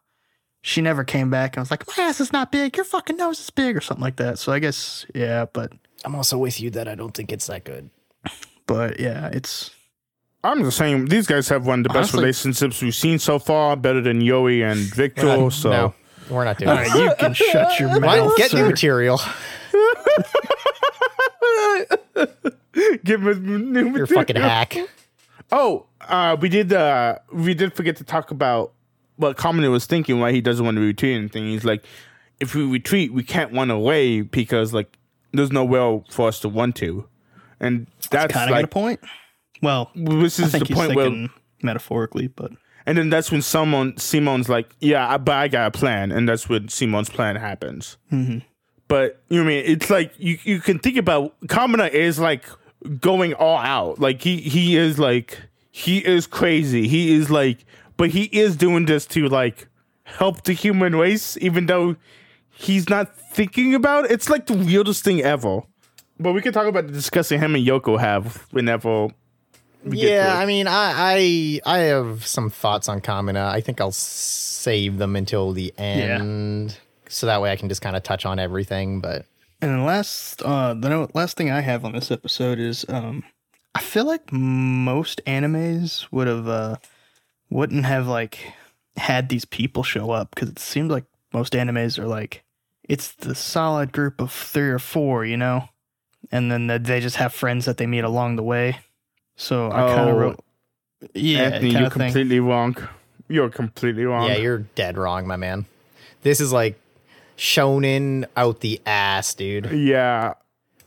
[0.63, 2.75] She never came back and was like, "My ass is not big.
[2.77, 4.37] Your fucking nose is big," or something like that.
[4.39, 5.73] So I guess, yeah, but
[6.05, 7.89] I'm also with you that I don't think it's that good.
[8.67, 9.71] but yeah, it's
[10.43, 11.07] I'm the same.
[11.07, 14.21] these guys have one of the best Honestly- relationships we've seen so far, better than
[14.21, 15.49] Yoi and Victor.
[15.49, 15.93] so no,
[16.29, 16.93] we're not doing all this.
[16.93, 17.03] right.
[17.03, 18.35] You can shut your Why mouth.
[18.37, 19.19] get new material?
[23.03, 24.07] give him new You're material.
[24.07, 24.77] fucking hack.
[25.51, 26.71] Oh, uh, we did.
[26.71, 28.73] Uh, we did forget to talk about
[29.21, 30.19] what Kamina was thinking.
[30.19, 31.45] Why he doesn't want to retreat anything.
[31.45, 31.85] He's like,
[32.39, 34.97] if we retreat, we can't run away because like
[35.31, 37.07] there's no nowhere for us to run to,
[37.59, 38.99] and that's Kind of got a point.
[39.61, 41.27] Well, this is the point where.
[41.61, 42.51] metaphorically, but
[42.85, 46.27] And then that's when someone Simon's like, "Yeah, I, but I got a plan," and
[46.27, 47.97] that's when Simon's plan happens.
[48.11, 48.39] Mm-hmm.
[48.87, 49.63] But you know what I mean?
[49.67, 52.45] It's like you you can think about Kamina is like
[52.99, 53.99] going all out.
[53.99, 55.37] Like he he is like
[55.71, 56.87] he is crazy.
[56.87, 57.65] He is like,
[58.01, 59.67] but he is doing this to like
[60.03, 61.95] help the human race, even though
[62.49, 64.11] he's not thinking about it.
[64.11, 65.61] It's like the weirdest thing ever.
[66.19, 69.09] But we can talk about the discussion him and Yoko have whenever.
[69.83, 70.41] we get to Yeah, it.
[70.43, 73.45] I mean, I, I I have some thoughts on Kamina.
[73.57, 76.77] I think I'll save them until the end,
[77.07, 79.01] so that way I can just kind of touch on everything.
[79.01, 79.25] But
[79.61, 83.23] And the last, uh, the no- last thing I have on this episode is, um,
[83.73, 86.75] I feel like most animes would have, uh,
[87.51, 88.53] wouldn't have like
[88.97, 92.43] had these people show up because it seemed like most animes are like,
[92.89, 95.69] it's the solid group of three or four, you know,
[96.31, 98.79] and then they just have friends that they meet along the way.
[99.35, 100.39] So I kind of Oh, wrote,
[101.13, 102.01] yeah, Anthony, you're of thing.
[102.07, 102.75] completely wrong.
[103.27, 104.27] You're completely wrong.
[104.27, 105.65] yeah, you're dead wrong, my man.
[106.23, 106.79] This is like
[107.37, 109.71] shonen out the ass, dude.
[109.71, 110.33] yeah.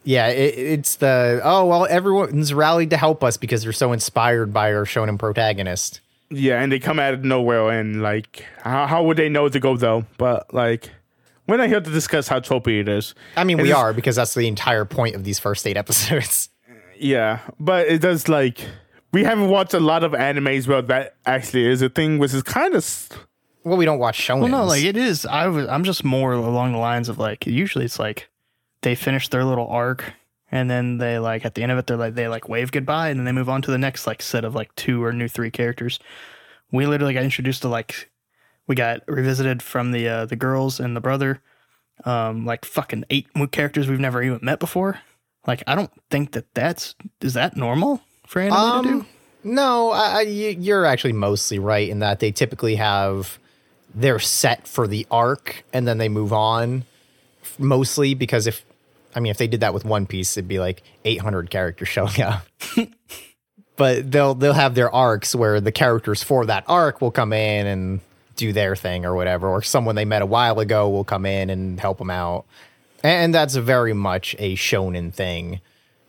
[0.07, 4.53] Yeah, it, it's the oh well, everyone's rallied to help us because they're so inspired
[4.53, 6.01] by our shonen protagonist.
[6.35, 9.61] Yeah, and they come out of nowhere, and like, how, how would they know to
[9.61, 10.05] go though?
[10.18, 10.91] But like,
[11.47, 13.14] we're not here to discuss how tropey it is.
[13.37, 16.49] I mean, And we are because that's the entire point of these first eight episodes.
[16.97, 18.61] Yeah, but it does like
[19.12, 22.45] we haven't watched a lot of animes where that actually is a thing, which is
[22.45, 23.09] kind of
[23.64, 24.41] well, we don't watch shonen.
[24.43, 25.26] Well, no, like it is.
[25.26, 25.66] I was.
[25.66, 27.47] I'm just more along the lines of like.
[27.47, 28.28] Usually, it's like
[28.82, 30.12] they finish their little arc,
[30.55, 33.09] and then they like at the end of it, they're like they like wave goodbye,
[33.11, 35.28] and then they move on to the next like set of like two or new
[35.28, 35.98] three characters.
[36.72, 38.11] We literally got introduced to like
[38.66, 41.42] we got revisited from the uh, the girls and the brother,
[42.05, 45.00] um, like fucking eight new characters we've never even met before.
[45.46, 48.94] Like I don't think that that's is that normal for anime to do.
[49.00, 49.07] Um,
[49.46, 53.38] no, I, I, you- you're actually mostly right in that they typically have
[53.94, 56.84] their set for the arc and then they move on.
[57.59, 58.64] Mostly because if,
[59.15, 62.21] I mean, if they did that with One Piece, it'd be like 800 characters showing
[62.23, 62.47] up.
[63.77, 67.67] but they'll they'll have their arcs where the characters for that arc will come in
[67.67, 68.01] and
[68.37, 71.51] do their thing or whatever, or someone they met a while ago will come in
[71.51, 72.45] and help them out,
[73.03, 75.61] and that's very much a shonen thing.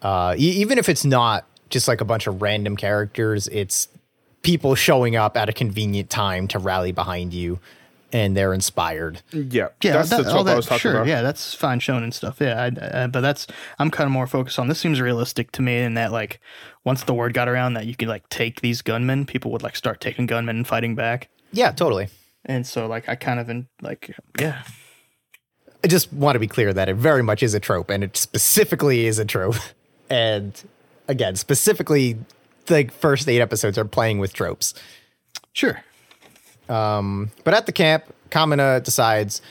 [0.01, 3.87] Uh, e- even if it's not just like a bunch of random characters, it's
[4.41, 7.59] people showing up at a convenient time to rally behind you,
[8.11, 9.21] and they're inspired.
[9.31, 10.95] Yeah, Yeah, that's that, the all trope I that, was talking sure.
[10.95, 11.07] about.
[11.07, 12.37] Yeah, that's fine shown and stuff.
[12.39, 13.47] Yeah, I, I, but that's
[13.79, 14.67] I'm kind of more focused on.
[14.67, 16.39] This seems realistic to me in that like
[16.83, 19.75] once the word got around that you could like take these gunmen, people would like
[19.75, 21.29] start taking gunmen and fighting back.
[21.51, 22.09] Yeah, totally.
[22.45, 24.63] And so like I kind of in like yeah
[25.83, 28.17] I just want to be clear that it very much is a trope, and it
[28.17, 29.55] specifically is a trope.
[30.07, 30.53] And
[31.07, 32.19] again, specifically,
[32.67, 34.75] the first eight episodes are playing with tropes.
[35.51, 35.83] sure
[36.67, 39.41] But at the camp, Kamina decides,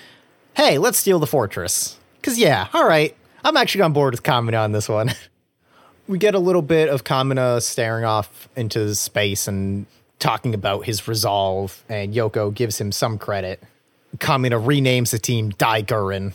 [0.55, 1.99] hey, let's steal the fortress.
[2.17, 5.13] Because, yeah, all right, I'm actually on board with Kamina on this one.
[6.09, 9.87] we get a little bit of Kamina staring off into space and
[10.19, 13.63] talking about his resolve, and Yoko gives him some credit.
[14.19, 16.33] Kamina renames the team Daiguren.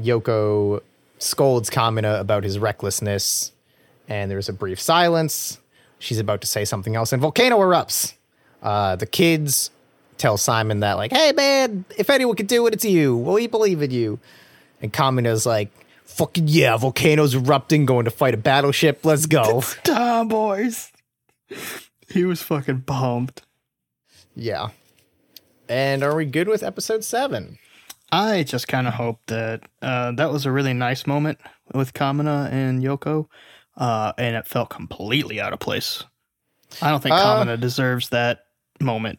[0.00, 0.80] Yoko
[1.18, 3.52] scolds Kamina about his recklessness,
[4.08, 5.58] and there's a brief silence.
[5.98, 8.14] She's about to say something else, and volcano erupts.
[8.62, 9.70] Uh, the kids
[10.22, 13.16] tell Simon that, like, hey man, if anyone could do it, it's you.
[13.16, 14.18] Well, we believe in you.
[14.80, 15.70] And Kamina's like,
[16.04, 19.04] fucking yeah, volcanoes erupting, going to fight a battleship.
[19.04, 19.60] Let's go.
[19.84, 20.90] Tom boys.
[22.08, 23.42] He was fucking pumped.
[24.34, 24.68] yeah.
[25.68, 27.58] And are we good with episode seven?
[28.10, 31.38] I just kind of hope that uh, that was a really nice moment
[31.72, 33.26] with Kamina and Yoko,
[33.78, 36.04] uh, and it felt completely out of place.
[36.82, 38.44] I don't think Uh, Kamina deserves that
[38.80, 39.18] moment.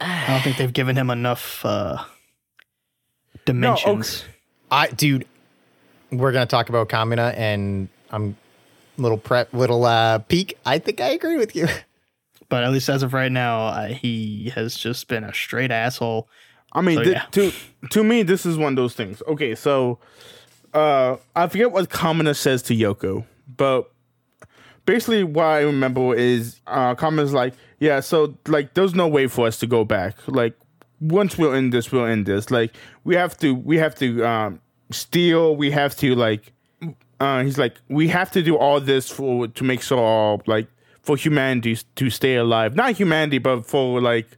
[0.00, 2.04] I don't think they've given him enough uh,
[3.44, 4.24] dimensions.
[4.70, 5.26] I, dude,
[6.10, 8.36] we're gonna talk about Kamina, and I'm
[8.96, 10.56] little prep, little uh, peek.
[10.64, 11.68] I think I agree with you.
[12.48, 16.28] But at least as of right now, uh, he has just been a straight asshole.
[16.72, 17.24] I mean, So, thi- yeah.
[17.32, 17.52] to
[17.90, 19.20] to me, this is one of those things.
[19.26, 19.98] Okay, so
[20.72, 23.24] uh, I forget what Kamina says to Yoko,
[23.56, 23.90] but
[24.84, 29.46] basically, what I remember is uh, Kamina's like, "Yeah, so like, there's no way for
[29.46, 30.16] us to go back.
[30.26, 30.54] Like,
[31.00, 32.50] once we're in this, we'll end this.
[32.50, 32.74] Like,
[33.04, 34.60] we have to, we have to um,
[34.90, 35.56] steal.
[35.56, 36.52] We have to like."
[37.18, 40.68] Uh, he's like, we have to do all this for to make sure all like
[41.00, 42.74] for humanity to stay alive.
[42.74, 44.36] Not humanity, but for like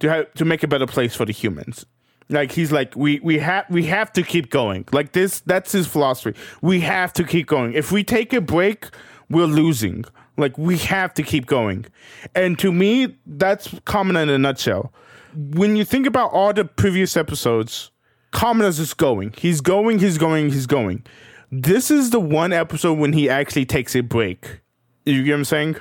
[0.00, 1.86] to have to make a better place for the humans.
[2.28, 4.86] Like he's like we we have we have to keep going.
[4.92, 6.38] Like this that's his philosophy.
[6.62, 7.72] We have to keep going.
[7.72, 8.88] If we take a break,
[9.28, 10.04] we're losing.
[10.36, 11.86] Like we have to keep going.
[12.34, 14.92] And to me, that's Kamina in a nutshell.
[15.36, 17.90] When you think about all the previous episodes,
[18.32, 19.32] Kamina is just going.
[19.36, 21.04] He's going, he's going, he's going.
[21.52, 24.60] This is the one episode when he actually takes a break.
[25.04, 25.76] You get what I'm saying?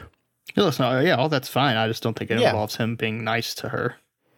[0.55, 1.77] Yeah, listen, uh, yeah, all that's fine.
[1.77, 2.49] I just don't think it Yeah.
[2.49, 3.95] involves him being nice to her.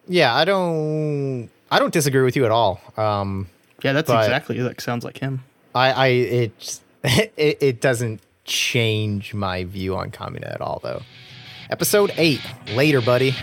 [0.08, 2.80] yeah, I don't, I don't disagree with you at all.
[2.96, 3.48] Um,
[3.82, 5.42] Yeah, that's exactly like sounds like him.
[5.74, 11.02] I, I, it, it, it doesn't change my view on Kamina at all, though.
[11.68, 12.40] Episode eight,
[12.74, 13.34] later, buddy.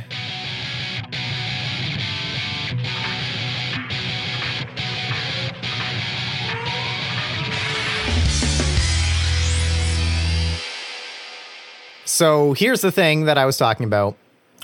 [12.05, 14.15] So here's the thing that I was talking about.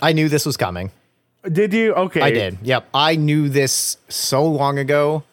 [0.01, 0.91] I knew this was coming.
[1.51, 1.93] Did you?
[1.93, 2.21] Okay.
[2.21, 2.59] I did.
[2.61, 2.87] Yep.
[2.93, 5.23] I knew this so long ago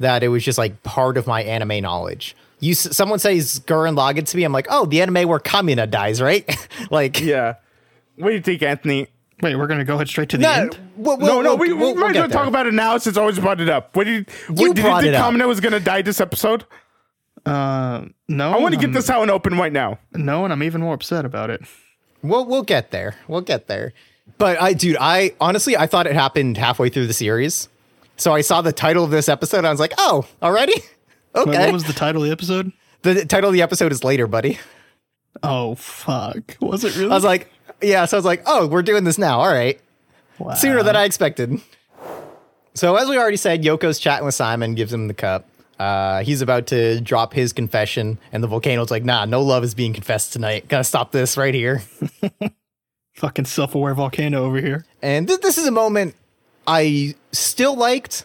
[0.00, 2.34] that it was just like part of my anime knowledge.
[2.60, 6.20] You, someone says Gurren Lagann to me, I'm like, oh, the anime where Kamina dies,
[6.20, 6.44] right?
[6.90, 7.54] like, Yeah.
[8.16, 9.06] What do you think, Anthony?
[9.42, 10.78] Wait, we're gonna go ahead straight to the no, end.
[10.96, 12.74] we'll, no, we'll- no, we'll- we, we we'll- we'll might as well talk about it
[12.74, 13.96] now since I always brought it up.
[13.96, 15.14] What did you, You what, did you think.
[15.16, 16.66] Kamina was going to die this episode?
[17.46, 19.98] Uh, no, I want to get this out and open right now.
[20.12, 21.62] No, and I'm even more upset about it.
[22.22, 23.16] We'll we'll get there.
[23.28, 23.94] We'll get there.
[24.36, 27.70] But I, dude, I honestly I thought it happened halfway through the series.
[28.18, 29.64] So I saw the title of this episode.
[29.64, 30.74] I was like, oh, already?
[31.34, 32.72] Wait, what was the title of the episode?
[33.02, 34.58] the title of the episode is later, buddy.
[35.42, 36.56] Oh fuck!
[36.60, 37.10] Was it really?
[37.10, 37.50] I was like,
[37.80, 38.04] yeah.
[38.04, 39.40] So I was like, oh, we're doing this now.
[39.40, 39.80] All right.
[40.38, 40.54] Wow.
[40.54, 41.60] sooner than I expected.
[42.74, 45.48] So, as we already said, Yoko's chatting with Simon, gives him the cup.
[45.78, 49.74] Uh, he's about to drop his confession, and the volcano's like, nah, no love is
[49.74, 50.68] being confessed tonight.
[50.68, 51.82] Gotta stop this right here.
[53.14, 54.86] Fucking self-aware volcano over here.
[55.02, 56.14] And th- this is a moment
[56.66, 58.24] I still liked.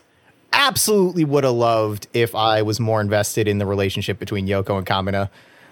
[0.56, 4.88] Absolutely would have loved if I was more invested in the relationship between Yoko and
[4.88, 5.30] Kamina,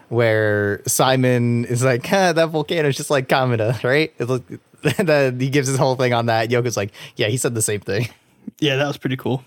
[0.09, 4.13] where Simon is like, that volcano is just like Kamina, right?
[4.19, 4.43] It look,
[4.81, 6.49] the, he gives his whole thing on that.
[6.49, 8.07] Yoko's like, yeah, he said the same thing.
[8.59, 9.41] Yeah, that was pretty cool.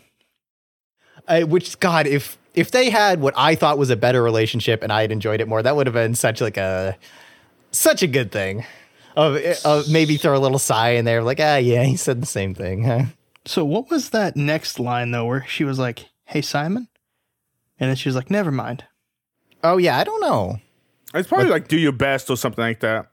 [1.28, 4.90] I, which God, if if they had what I thought was a better relationship and
[4.90, 6.96] I had enjoyed it more, that would have been such like a
[7.72, 8.64] such a good thing.
[9.14, 12.26] Of, of maybe throw a little sigh in there, like ah yeah, he said the
[12.26, 12.84] same thing.
[12.84, 13.02] Huh?
[13.46, 16.88] So what was that next line though, where she was like, "Hey Simon,"
[17.78, 18.84] and then she was like, "Never mind."
[19.64, 20.58] Oh yeah, I don't know.
[21.14, 23.06] It's probably like do your best or something like that.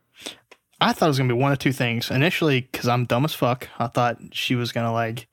[0.82, 2.12] I thought it was gonna be one of two things.
[2.12, 5.28] Initially, because I'm dumb as fuck, I thought she was gonna like,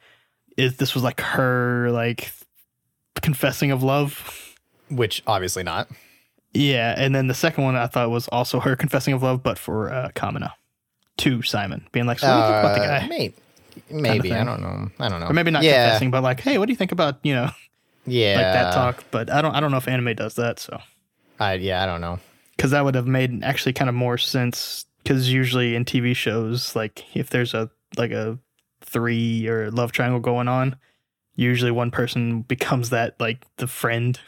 [0.57, 2.31] if this was like her like
[3.23, 4.55] confessing of love.
[4.91, 5.89] Which obviously not.
[6.53, 9.57] Yeah, and then the second one I thought was also her confessing of love, but
[9.59, 10.53] for uh, Kamina
[11.19, 13.33] to Simon, being like, "So what do you think about the Uh, guy?"
[13.91, 14.89] Maybe, maybe I don't know.
[14.99, 15.27] I don't know.
[15.29, 17.51] Or maybe not yeah, confessing, but like, "Hey, what do you think about you know
[18.07, 20.81] Yeah, like that talk?" But I don't, I don't know if anime does that, so
[21.39, 22.19] I, yeah, I don't know.
[22.57, 24.87] because that would have made actually kind of more sense.
[25.03, 28.39] Because usually in TV shows, like if there's a like a
[28.83, 30.77] three or love triangle going on,
[31.37, 34.19] usually one person becomes that like the friend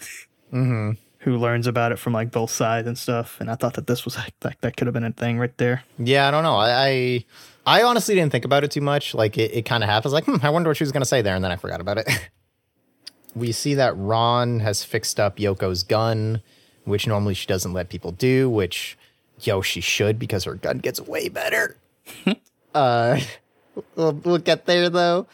[0.51, 3.37] hmm who learns about it from like both sides and stuff.
[3.41, 5.57] And I thought that this was like that, that could have been a thing right
[5.57, 5.85] there.
[5.97, 6.57] Yeah, I don't know.
[6.57, 7.25] I, I,
[7.67, 9.15] I honestly didn't think about it too much.
[9.15, 10.13] Like it, it kind of happens.
[10.13, 11.99] Like, hmm, I wonder what she was gonna say there, and then I forgot about
[11.99, 12.31] it.
[13.35, 16.43] we see that Ron has fixed up Yoko's gun,
[16.85, 18.51] which normally she doesn't let people do.
[18.51, 18.99] Which,
[19.41, 21.77] yo, she should because her gun gets way better.
[22.75, 23.21] uh,
[23.95, 25.27] we'll, we'll get there though.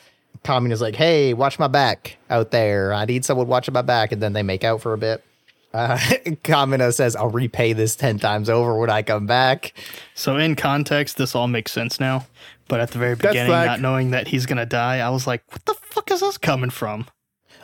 [0.44, 2.92] Kamina's like, "Hey, watch my back out there.
[2.92, 5.24] I need someone watching my back," and then they make out for a bit.
[5.72, 5.96] Uh,
[6.44, 9.74] Kamina says, "I'll repay this ten times over when I come back."
[10.14, 12.26] So in context, this all makes sense now.
[12.68, 15.42] But at the very beginning, like- not knowing that he's gonna die, I was like,
[15.50, 17.06] "What the fuck is this coming from?"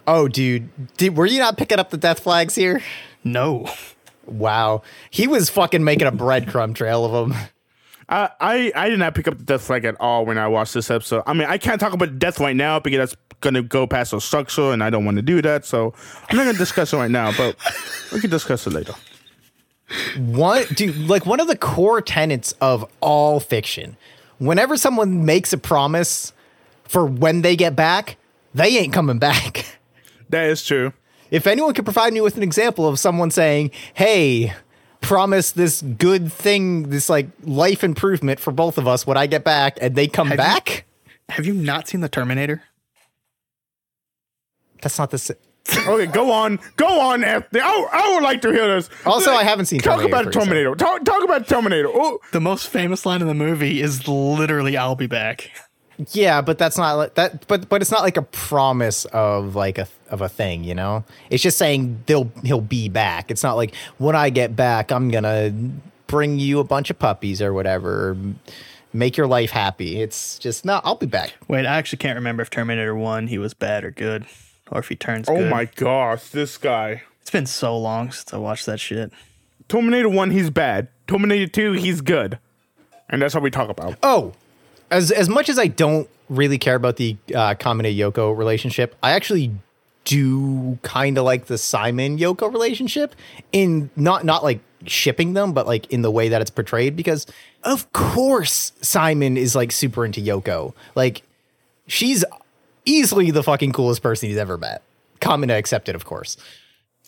[0.06, 2.82] Oh, dude, did, were you not picking up the death flags here?
[3.24, 3.70] No,
[4.26, 7.38] Wow, he was fucking making a breadcrumb trail of them.
[8.08, 10.74] I, I I did not pick up the death flag at all when I watched
[10.74, 11.22] this episode.
[11.26, 14.20] I mean, I can't talk about death right now because that's gonna go past the
[14.20, 15.64] structure, and I don't want to do that.
[15.64, 15.94] So
[16.30, 17.56] I'm not gonna discuss it right now, but
[18.12, 18.94] we can discuss it later.
[20.16, 23.96] One, dude, like one of the core tenets of all fiction.
[24.38, 26.32] Whenever someone makes a promise
[26.84, 28.16] for when they get back,
[28.54, 29.66] they ain't coming back.
[30.30, 30.92] That is true.
[31.30, 34.52] If anyone could provide me with an example of someone saying, "Hey,
[35.04, 39.44] promise this good thing, this like life improvement for both of us when I get
[39.44, 40.84] back," and they come Have you- back,
[41.28, 42.62] have you not seen the Terminator?
[44.82, 45.18] that's not the.
[45.18, 45.34] sa-
[45.88, 47.60] Okay, go on, go on, Anthony.
[47.62, 48.90] I, I would like to hear this.
[49.06, 50.74] Also, I haven't seen Talk Terminator about 3, so- Terminator.
[50.74, 51.88] Talk, talk about Terminator.
[51.90, 55.50] Oh, The most famous line in the movie is literally "I'll be back."
[56.12, 57.46] Yeah, but that's not like that.
[57.46, 61.04] But but it's not like a promise of like a of a thing, you know.
[61.30, 63.30] It's just saying they'll he'll be back.
[63.30, 65.52] It's not like when I get back, I'm gonna
[66.06, 68.16] bring you a bunch of puppies or whatever, or
[68.92, 70.00] make your life happy.
[70.00, 71.34] It's just no, I'll be back.
[71.48, 74.26] Wait, I actually can't remember if Terminator One he was bad or good,
[74.70, 75.28] or if he turns.
[75.28, 75.50] oh good.
[75.50, 77.02] my gosh, this guy.
[77.20, 79.10] It's been so long since I watched that shit.
[79.68, 80.88] Terminator One, he's bad.
[81.06, 82.38] Terminator Two, he's good,
[83.08, 83.96] and that's what we talk about.
[84.02, 84.32] Oh,
[84.94, 89.12] as as much as I don't really care about the uh, Kamina Yoko relationship, I
[89.12, 89.50] actually
[90.04, 93.14] do kind of like the Simon Yoko relationship
[93.52, 96.94] in not not like shipping them, but like in the way that it's portrayed.
[96.94, 97.26] Because
[97.64, 100.74] of course Simon is like super into Yoko.
[100.94, 101.22] Like
[101.88, 102.24] she's
[102.84, 104.82] easily the fucking coolest person he's ever met.
[105.20, 106.36] Kamina accepted, of course.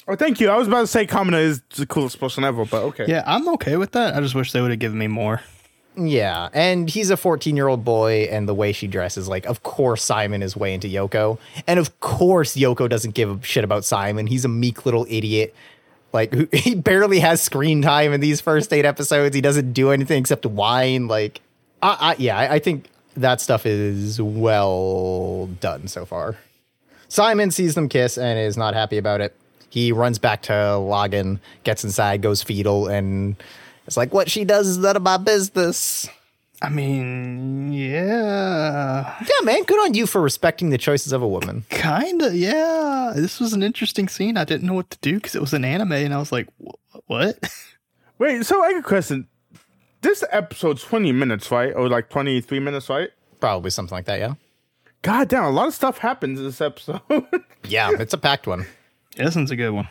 [0.09, 0.51] Oh, thank you.
[0.51, 3.07] I was about to say Kamina is the coolest person ever, but okay.
[3.09, 4.15] Yeah, I'm okay with that.
[4.15, 5.43] I just wish they would have given me more.
[5.97, 9.63] Yeah, and he's a 14 year old boy, and the way she dresses, like, of
[9.63, 11.39] course, Simon is way into Yoko.
[11.67, 14.27] And of course, Yoko doesn't give a shit about Simon.
[14.27, 15.55] He's a meek little idiot.
[16.13, 19.35] Like, he barely has screen time in these first eight episodes.
[19.35, 21.09] He doesn't do anything except whine.
[21.09, 21.41] Like,
[21.83, 26.37] I, I, yeah, I, I think that stuff is well done so far.
[27.09, 29.35] Simon sees them kiss and is not happy about it.
[29.71, 33.37] He runs back to Lagann, gets inside, goes fetal, and
[33.87, 36.09] it's like, what she does is none of my business.
[36.63, 41.65] I mean, yeah, Yeah, man, good on you for respecting the choices of a woman.
[41.69, 42.35] kinda.
[42.37, 44.37] Yeah, this was an interesting scene.
[44.39, 46.49] I didn't know what to do because it was an anime, and I was like,
[47.07, 47.39] "What?"
[48.19, 49.29] Wait, so I got a question.
[50.01, 51.75] This episode's 20 minutes, right?
[51.77, 53.11] Or like 23 minutes, right?
[53.41, 54.35] Probably something like that, yeah.
[55.03, 57.01] God damn, a lot of stuff happens in this episode.
[57.69, 58.65] Yeah, it's a packed one.
[59.17, 59.89] this one's a good one.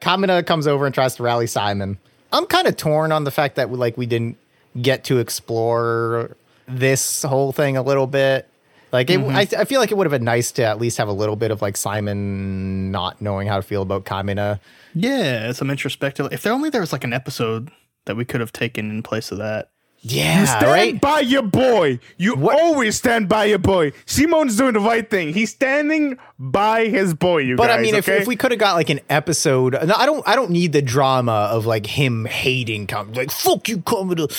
[0.00, 1.98] Kamina comes over and tries to rally Simon.
[2.32, 4.36] I'm kind of torn on the fact that like we didn't
[4.80, 8.48] get to explore this whole thing a little bit.
[8.90, 9.36] Like, it, mm-hmm.
[9.36, 11.36] I, I feel like it would have been nice to at least have a little
[11.36, 14.60] bit of like Simon not knowing how to feel about Kamina.
[14.94, 16.28] Yeah, some introspective.
[16.32, 17.70] If there only there was like an episode
[18.06, 19.70] that we could have taken in place of that.
[20.00, 21.00] Yeah, you stand right.
[21.00, 21.98] by your boy.
[22.16, 23.92] You always stand by your boy.
[24.06, 25.34] Simon's doing the right thing.
[25.34, 27.78] He's standing by his boy, you But guys.
[27.78, 28.22] I mean, if, okay?
[28.22, 30.82] if we could have got like an episode, no, I don't, I don't need the
[30.82, 34.30] drama of like him hating like fuck you, Kamina.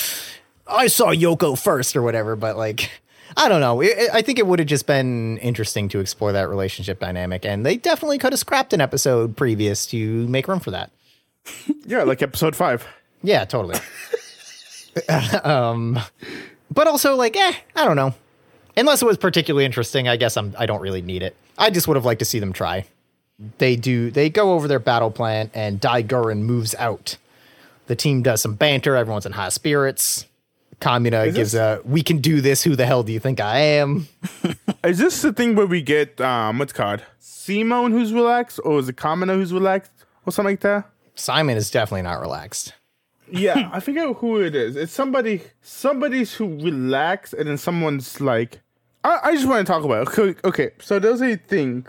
[0.66, 2.36] I saw Yoko first or whatever.
[2.36, 2.90] But like,
[3.36, 3.82] I don't know.
[3.82, 7.76] I think it would have just been interesting to explore that relationship dynamic, and they
[7.76, 10.90] definitely could have scrapped an episode previous to make room for that.
[11.86, 12.86] Yeah, like episode five.
[13.22, 13.76] Yeah, totally.
[15.44, 15.98] um,
[16.70, 18.14] but also like, eh, I don't know.
[18.76, 21.36] Unless it was particularly interesting, I guess I'm I don't really need it.
[21.58, 22.86] I just would have liked to see them try.
[23.58, 24.10] They do.
[24.10, 27.16] They go over their battle plan, and Dai Gurren moves out.
[27.86, 28.96] The team does some banter.
[28.96, 30.26] Everyone's in high spirits.
[30.80, 32.62] Kamina gives this- a "We can do this.
[32.62, 34.08] Who the hell do you think I am?"
[34.84, 38.88] Is this the thing where we get um what's called Simone who's relaxed, or is
[38.88, 39.92] it Kamina who's relaxed,
[40.24, 40.88] or something like that?
[41.14, 42.72] Simon is definitely not relaxed.
[43.32, 44.76] Yeah, I forget who it is.
[44.76, 48.60] It's somebody, somebody's who relax, and then someone's like,
[49.04, 50.08] I, I just want to talk about.
[50.08, 50.18] It.
[50.18, 51.86] Okay, okay, so there's a thing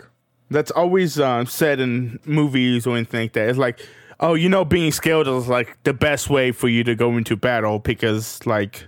[0.50, 3.48] that's always um, said in movies or anything like that.
[3.48, 3.80] It's like,
[4.20, 7.36] oh, you know, being skilled is like the best way for you to go into
[7.36, 8.86] battle because like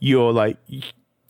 [0.00, 0.56] you're like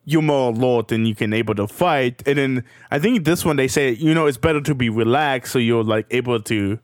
[0.04, 2.22] you're more alert and you can able to fight.
[2.26, 5.52] And then I think this one they say, you know, it's better to be relaxed
[5.52, 6.78] so you're like able to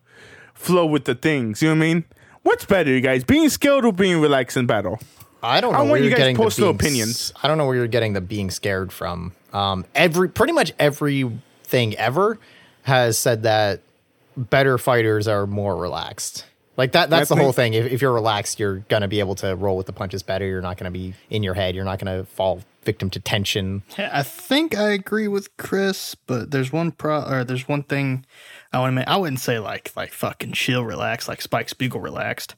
[0.55, 1.63] flow with the things.
[1.63, 2.05] You know what I mean?
[2.49, 3.25] What's better, you guys?
[3.25, 4.99] Being skilled or being relaxed in battle?
[5.43, 5.81] I don't know.
[5.81, 7.31] I where want you you're guys' getting the personal being opinions.
[7.43, 9.35] I don't know where you're getting the being scared from.
[9.53, 12.39] Um, every pretty much everything ever
[12.85, 13.83] has said that
[14.35, 16.47] better fighters are more relaxed.
[16.79, 17.11] Like that.
[17.11, 17.75] That's I the whole thing.
[17.75, 20.47] If, if you're relaxed, you're gonna be able to roll with the punches better.
[20.47, 21.75] You're not gonna be in your head.
[21.75, 23.83] You're not gonna fall victim to tension.
[23.99, 28.25] Yeah, I think I agree with Chris, but there's one pro or there's one thing
[28.73, 29.09] I want to make.
[29.09, 32.55] I wouldn't say like like fucking chill relaxed, like Spike Spiegel relaxed.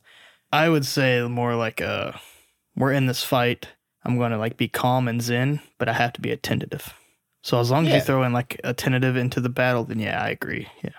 [0.53, 2.13] I would say more like uh
[2.77, 3.69] we're in this fight.
[4.05, 6.95] I'm going to like be calm and zen, but I have to be attentive.
[7.43, 7.97] So as long as Yeah.
[7.97, 10.69] you throw in like attentive into the battle, then yeah, I agree.
[10.83, 10.91] Yeah.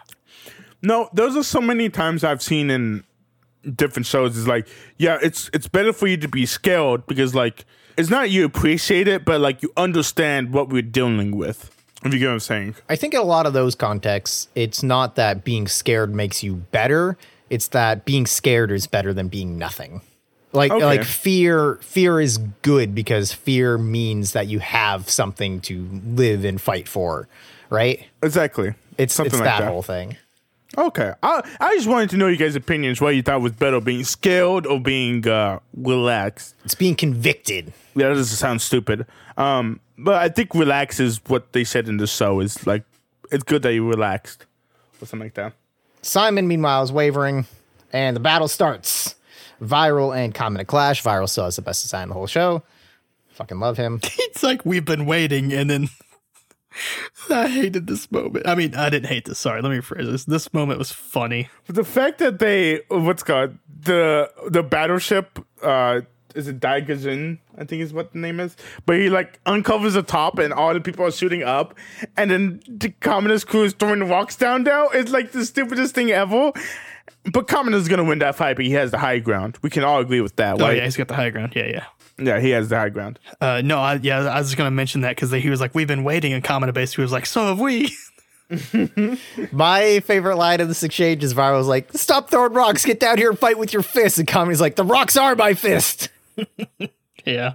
[0.81, 3.03] No, those are so many times I've seen in
[3.75, 4.37] different shows.
[4.37, 7.65] Is like, yeah, it's it's better for you to be skilled because like
[7.97, 11.69] it's not you appreciate it, but like you understand what we're dealing with.
[12.03, 12.75] If you get what I'm saying.
[12.89, 16.55] I think in a lot of those contexts, it's not that being scared makes you
[16.55, 17.17] better.
[17.49, 20.01] It's that being scared is better than being nothing.
[20.53, 20.83] Like Okay.
[20.83, 26.59] like fear fear is good because fear means that you have something to live and
[26.59, 27.27] fight for,
[27.69, 28.05] right?
[28.21, 28.73] Exactly.
[28.97, 29.71] It's something it's like that, that.
[29.71, 30.17] whole thing.
[30.77, 31.11] Okay.
[31.21, 33.01] I I just wanted to know you guys' opinions.
[33.01, 36.55] What you thought was better, being skilled or being uh, relaxed.
[36.63, 37.73] It's being convicted.
[37.95, 39.05] Yeah, that doesn't sound stupid.
[39.37, 42.39] Um, but I think relax is what they said in the show.
[42.39, 42.83] Is like
[43.31, 44.45] it's good that you relaxed
[45.01, 45.53] or something like that.
[46.01, 47.45] Simon, meanwhile, is wavering,
[47.91, 49.15] and the battle starts.
[49.61, 51.03] Viral and Kamina Clash.
[51.03, 52.63] Viral still has the best design in the whole show.
[53.33, 53.99] Fucking love him.
[54.31, 55.89] It's like we've been waiting and then
[57.29, 58.47] I hated this moment.
[58.47, 59.39] I mean, I didn't hate this.
[59.39, 60.25] Sorry, let me rephrase this.
[60.25, 61.49] This moment was funny.
[61.67, 66.01] But the fact that they what's called the the battleship uh
[66.33, 68.55] is it Daigajin, I think is what the name is.
[68.85, 71.75] But he like uncovers the top and all the people are shooting up
[72.15, 74.87] and then the communist crew is throwing rocks down now.
[74.89, 76.53] It's like the stupidest thing ever.
[77.33, 79.57] But Communist is gonna win that fight, but he has the high ground.
[79.61, 80.77] We can all agree with that, Oh right?
[80.77, 81.53] yeah, he's got the high ground.
[81.55, 81.85] Yeah, yeah.
[82.21, 83.19] Yeah, he has the high ground.
[83.39, 85.87] Uh, no, I, yeah, I was just gonna mention that because he was like, "We've
[85.87, 87.95] been waiting," and Kamina basically was like, "So have we."
[89.51, 92.85] My favorite line of this exchange is Viral's like, "Stop throwing rocks.
[92.85, 95.53] Get down here and fight with your fists." And Kamina's like, "The rocks are my
[95.53, 96.09] fist."
[97.25, 97.53] yeah,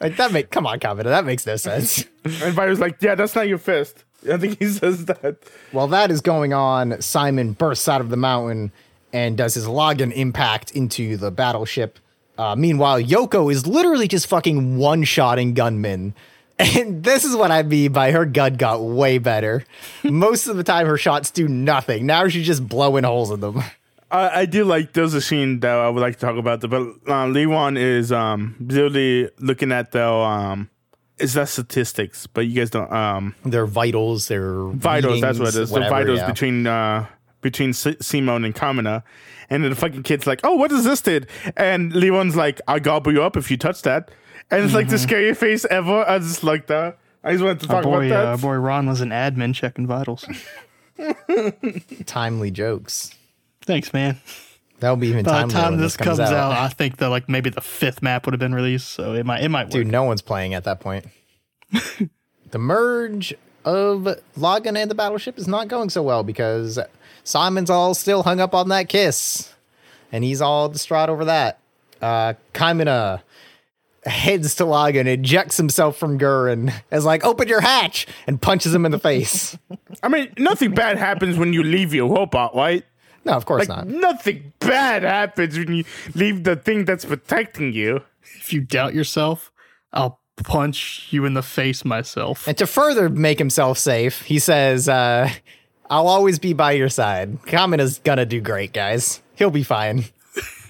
[0.00, 1.04] Like that make come on, Kamina.
[1.04, 2.04] That makes no sense.
[2.24, 4.04] And Viper's like, yeah, that's not your fist.
[4.30, 5.36] I think he says that.
[5.72, 8.70] While that is going on, Simon bursts out of the mountain
[9.14, 11.98] and does his Lagann Impact into the battleship.
[12.38, 16.14] Uh, meanwhile, Yoko is literally just fucking one shotting gunmen.
[16.60, 19.64] And this is what I mean by her gun got way better.
[20.02, 22.04] Most of the time, her shots do nothing.
[22.04, 23.62] Now she's just blowing holes in them.
[24.10, 26.60] I, I do like there's a scene that I would like to talk about.
[26.62, 30.68] But uh, Leeron is um really looking at the um
[31.18, 35.20] it's not statistics, but you guys don't um Their vitals, their vitals.
[35.20, 35.56] that's what it is.
[35.56, 36.26] readings, whatever, the vitals yeah.
[36.26, 37.06] between uh
[37.40, 39.04] between S- Simone and Kamina.
[39.50, 42.78] And then the fucking kid's like, "Oh, what does this did?" And Leeron's like, "I
[42.78, 44.10] gobble you up if you touch that."
[44.50, 46.08] And it's like the scariest face ever.
[46.08, 46.98] I just like that.
[47.24, 48.42] I just wanted to our talk boy, about uh, that.
[48.42, 50.24] boy Ron was an admin checking vitals.
[52.06, 53.14] timely jokes.
[53.62, 54.20] Thanks, man.
[54.80, 56.32] That'll be even By the time when this comes, out.
[56.32, 56.52] out.
[56.52, 59.42] I think that like maybe the fifth map would have been released, so it might
[59.42, 59.72] it might work.
[59.72, 61.06] Dude, no one's playing at that point.
[62.50, 63.34] the merge
[63.64, 66.78] of Lagann and the battleship is not going so well because
[67.28, 69.52] Simon's all still hung up on that kiss.
[70.10, 71.58] And he's all distraught over that.
[72.00, 73.20] Uh Kamina
[74.04, 78.86] heads to Lagann, ejects himself from Gurren, is like, open your hatch, and punches him
[78.86, 79.58] in the face.
[80.02, 82.84] I mean, nothing bad happens when you leave your robot, right?
[83.26, 83.86] No, of course Like not.
[83.88, 88.02] nothing bad happens when you leave the thing that's protecting you.
[88.40, 89.52] If you doubt yourself,
[89.92, 92.46] I'll punch you in the face myself.
[92.48, 95.28] And to further make himself safe, he says, uh,
[95.90, 97.42] I'll always be by your side.
[97.42, 99.20] Kamina's gonna do great, guys.
[99.36, 100.04] He'll be fine.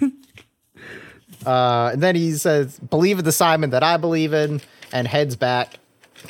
[1.46, 4.60] Uh, and then he says, "Believe in the Simon that I believe in,"
[4.92, 5.78] and heads back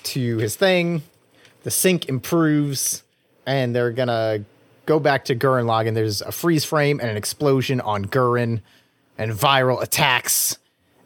[0.02, 1.02] to his thing.
[1.62, 3.02] The sync improves,
[3.46, 4.44] and they're gonna
[4.86, 5.94] go back to Gurren Lagann.
[5.94, 8.60] There's a freeze frame and an explosion on Gurren,
[9.16, 10.58] and viral attacks.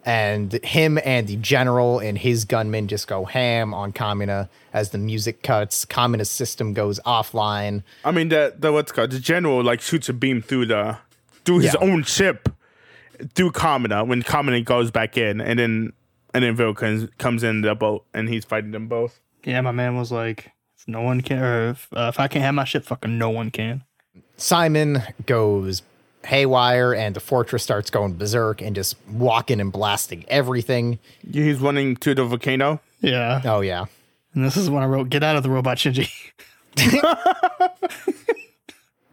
[0.05, 4.97] And him and the general and his gunmen just go ham on Kamina as the
[4.97, 5.85] music cuts.
[5.85, 7.83] Kamina's system goes offline.
[8.03, 10.97] I mean, the the what's called the general like shoots a beam through the
[11.45, 11.87] through his Yeah.
[11.89, 12.49] own ship
[13.35, 15.93] through Kamina when Kamina goes back in, and then
[16.33, 19.21] and then Vil comes comes in the boat and he's fighting them both.
[19.45, 22.43] Yeah, my man was like, if no one can, or if, uh, if I can't
[22.43, 23.83] have my shit, fucking no one can.
[24.35, 25.81] Simon goes
[26.25, 30.99] haywire and the fortress starts going berserk and just walking and blasting everything.
[31.29, 32.79] He's running to the volcano.
[33.01, 33.41] Yeah.
[33.43, 33.85] Oh yeah.
[34.33, 36.09] And this is when I wrote, get out of the robot, Shinji.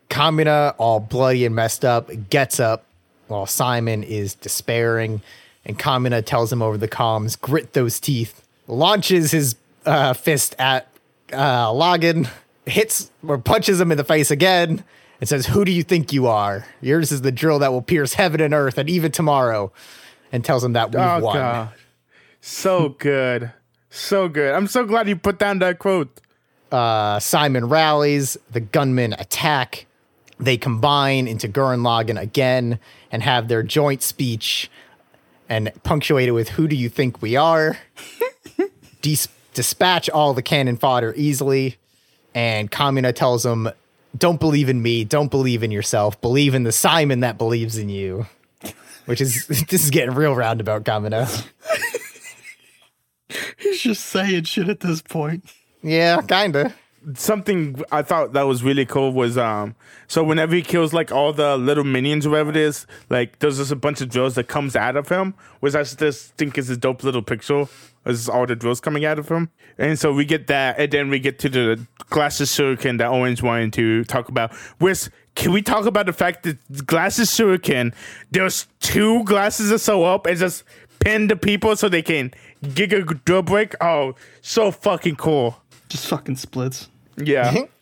[0.08, 2.84] Kamina, all bloody and messed up, gets up
[3.28, 5.20] while Simon is despairing.
[5.64, 10.88] And Kamina tells him over the comms, grit those teeth, launches his uh, fist at
[11.32, 12.28] uh, Lagann,
[12.66, 14.84] hits or punches him in the face again,
[15.20, 16.66] and says, Who do you think you are?
[16.80, 19.72] Yours is the drill that will pierce heaven and earth and even tomorrow.
[20.32, 21.34] And tells him that we've Oh won.
[21.36, 21.68] god,
[22.40, 23.52] so good,
[23.90, 24.54] so good.
[24.54, 26.20] I'm so glad you put down that quote.
[26.70, 29.86] uh, Simon rallies, the gunmen attack.
[30.38, 32.78] They combine into Gurren Lagann again
[33.10, 34.70] and have their joint speech
[35.48, 37.76] and punctuated with "Who do you think we are?"
[39.02, 41.76] Dis- dispatch all the cannon fodder easily,
[42.34, 43.68] and Kamina tells them,
[44.16, 45.04] "Don't believe in me.
[45.04, 46.20] Don't believe in yourself.
[46.20, 48.26] Believe in the Simon that believes in you."
[49.06, 51.46] Which is this is getting real roundabout, Kamina.
[53.58, 55.44] He's just saying shit at this point.
[55.82, 56.74] Yeah, kinda.
[57.14, 59.74] Something I thought that was really cool was um.
[60.06, 63.56] So whenever he kills like all the little minions, or whatever it is, like there's
[63.56, 66.68] just a bunch of drills that comes out of him, which I just think is
[66.68, 67.22] a dope little
[68.04, 68.12] picture.
[68.12, 71.10] Is all the drills coming out of him, and so we get that, and then
[71.10, 74.54] we get to the glasses shuriken that Orange wanted to talk about.
[74.78, 77.94] Which can we talk about the fact that glasses shuriken,
[78.30, 80.64] there's two glasses that sew up and just
[81.00, 82.32] pin the people so they can
[82.62, 83.74] Giga Drill Break.
[83.80, 85.60] Oh, so fucking cool.
[85.88, 86.88] Just fucking splits.
[87.16, 87.64] Yeah.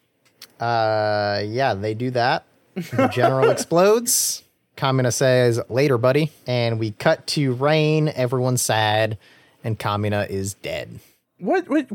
[0.60, 2.44] Uh, yeah, they do that.
[2.74, 4.42] The general explodes.
[4.76, 6.32] Kamina says, later, buddy.
[6.48, 8.08] And we cut to rain.
[8.08, 9.18] Everyone's sad.
[9.68, 10.98] And Kamina is dead.
[11.36, 11.68] What?
[11.68, 11.90] What?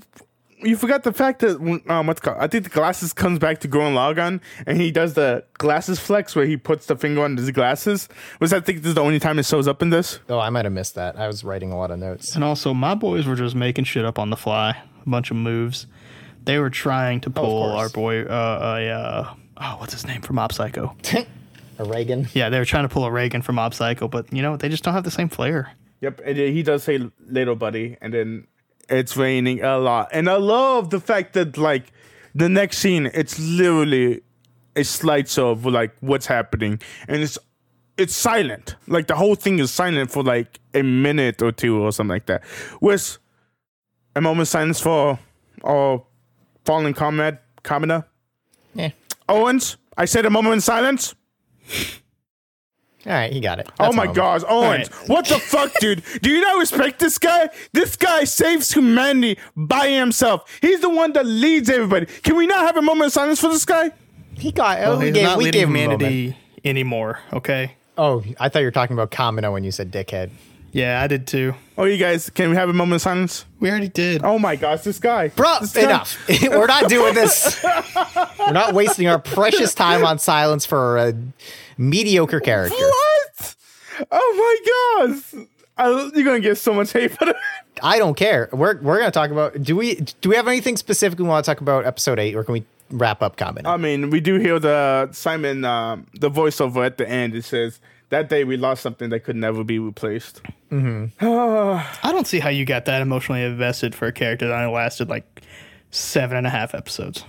[0.61, 1.57] You forgot the fact that
[1.89, 2.37] um, what's called?
[2.39, 6.35] I think the glasses comes back to Gurren Lagann, and he does the glasses flex
[6.35, 8.09] where he puts the finger on his glasses.
[8.39, 10.19] Was I think this is the only time it shows up in this?
[10.29, 11.17] Oh, I might have missed that.
[11.17, 12.35] I was writing a lot of notes.
[12.35, 14.79] And also, my boys were just making shit up on the fly.
[15.03, 15.87] A bunch of moves.
[16.43, 17.81] They were trying to pull course.
[17.81, 20.95] our boy, uh, uh, uh, oh, what's his name from Mob Psycho?
[21.79, 22.29] A Reigen.
[22.35, 24.69] Yeah, they were trying to pull a Reigen from Mob Psycho, but you know, they
[24.69, 25.71] just don't have the same flair.
[26.03, 26.99] Yep, and he does say
[27.29, 28.47] "little buddy," and then
[28.89, 30.09] it's raining a lot.
[30.11, 31.93] And I love the fact that like
[32.35, 34.21] the next scene, it's literally
[34.75, 37.37] a slideshow of like what's happening, and it's
[37.97, 38.75] it's silent.
[38.85, 42.25] Like the whole thing is silent for like a minute or two or something like
[42.25, 42.43] that.
[42.81, 43.17] With
[44.13, 45.17] a moment of silence for
[45.63, 46.03] our
[46.65, 48.03] fallen comrade Kamina
[48.73, 48.89] Yeah.
[49.29, 49.77] Owens.
[49.95, 51.15] I said a moment of silence.
[53.05, 53.69] All right, he got it.
[53.79, 54.89] Oh my a gosh, Owens.
[54.89, 55.09] right.
[55.09, 56.03] What the fuck, dude?
[56.21, 57.49] Do you not respect this guy?
[57.73, 60.49] This guy saves humanity by himself.
[60.61, 62.05] He's the one that leads everybody.
[62.05, 63.91] Can we not have a moment of silence for this guy?
[64.37, 64.79] He got.
[64.79, 66.01] Oh, Well, we he's gave, not we leading gave him a moment.
[66.01, 67.19] humanity anymore.
[67.33, 67.75] Okay.
[67.97, 70.31] Oh, I thought you were talking about Kamina when you said dickhead.
[70.71, 71.53] Yeah, I did too.
[71.77, 73.45] Oh, you guys, can we have a moment of silence?
[73.59, 74.23] We already did.
[74.23, 75.27] Oh my gosh, this guy.
[75.27, 76.17] Bro, This guy- enough.
[76.41, 77.63] We're not doing this.
[78.39, 81.13] We're not wasting our precious time on silence for a
[81.89, 82.75] mediocre character.
[82.77, 83.55] What?
[84.11, 84.57] Oh
[85.07, 85.45] my gosh.
[85.77, 87.35] I, you're going to get so much hate for that.
[87.81, 88.49] I don't care.
[88.51, 89.61] We're we're gonna talk about.
[89.63, 92.43] Do we do we have anything specific we want to talk about episode eight, or
[92.43, 93.65] can we wrap up comment?
[93.65, 97.35] I mean, we do hear the Simon, um, the voiceover at the end.
[97.35, 97.79] It says,
[98.09, 100.41] that day we lost something that could never be replaced.
[100.71, 105.09] I don't see how you got that emotionally invested for a character that only lasted
[105.09, 105.41] like
[105.91, 107.25] seven and a half episodes.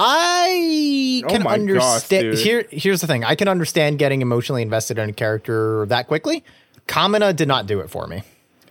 [0.00, 2.38] I Oh can gosh, understand.
[2.38, 3.24] Here, here's the thing.
[3.24, 6.44] I can understand getting emotionally invested in a character that quickly.
[6.86, 8.22] Kamina did not do it for me.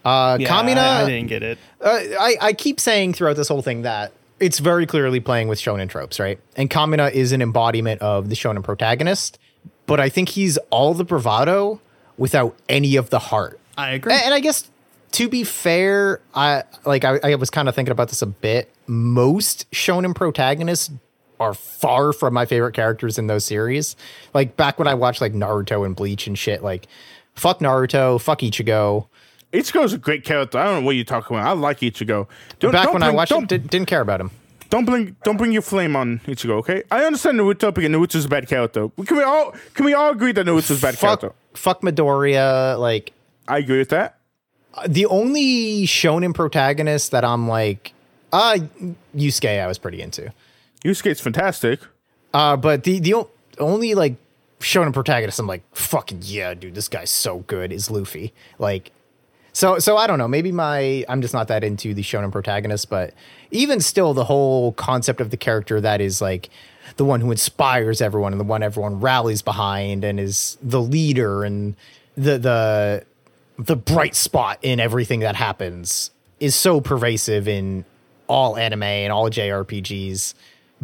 [0.06, 1.58] Uh, Yeah, Kamina, I, I didn't get it.
[1.82, 1.88] uh,
[2.20, 5.90] I, I keep saying throughout this whole thing that it's very clearly playing with shonen
[5.90, 6.40] tropes, right?
[6.56, 9.38] And Kamina is an embodiment of the shonen protagonist,
[9.86, 11.82] but I think he's all the bravado
[12.18, 13.60] without any of the heart.
[13.78, 14.14] I agree.
[14.14, 14.70] And, and I guess
[15.14, 18.70] to be fair, I like I, I was kind of thinking about this a bit.
[18.88, 20.90] Most shonen protagonists
[21.40, 23.96] are far from my favorite characters in those series.
[24.34, 26.88] Like back when I watched like Naruto and Bleach and shit, like
[27.36, 29.08] fuck Naruto, fuck Ichigo.
[29.54, 30.58] Ichigo's a great character.
[30.58, 31.48] I don't know what you're talking about.
[31.48, 32.28] I like Ichigo.
[32.60, 34.32] Don't, Back don't when I watched it, did, didn't care about him.
[34.70, 36.84] don't bring don't bring your flame on Ichigo, okay?
[36.92, 38.90] I understand Naruto because Naruto's a bad character.
[39.06, 41.34] Can we all can we all agree that Naruto's a bad Fuck, character?
[41.54, 42.78] fuck Midoriya.
[42.80, 43.14] Like
[43.48, 44.18] I agree with that.
[44.88, 47.94] the only shonen protagonist that I'm like,
[48.34, 48.58] uh,
[49.16, 50.32] Yusuke, I was pretty into.
[50.88, 51.82] Yusuke's fantastic.
[52.34, 53.28] Uh, but the the
[53.60, 54.16] only like
[54.60, 58.34] shonen protagonist I'm like, fucking yeah, dude, this guy's so good is Luffy.
[58.58, 58.92] Like,
[59.52, 60.30] so so I don't know.
[60.30, 63.14] Maybe my I'm just not that into the shonen protagonist, but
[63.52, 66.50] even still, the whole concept of the character that is like
[66.96, 71.44] the one who inspires everyone and the one everyone rallies behind and is the leader
[71.44, 71.76] and
[72.16, 73.06] the the
[73.60, 77.84] the bright spot in everything that happens is so pervasive in
[78.28, 80.34] all anime and all JRPGs.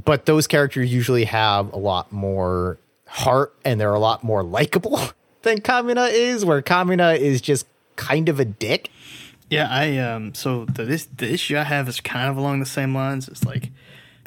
[0.04, 5.00] But those characters usually have a lot more heart and they're a lot more likable
[5.44, 8.90] than Kamina is, where Kamina is just kind of a dick.
[9.50, 10.34] Yeah, I um.
[10.34, 13.28] So the this the issue I have is kind of along the same lines.
[13.28, 13.70] It's like,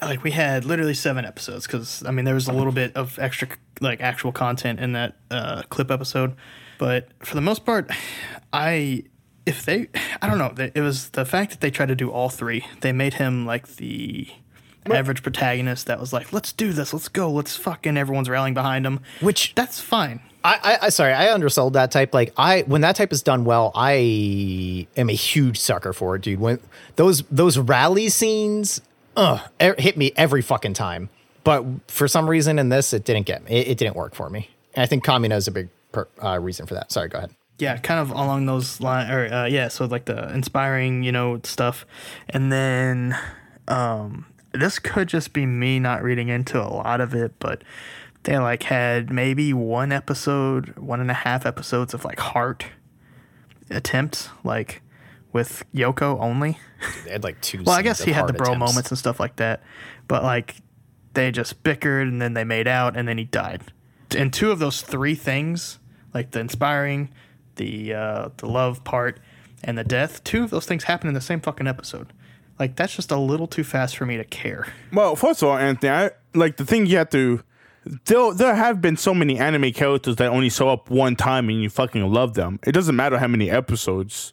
[0.01, 3.19] like we had literally seven episodes because I mean there was a little bit of
[3.19, 3.49] extra
[3.81, 6.37] like actual content in that uh, clip episode,
[6.79, 7.91] but for the most part,
[8.53, 9.05] I
[9.47, 9.89] if they
[10.23, 12.65] I don't know it was the fact that they tried to do all three.
[12.83, 14.29] They made him like the
[14.93, 18.87] average protagonist that was like, let's do this, let's go, let's fucking everyone's rallying behind
[18.87, 19.01] him.
[19.21, 20.21] Which- that's fine.
[20.45, 22.15] I, I, I sorry, I undersold that type.
[22.15, 26.23] Like I, when that type is done well, I am a huge sucker for it,
[26.23, 26.39] dude.
[26.39, 26.61] When
[26.95, 28.81] those those rally scenes,
[29.17, 31.09] uh, hit me every fucking time.
[31.43, 33.53] But for some reason in this, it didn't get me.
[33.53, 34.51] It, it didn't work for me.
[34.75, 36.93] And I think Kamina is a big per, uh, reason for that.
[36.93, 37.31] Sorry, go ahead.
[37.59, 41.41] yeah, kind of along those lines, or uh, yeah, so like the inspiring, you know,
[41.43, 41.85] stuff,
[42.29, 43.19] and then
[43.67, 44.27] um,
[44.57, 47.63] this could just be me not reading into a lot of it, but
[48.25, 52.67] they like had maybe one episode, one and a half episodes of like heart
[53.71, 54.83] attempts, like
[55.33, 56.59] with Yoko only.
[57.05, 57.63] They had like two.
[57.65, 58.59] Well, I guess he had the bro attempts.
[58.61, 59.63] moments and stuff like that,
[60.09, 60.57] but like
[61.15, 63.63] they just bickered and then they made out and then he died.
[64.17, 65.79] And two of those three things,
[66.15, 67.11] like the inspiring,
[67.57, 69.21] the uh, the love part,
[69.65, 72.13] and the death, two of those things happened in the same fucking episode.
[72.59, 74.67] Like that's just a little too fast for me to care.
[74.93, 77.43] Well, first of all, Anthony, I, like the thing you have to.
[78.07, 81.63] There, there have been so many anime characters that only show up one time and
[81.63, 82.59] you fucking love them.
[82.67, 84.33] It doesn't matter how many episodes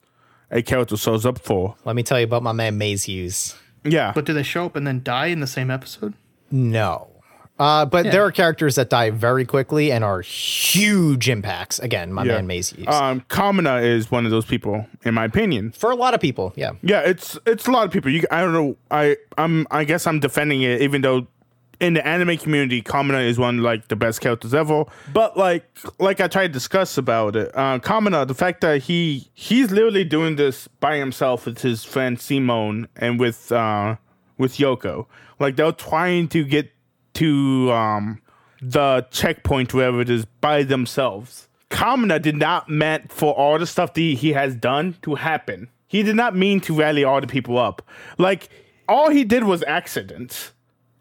[0.49, 1.75] a character shows up for.
[1.85, 3.55] Let me tell you about my man Maes Hughes.
[3.83, 6.13] Yeah, But do they show up and then die in the same episode?
[6.49, 7.09] No.
[7.59, 8.11] Uh, but Yeah.
[8.11, 11.77] there are characters that die very quickly and are huge impacts.
[11.79, 12.33] Again, my yeah.
[12.33, 15.71] man Maes Um, Kamina is one of those people, in my opinion.
[15.71, 16.71] For a lot of people, yeah.
[16.81, 18.11] Yeah, it's it's a lot of people.
[18.11, 18.75] You, I don't know.
[18.89, 21.27] I I'm I guess I'm defending it, even though
[21.79, 24.85] in the anime community, Kamina is one like the best characters ever.
[25.13, 25.65] But like
[25.99, 30.03] like I tried to discuss about it, uh, Kamina, the fact that he he's literally
[30.05, 33.97] doing this by himself with his friend Simone and with uh
[34.39, 35.05] with Yoko.
[35.39, 36.71] Like they're trying to get
[37.15, 38.21] to um
[38.61, 41.47] the checkpoint wherever it is by themselves.
[41.69, 45.69] Kamina did not meant for all the stuff that he has done to happen.
[45.87, 47.81] He did not mean to rally all the people up.
[48.17, 48.49] Like
[48.87, 50.53] all he did was accidents.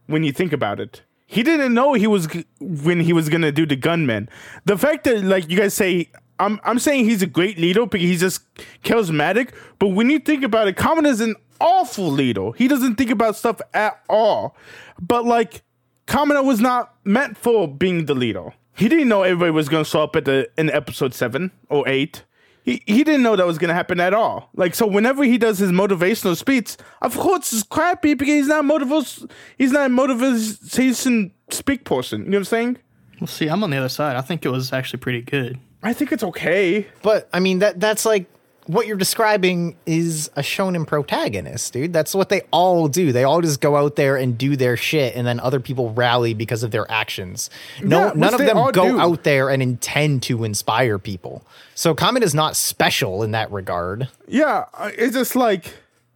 [0.07, 3.53] When you think about it, he didn't know he was g- when he was gonna
[3.53, 4.29] do the gunman.
[4.65, 8.07] The fact that like you guys say, I'm I'm saying he's a great leader because
[8.07, 8.43] he's just
[8.83, 9.51] charismatic.
[9.79, 12.51] But when you think about it, Kamina is an awful leader.
[12.57, 14.57] He doesn't think about stuff at all.
[15.01, 15.63] But like
[16.07, 18.53] Kamina was not meant for being the leader.
[18.74, 21.87] He didn't know everybody was going to show up at the in episode seven or
[21.89, 22.24] eight.
[22.65, 24.49] He he didn't know that was going to happen at all.
[24.55, 28.65] Like so, whenever he does his motivational speech, of course it's crappy because he's not
[28.65, 29.29] motivos.
[29.59, 32.24] He's not a motivation speak person.
[32.24, 32.79] You know what I'm saying?
[33.20, 34.16] Well, see, I'm on the other side.
[34.16, 35.59] I think it was actually pretty good.
[35.83, 36.87] I think it's okay.
[37.03, 38.27] But I mean that that's like
[38.67, 41.93] what you're describing is a shonen protagonist, dude.
[41.93, 43.13] That's what they all do.
[43.13, 46.33] They all just go out there and do their shit, and then other people rally
[46.35, 47.51] because of their actions.
[47.83, 49.01] No, Yeah, none of them go do.
[49.01, 51.45] out there and intend to inspire people.
[51.75, 54.09] So Kamen is not special in that regard.
[54.29, 54.67] Yeah,
[54.97, 55.75] it's just like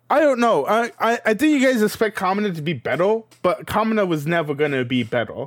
[0.08, 0.66] I don't know.
[0.66, 4.54] I I, I think you guys expect Kamina to be better, but Kamina was never
[4.54, 5.46] gonna be better.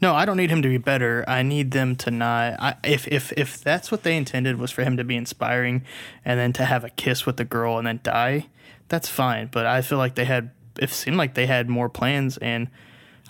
[0.00, 1.24] No, I don't need him to be better.
[1.28, 2.54] I need them to not.
[2.60, 5.84] I, if if if that's what they intended was for him to be inspiring,
[6.24, 8.46] and then to have a kiss with the girl and then die,
[8.88, 9.48] that's fine.
[9.50, 10.50] But I feel like they had.
[10.78, 12.68] It seemed like they had more plans, and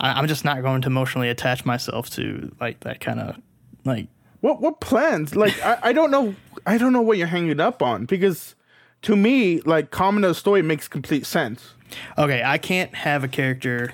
[0.01, 3.37] I, I'm just not going to emotionally attach myself to like that kind of
[3.85, 4.09] like.
[4.41, 5.35] What what plans?
[5.35, 6.35] Like I, I don't know
[6.67, 8.55] I don't know what you're hanging up on because
[9.03, 11.75] to me, like Kamina's story makes complete sense.
[12.19, 13.93] Okay, I can't have a character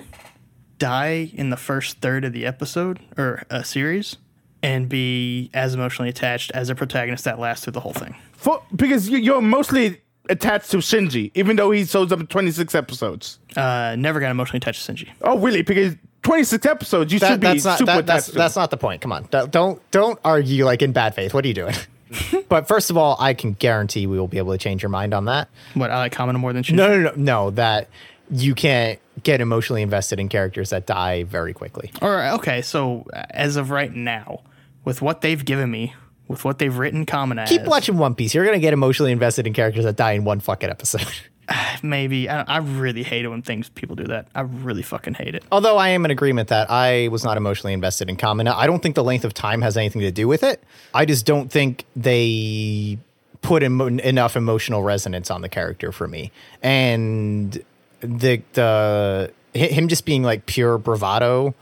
[0.79, 4.17] die in the first third of the episode or a series
[4.61, 8.15] and be as emotionally attached as a protagonist that lasts through the whole thing.
[8.33, 12.73] For, because you- you're mostly attached to Shinji, even though he shows up in 26
[12.75, 13.39] episodes.
[13.57, 15.09] Uh, never got emotionally attached to Shinji.
[15.21, 15.63] Oh, really?
[15.63, 18.37] Because 26 episodes, you That, should be that's not super that, that's, attached to.
[18.39, 19.01] that's not the point.
[19.01, 21.33] Come on, Don't- don't don't argue like in bad faith.
[21.33, 21.75] What are you doing?
[22.49, 25.13] but first of all, I can guarantee we will be able to change your mind
[25.13, 25.49] on that.
[25.73, 26.75] What I like Kamina more than Shinji.
[26.75, 27.49] No, no, no, no.
[27.51, 27.89] That
[28.31, 31.91] you can't get emotionally invested in characters that die very quickly.
[32.01, 32.61] All right, okay.
[32.61, 34.41] So as of right now,
[34.83, 35.93] with what they've given me,
[36.27, 38.33] with what they've written Kamina Keep watching One Piece.
[38.33, 41.05] You're gonna get emotionally invested in characters that die in one fucking episode.
[41.83, 44.27] maybe I, I really hate it when things people do that.
[44.35, 45.43] I really fucking hate it.
[45.51, 48.53] Although I am in agreement that I was not emotionally invested in Kamina.
[48.55, 50.63] I don't think the length of time has anything to do with it.
[50.93, 52.97] I just don't think they
[53.41, 56.31] put emo- enough emotional resonance on the character for me.
[56.61, 57.61] And
[58.03, 61.55] the the him just being like pure bravado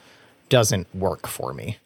[0.49, 1.77] doesn't work for me.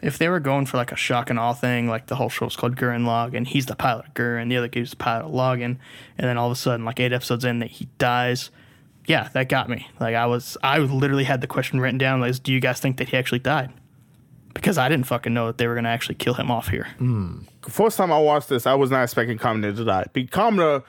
[0.00, 2.54] If they were going for like a shock and awe thing, like the whole show's
[2.54, 5.76] called Gurren Lagann, he's the pilot of Gurren, the other dude's the pilot of Lagann,
[6.16, 8.50] and then all of a sudden, like eight episodes in, that he dies.
[9.06, 9.88] Yeah, that got me.
[9.98, 12.98] Like I was, I literally had the question written down: "Like, do you guys think
[12.98, 13.72] that he actually died?"
[14.54, 16.88] Because I didn't fucking know that they were gonna actually kill him off here.
[16.98, 17.40] Hmm.
[17.62, 20.06] First time I watched this, I was not expecting Kamina to die.
[20.12, 20.84] Because Kamina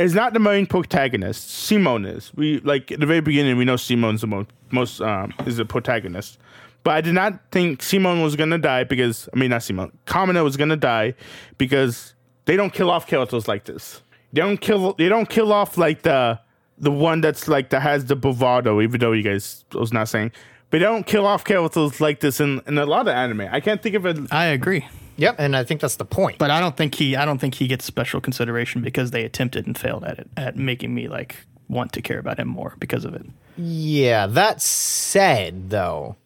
[0.00, 1.50] is not the main protagonist.
[1.50, 2.32] Simone is.
[2.34, 5.64] We like at the very beginning, we know Simone's the mo- most um, is the
[5.64, 6.38] protagonist.
[6.82, 9.92] But I did not think Simone was gonna die because I mean not Simone.
[10.06, 11.14] Kamina was gonna die
[11.58, 12.14] because
[12.46, 14.00] they don't kill off characters like this.
[14.32, 14.94] They don't kill.
[14.94, 16.40] They don't kill off like the
[16.78, 18.80] the one that's like that has the bravado.
[18.80, 20.32] Even though you guys was not saying,
[20.70, 23.42] but they don't kill off characters like this in, in a lot of anime.
[23.42, 24.16] I can't think of it.
[24.32, 24.86] I agree.
[25.20, 26.38] Yep, and I think that's the point.
[26.38, 29.66] But I don't think he I don't think he gets special consideration because they attempted
[29.66, 31.36] and failed at it at making me like
[31.68, 33.26] want to care about him more because of it.
[33.58, 36.16] Yeah, that said, though,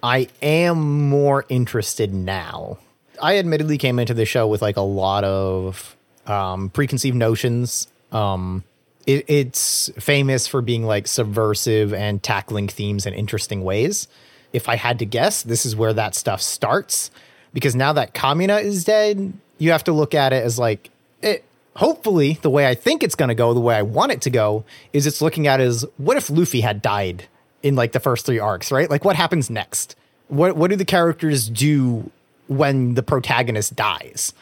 [0.00, 2.78] I am more interested now.
[3.20, 5.96] I admittedly came into the show with like a lot of
[6.26, 7.88] um, preconceived notions.
[8.12, 8.62] Um,
[9.06, 14.06] it, it's famous for being like subversive and tackling themes in interesting ways.
[14.52, 17.10] If I had to guess, this is where that stuff starts.
[17.56, 20.90] Because now that Kamina is dead, you have to look at it as like
[21.22, 21.42] it.
[21.76, 24.30] Hopefully, the way I think it's going to go, the way I want it to
[24.30, 27.28] go, is it's looking at it as what if Luffy had died
[27.62, 28.90] in like the first three arcs, right?
[28.90, 29.96] Like what happens next?
[30.28, 32.10] What what do the characters do
[32.46, 34.34] when the protagonist dies?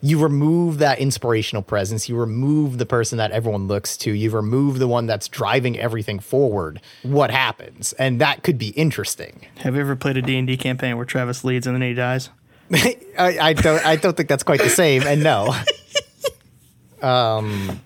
[0.00, 4.78] You remove that inspirational presence, you remove the person that everyone looks to, you remove
[4.78, 6.80] the one that's driving everything forward.
[7.02, 7.92] What happens?
[7.92, 9.46] And that could be interesting.
[9.58, 12.30] Have you ever played a D&D campaign where Travis leads and then he dies?
[13.18, 15.02] I, I don't I don't think that's quite the same.
[15.02, 15.54] And no.
[17.00, 17.80] Um.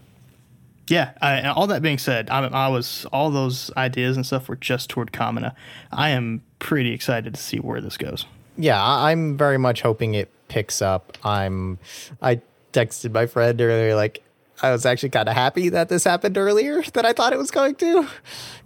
[0.89, 4.55] Yeah, I, all that being said, I, I was all those ideas and stuff were
[4.55, 5.53] just toward Kamina.
[5.91, 8.25] I am pretty excited to see where this goes.
[8.57, 11.19] yeah, I'm very much hoping it picks up.
[11.25, 11.79] I'm
[12.23, 12.41] I
[12.73, 14.23] texted my friend earlier like
[14.63, 17.51] I was actually kind of happy that this happened earlier than I thought it was
[17.51, 18.07] going to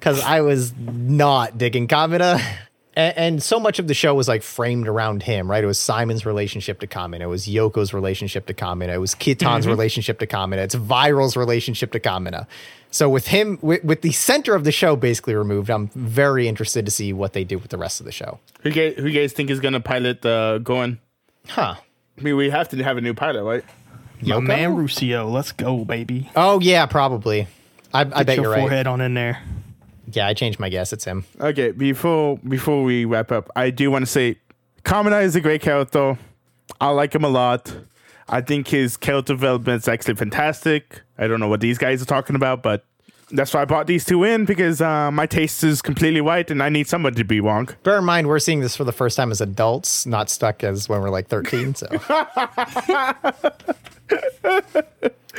[0.01, 2.43] cuz I was not digging Kamina.
[3.01, 5.65] And, and so much of the show was like framed around him, right?
[5.65, 7.21] It was Simon's relationship to Kamina.
[7.21, 8.95] It was Yoko's relationship to Kamina.
[8.95, 10.59] It was Kitan's relationship to Kamina.
[10.59, 12.47] It's Viral's relationship to Kamina.
[12.91, 16.85] So with him, with, with the center of the show basically removed, I'm very interested
[16.85, 18.39] to see what they do with the rest of the show.
[18.63, 20.99] Who guys, who you guys think is gonna pilot uh, going?
[21.49, 21.77] Huh.
[22.19, 23.65] I mean, we have to have a new pilot, right?
[24.21, 24.47] My Yoko?
[24.47, 26.29] man Rossiu, let's go, baby.
[26.37, 27.47] Oh yeah, probably.
[27.95, 28.61] I, I bet your you're right.
[28.61, 29.43] forehead on in there.
[30.13, 30.93] Yeah, I changed my guess.
[30.93, 31.25] It's him.
[31.41, 34.37] Okay, before before we wrap up, I do want to say,
[34.85, 36.19] Kamina is a great character.
[36.81, 37.75] I like him a lot.
[38.29, 41.03] I think his character development is actually fantastic.
[41.19, 42.85] I don't know what these guys are talking about, but
[43.33, 46.63] that's why I brought these two in because uh, my taste is completely white and
[46.63, 47.69] I need someone to be wrong.
[47.83, 50.89] Bear in mind, we're seeing this for the first time as adults, not stuck as
[50.89, 51.75] when we're like 13.
[51.75, 51.87] So,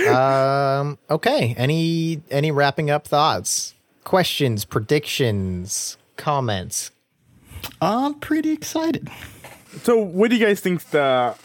[0.13, 1.53] um, okay.
[1.57, 6.91] Any any wrapping up thoughts, questions, predictions, comments?
[7.81, 9.09] I'm pretty excited.
[9.83, 11.35] So, where do you guys think the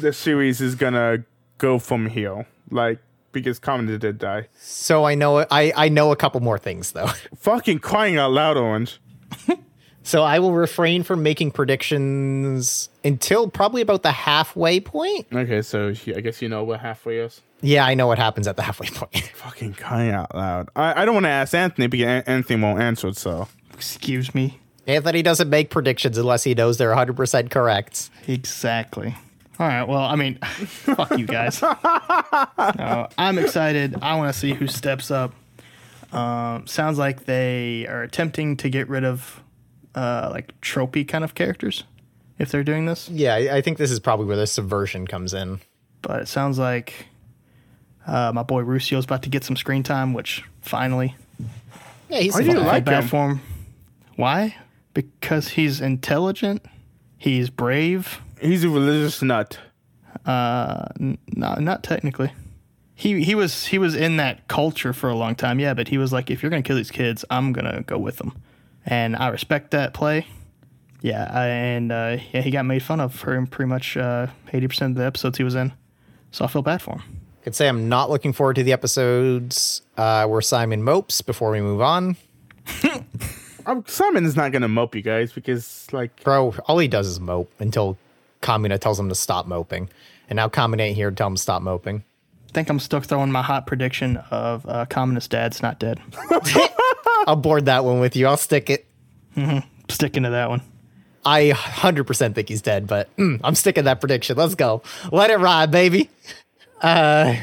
[0.00, 1.24] the series is gonna
[1.58, 2.46] go from here?
[2.70, 2.98] Like,
[3.32, 4.48] because Kamina did die.
[4.58, 7.08] So I know I I know a couple more things though.
[7.36, 9.00] Fucking crying out loud, Orange.
[10.04, 15.26] So I will refrain from making predictions until probably about the halfway point.
[15.32, 17.40] Okay, so I guess you know what halfway is.
[17.60, 19.14] Yeah, I know what happens at the halfway point.
[19.34, 20.68] Fucking crying out loud.
[20.74, 23.16] I, I don't want to ask Anthony because Anthony won't answer it.
[23.16, 24.58] So Excuse me.
[24.86, 28.10] Anthony doesn't make predictions unless he knows they're 100% correct.
[28.26, 29.14] Exactly.
[29.58, 29.84] All right.
[29.86, 31.62] Well, I mean, fuck you guys.
[32.78, 33.96] No, I'm excited.
[34.02, 35.34] I want to see who steps up.
[36.12, 39.41] Um, sounds like they are attempting to get rid of
[39.94, 41.84] uh, like tropey kind of characters
[42.38, 43.08] if they're doing this.
[43.08, 45.60] Yeah, I, I think this is probably where the subversion comes in.
[46.00, 47.06] But it sounds like
[48.06, 51.14] uh, my boy Rossiu's about to get some screen time, which finally
[52.08, 52.58] Yeah, he's Why do you fine.
[52.58, 53.08] I feel like bad him?
[53.08, 53.40] for.
[54.16, 54.56] Why?
[54.94, 56.64] Because he's intelligent,
[57.16, 58.20] he's brave.
[58.40, 59.58] He's a religious nut.
[60.26, 62.32] Uh, n- not not technically.
[62.94, 65.58] He he was he was in that culture for a long time.
[65.60, 68.18] Yeah, but he was like, if you're gonna kill these kids, I'm gonna go with
[68.18, 68.36] them,
[68.86, 70.26] and I respect that play.
[71.00, 74.28] Yeah, I, and uh, yeah, he got made fun of for him pretty much uh,
[74.52, 75.72] eighty percent of the episodes he was in.
[76.30, 77.02] So I feel bad for him.
[77.40, 81.50] I could say I'm not looking forward to the episodes uh, where Simon mopes before
[81.50, 82.16] we move on.
[83.66, 87.18] Um, Simon is not gonna mope you guys because like Bro, all he does is
[87.18, 87.98] mope until
[88.42, 89.88] Kamina tells him to stop moping.
[90.30, 92.04] And now Kamina ain't here to tell him to stop moping.
[92.52, 95.98] I think I'm still throwing my hot prediction of uh, Communist Dad's not dead.
[97.26, 98.26] I'll board that one with you.
[98.26, 98.84] I'll stick it.
[99.88, 100.60] Sticking to that one.
[101.24, 104.36] I 100% think he's dead, but mm, I'm sticking that prediction.
[104.36, 104.82] Let's go.
[105.10, 106.10] Let it ride, baby.
[106.82, 107.36] Uh,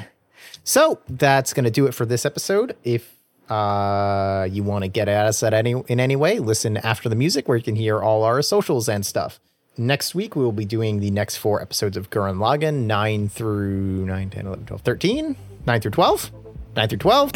[0.63, 2.75] so that's going to do it for this episode.
[2.83, 3.11] If
[3.49, 7.15] uh, you want to get at us at any in any way, listen after the
[7.15, 9.39] music where you can hear all our socials and stuff.
[9.79, 14.05] Next week, we will be doing the next four episodes of Gurren Lagann 9 through
[14.05, 15.35] 9, 10, 11, 12, 13,
[15.65, 16.31] 9 through 12,
[16.75, 17.31] 9 through 12.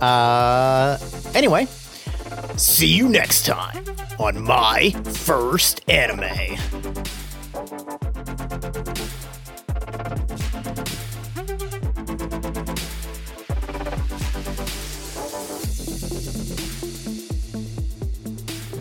[0.00, 0.98] uh,
[1.34, 1.66] anyway,
[2.56, 3.84] See you next time
[4.18, 6.58] on my first anime.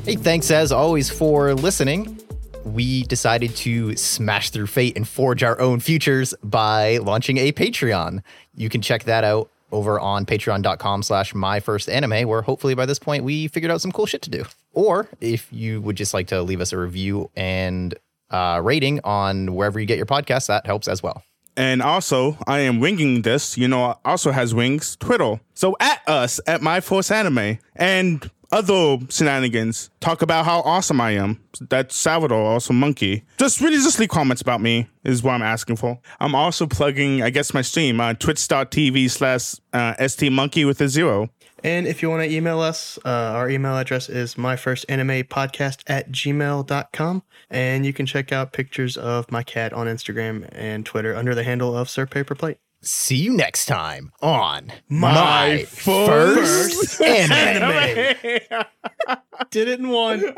[0.07, 2.17] Hey, thanks as always for listening.
[2.63, 8.23] We decided to smash through fate and forge our own futures by launching a Patreon.
[8.55, 12.85] You can check that out over on patreon.com slash my first anime, where hopefully by
[12.85, 14.45] this point we figured out some cool shit to do.
[14.71, 17.93] Or if you would just like to leave us a review and
[18.29, 21.21] uh, rating on wherever you get your podcasts, that helps as well.
[21.57, 23.57] And also, I am winging this.
[23.57, 24.95] You know, also has wings.
[24.95, 25.41] Twiddle.
[25.53, 29.89] So at us at My First Anime and other shenanigans.
[29.99, 31.39] Talk about how awesome I am.
[31.59, 33.23] That's Salvador, also monkey.
[33.37, 35.99] Just really just leave comments about me is what I'm asking for.
[36.19, 41.29] I'm also plugging, I guess, my stream on twitch.tv slash uh, stmonkey with a zero.
[41.63, 47.23] And if you want to email us, uh, our email address is myfirstanimepodcast at gmail.com.
[47.49, 51.43] And you can check out pictures of my cat on Instagram and Twitter under the
[51.43, 52.57] handle of Sir Paperplate.
[52.81, 58.15] See you next time on My first anime.
[59.49, 60.33] Did it in one.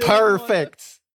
[0.00, 1.00] Perfect.